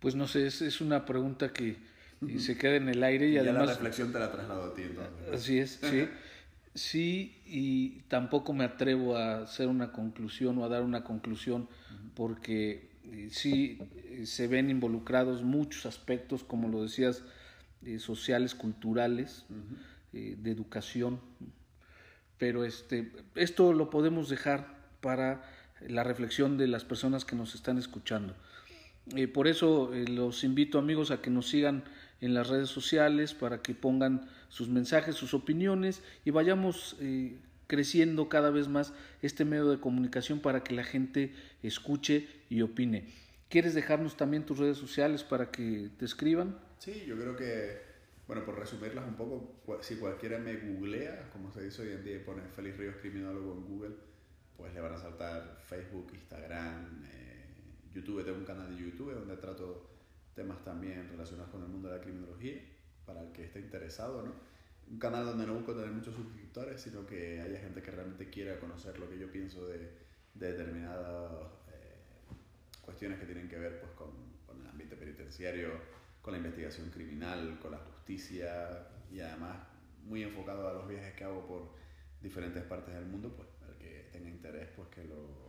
Pues 0.00 0.14
no 0.14 0.28
sé, 0.28 0.46
es, 0.46 0.62
es 0.62 0.80
una 0.80 1.04
pregunta 1.04 1.52
que, 1.52 1.76
y 2.22 2.38
se 2.38 2.56
queda 2.56 2.76
en 2.76 2.88
el 2.88 3.02
aire 3.02 3.28
y, 3.28 3.34
y 3.34 3.38
además... 3.38 3.66
la 3.66 3.72
reflexión 3.74 4.12
te 4.12 4.18
la 4.18 4.30
traslado 4.30 4.64
a 4.64 4.74
ti. 4.74 4.82
Entonces. 4.82 5.32
Así 5.32 5.58
es, 5.58 5.80
sí. 5.82 6.08
Sí, 6.74 7.40
y 7.46 8.00
tampoco 8.08 8.52
me 8.52 8.64
atrevo 8.64 9.16
a 9.16 9.42
hacer 9.44 9.68
una 9.68 9.92
conclusión 9.92 10.58
o 10.58 10.64
a 10.64 10.68
dar 10.68 10.82
una 10.82 11.04
conclusión 11.04 11.68
porque 12.14 12.90
sí 13.30 13.78
se 14.24 14.46
ven 14.46 14.68
involucrados 14.68 15.42
muchos 15.42 15.86
aspectos, 15.86 16.44
como 16.44 16.68
lo 16.68 16.82
decías, 16.82 17.22
eh, 17.84 17.98
sociales, 17.98 18.54
culturales, 18.54 19.46
uh 19.48 19.54
-huh. 19.54 19.76
eh, 20.12 20.36
de 20.38 20.50
educación, 20.50 21.20
pero 22.36 22.64
este, 22.64 23.10
esto 23.34 23.72
lo 23.72 23.88
podemos 23.88 24.28
dejar 24.28 24.66
para 25.00 25.42
la 25.86 26.04
reflexión 26.04 26.58
de 26.58 26.66
las 26.66 26.84
personas 26.84 27.24
que 27.24 27.36
nos 27.36 27.54
están 27.54 27.78
escuchando. 27.78 28.34
Eh, 29.14 29.28
por 29.28 29.46
eso 29.46 29.94
eh, 29.94 30.08
los 30.08 30.42
invito 30.42 30.78
amigos 30.78 31.10
a 31.10 31.20
que 31.22 31.30
nos 31.30 31.48
sigan 31.48 31.84
en 32.26 32.34
las 32.34 32.48
redes 32.48 32.68
sociales 32.68 33.34
para 33.34 33.62
que 33.62 33.74
pongan 33.74 34.28
sus 34.48 34.68
mensajes, 34.68 35.14
sus 35.14 35.32
opiniones 35.32 36.02
y 36.24 36.30
vayamos 36.30 36.96
eh, 37.00 37.38
creciendo 37.66 38.28
cada 38.28 38.50
vez 38.50 38.68
más 38.68 38.92
este 39.22 39.44
medio 39.44 39.70
de 39.70 39.80
comunicación 39.80 40.40
para 40.40 40.62
que 40.62 40.74
la 40.74 40.84
gente 40.84 41.32
escuche 41.62 42.28
y 42.50 42.62
opine. 42.62 43.08
¿Quieres 43.48 43.74
dejarnos 43.74 44.16
también 44.16 44.44
tus 44.44 44.58
redes 44.58 44.76
sociales 44.76 45.22
para 45.22 45.50
que 45.50 45.90
te 45.98 46.04
escriban? 46.04 46.58
Sí, 46.78 47.04
yo 47.06 47.16
creo 47.16 47.36
que, 47.36 47.80
bueno, 48.26 48.44
por 48.44 48.58
resumirlas 48.58 49.06
un 49.06 49.14
poco, 49.14 49.78
si 49.82 49.96
cualquiera 49.96 50.38
me 50.38 50.56
googlea, 50.56 51.30
como 51.32 51.52
se 51.52 51.62
dice 51.62 51.82
hoy 51.82 51.92
en 51.92 52.04
día, 52.04 52.24
pone 52.24 52.42
Félix 52.54 52.76
Ríos 52.76 52.96
Criminólogo 53.00 53.52
en 53.52 53.64
Google, 53.64 53.94
pues 54.56 54.74
le 54.74 54.80
van 54.80 54.94
a 54.94 54.98
saltar 54.98 55.58
Facebook, 55.64 56.10
Instagram, 56.12 57.04
eh, 57.04 57.44
YouTube. 57.94 58.24
Tengo 58.24 58.38
un 58.38 58.44
canal 58.44 58.74
de 58.74 58.82
YouTube 58.82 59.14
donde 59.14 59.36
trato 59.36 59.95
temas 60.36 60.62
también 60.62 61.08
relacionados 61.08 61.50
con 61.50 61.62
el 61.62 61.68
mundo 61.68 61.88
de 61.88 61.96
la 61.96 62.02
criminología, 62.02 62.60
para 63.04 63.22
el 63.22 63.32
que 63.32 63.44
esté 63.44 63.58
interesado, 63.58 64.22
¿no? 64.22 64.32
Un 64.88 64.98
canal 65.00 65.24
donde 65.24 65.46
no 65.46 65.54
busco 65.54 65.74
tener 65.74 65.90
muchos 65.90 66.14
suscriptores, 66.14 66.80
sino 66.80 67.04
que 67.04 67.40
haya 67.40 67.58
gente 67.58 67.82
que 67.82 67.90
realmente 67.90 68.30
quiera 68.30 68.60
conocer 68.60 68.98
lo 69.00 69.08
que 69.08 69.18
yo 69.18 69.32
pienso 69.32 69.66
de, 69.66 69.90
de 70.34 70.52
determinadas 70.52 71.32
eh, 71.72 71.96
cuestiones 72.82 73.18
que 73.18 73.26
tienen 73.26 73.48
que 73.48 73.58
ver 73.58 73.80
pues, 73.80 73.92
con, 73.92 74.10
con, 74.46 74.60
el 74.60 74.68
ambiente 74.68 74.94
penitenciario, 74.94 75.70
con 76.22 76.32
la 76.34 76.38
investigación 76.38 76.90
criminal, 76.90 77.58
con 77.60 77.72
la 77.72 77.78
justicia 77.78 78.86
y 79.10 79.18
además 79.20 79.56
muy 80.04 80.22
enfocado 80.22 80.68
a 80.68 80.74
los 80.74 80.86
viajes 80.86 81.14
que 81.14 81.24
hago 81.24 81.44
por 81.46 81.74
diferentes 82.22 82.62
partes 82.64 82.94
del 82.94 83.06
mundo, 83.06 83.34
pues 83.34 83.48
el 83.68 83.76
que 83.78 84.08
tenga 84.12 84.28
interés, 84.28 84.68
pues 84.76 84.88
que 84.88 85.02
lo, 85.04 85.45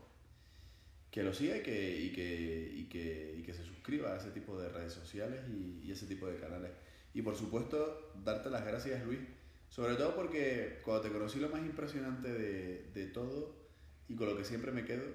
que 1.18 1.24
lo 1.24 1.34
siga 1.34 1.57
y 1.57 1.63
que, 1.63 1.99
y 1.99 2.11
que, 2.11 2.74
y 2.76 2.84
que, 2.84 3.36
y 3.39 3.41
que 3.41 3.51
se 3.51 3.63
suscriba 3.63 4.13
a 4.13 4.18
ese 4.18 4.30
tipo 4.30 4.55
de 4.61 4.70
redes 4.70 4.93
sociales 4.93 5.41
y, 5.49 5.82
y, 5.84 5.91
ese 5.91 6.05
tipo 6.05 6.28
de 6.28 6.38
canales. 6.38 6.70
Y 7.11 7.24
por 7.24 7.36
supuesto, 7.36 8.13
darte 8.24 8.51
las 8.51 8.63
gracias, 8.63 9.03
Luis, 9.03 9.22
sobre 9.68 9.95
todo 9.95 10.15
porque 10.15 10.80
cuando 10.86 11.01
te 11.01 11.11
conocí 11.11 11.39
lo 11.39 11.49
más 11.49 11.61
impresionante 11.61 12.32
de, 12.32 12.91
de 12.93 13.07
todo 13.07 13.68
y 14.07 14.15
con 14.15 14.28
lo 14.28 14.38
que 14.38 14.45
siempre 14.45 14.72
me 14.72 14.86
quedo 14.86 15.05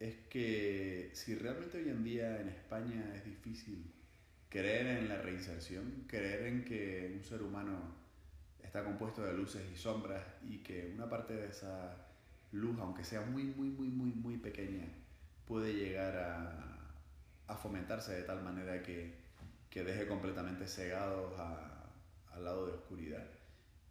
es 0.00 0.16
que 0.28 1.10
si 1.12 1.36
realmente 1.36 1.78
hoy 1.78 1.90
en 1.90 2.02
día 2.02 2.40
en 2.40 2.48
España 2.48 3.12
es 3.14 3.24
difícil 3.24 3.88
creer 4.48 4.88
en 4.88 5.08
la 5.08 5.22
reinserción, 5.22 6.06
creer 6.08 6.44
en 6.48 6.64
que 6.64 7.14
un 7.16 7.22
ser 7.22 7.40
humano 7.40 7.94
está 8.64 8.82
compuesto 8.82 9.22
de 9.22 9.32
luces 9.32 9.62
y 9.72 9.76
sombras 9.76 10.26
y 10.50 10.58
que 10.58 10.90
una 10.92 11.08
parte 11.08 11.34
de 11.34 11.46
esa 11.46 12.08
luz, 12.50 12.76
aunque 12.80 13.04
sea 13.04 13.20
muy, 13.20 13.44
muy, 13.44 13.68
muy, 13.68 13.86
muy, 13.86 14.10
muy 14.10 14.38
pequeña, 14.38 14.88
puede 15.46 15.72
llegar 15.74 16.16
a, 16.16 16.68
fomentarse 17.56 18.14
de 18.14 18.22
tal 18.22 18.42
manera 18.42 18.82
que, 18.82 19.14
que 19.68 19.84
deje 19.84 20.06
completamente 20.06 20.66
cegados 20.66 21.38
al 21.38 22.44
lado 22.44 22.66
de 22.66 22.72
oscuridad. 22.72 23.26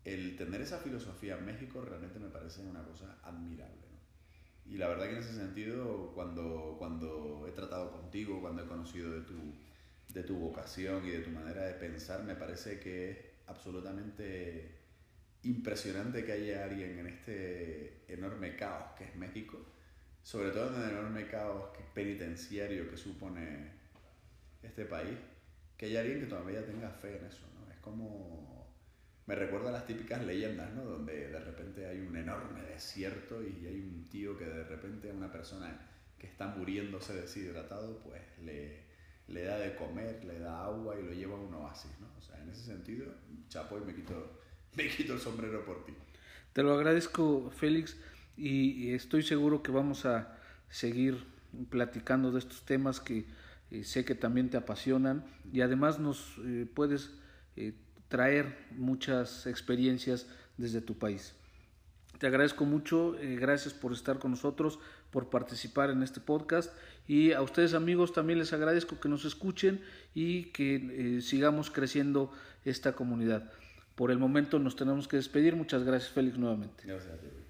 El 0.04 0.36
tener 0.36 0.62
esa 0.62 0.80
filosofía 0.80 1.38
en 1.38 1.46
México 1.46 1.80
realmente 1.82 2.18
me 2.18 2.30
parece 2.30 2.62
una 2.62 2.84
cosa 2.84 3.20
admirable. 3.24 3.92
Y 4.66 4.78
la 4.78 4.88
verdad 4.88 5.06
que 5.06 5.12
en 5.12 5.18
ese 5.20 5.36
sentido, 5.36 6.12
cuando, 6.16 6.76
cuando 6.80 7.46
he 7.48 7.52
tratado 7.52 7.92
contigo, 7.92 8.42
cuando 8.42 8.64
he 8.64 8.68
conocido 8.68 9.12
de 9.12 9.22
tu, 9.22 9.54
de 10.10 10.24
tu 10.24 10.38
vocación 10.38 11.06
y 11.06 11.12
de 11.12 11.20
tu 11.20 11.30
manera 11.30 11.62
de 11.62 11.76
pensar, 11.76 12.24
me 12.24 12.36
parece 12.36 12.80
que 12.80 13.12
es 13.12 13.18
absolutamente 13.46 14.80
impresionante 15.44 16.26
que 16.26 16.32
haya 16.32 16.64
alguien 16.64 16.98
en 16.98 17.08
este 17.08 18.12
enorme 18.12 18.56
caos 18.56 18.94
que 18.98 19.06
es 19.06 19.16
México 19.16 19.60
sobre 20.32 20.52
todo 20.52 20.74
en 20.78 20.84
el 20.84 20.90
enorme 20.92 21.28
caos 21.28 21.78
penitenciario 21.94 22.90
que 22.90 22.96
supone 22.96 23.70
este 24.64 24.86
país, 24.86 25.18
que 25.76 25.88
haya 25.88 26.00
alguien 26.00 26.22
que 26.22 26.28
todavía 26.28 26.66
tenga 26.66 26.90
fe 26.90 27.18
en 27.18 27.26
eso, 27.26 27.46
¿no? 27.54 27.70
Es 27.70 27.78
como... 27.80 28.72
Me 29.26 29.36
recuerda 29.36 29.72
las 29.72 29.86
típicas 29.86 30.24
leyendas, 30.24 30.72
¿no? 30.72 30.86
Donde 30.86 31.28
de 31.28 31.40
repente 31.42 31.86
hay 31.86 32.00
un 32.00 32.16
enorme 32.16 32.62
desierto 32.62 33.44
y 33.44 33.66
hay 33.66 33.82
un 33.82 34.08
tío 34.08 34.38
que 34.38 34.46
de 34.46 34.64
repente 34.64 35.10
a 35.10 35.14
una 35.14 35.30
persona 35.30 35.86
que 36.18 36.28
está 36.28 36.48
muriéndose 36.48 37.14
deshidratado, 37.14 38.00
pues 38.00 38.22
le, 38.42 38.86
le 39.28 39.44
da 39.44 39.58
de 39.58 39.76
comer, 39.76 40.24
le 40.24 40.40
da 40.40 40.64
agua 40.64 40.98
y 40.98 41.04
lo 41.04 41.12
lleva 41.12 41.36
a 41.36 41.42
un 41.42 41.54
oasis, 41.56 41.92
¿no? 42.00 42.08
O 42.18 42.22
sea, 42.22 42.42
en 42.42 42.50
ese 42.52 42.64
sentido, 42.64 43.14
chapo 43.50 43.78
y 43.78 43.82
me 43.82 43.94
quito, 43.94 44.40
me 44.78 44.88
quito 44.88 45.12
el 45.12 45.20
sombrero 45.20 45.66
por 45.66 45.84
ti. 45.84 45.94
Te 46.54 46.64
lo 46.64 46.74
agradezco, 46.74 47.52
Félix 47.52 47.98
y 48.38 48.94
estoy 48.94 49.24
seguro 49.24 49.62
que 49.62 49.72
vamos 49.72 50.06
a 50.06 50.38
seguir 50.70 51.24
platicando 51.70 52.32
de 52.32 52.40
estos 52.40 52.64
temas 52.66 53.00
que 53.00 53.26
eh, 53.72 53.84
sé 53.86 54.04
que 54.04 54.16
también 54.16 54.50
te 54.50 54.58
apasionan 54.58 55.24
y 55.52 55.62
además 55.62 56.00
nos 56.00 56.36
eh, 56.44 56.68
puedes 56.74 57.12
eh, 57.56 57.74
traer 58.10 58.58
muchas 58.72 59.48
experiencias 59.48 60.28
desde 60.58 60.82
tu 60.82 60.98
país. 60.98 61.34
Te 62.20 62.28
agradezco 62.28 62.66
mucho, 62.66 63.16
gracias 63.20 63.74
por 63.74 63.94
estar 63.94 64.20
con 64.20 64.30
nosotros, 64.30 64.78
por 65.10 65.32
participar 65.32 65.90
en 65.90 66.04
este 66.04 66.20
podcast 66.20 66.72
y 67.08 67.32
a 67.32 67.42
ustedes 67.42 67.74
amigos 67.74 68.14
también 68.14 68.38
les 68.38 68.54
agradezco 68.54 69.00
que 69.00 69.10
nos 69.10 69.26
escuchen 69.26 69.82
y 70.14 70.44
que 70.52 71.20
sigamos 71.24 71.72
creciendo 71.72 72.32
esta 72.64 72.94
comunidad. 72.94 73.52
Por 73.96 74.12
el 74.12 74.20
momento 74.20 74.60
nos 74.60 74.76
tenemos 74.76 75.08
que 75.08 75.18
despedir. 75.18 75.56
Muchas 75.56 75.84
gracias 75.84 76.12
Félix 76.12 76.38
nuevamente. 76.38 76.84
Gracias. 76.86 77.41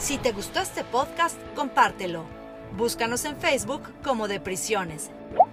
Si 0.00 0.16
te 0.16 0.32
gustó 0.32 0.60
este 0.60 0.82
podcast, 0.82 1.36
compártelo. 1.54 2.24
Búscanos 2.74 3.26
en 3.26 3.36
Facebook 3.36 3.82
como 4.02 4.28
De 4.28 4.40
Prisiones 4.40 5.10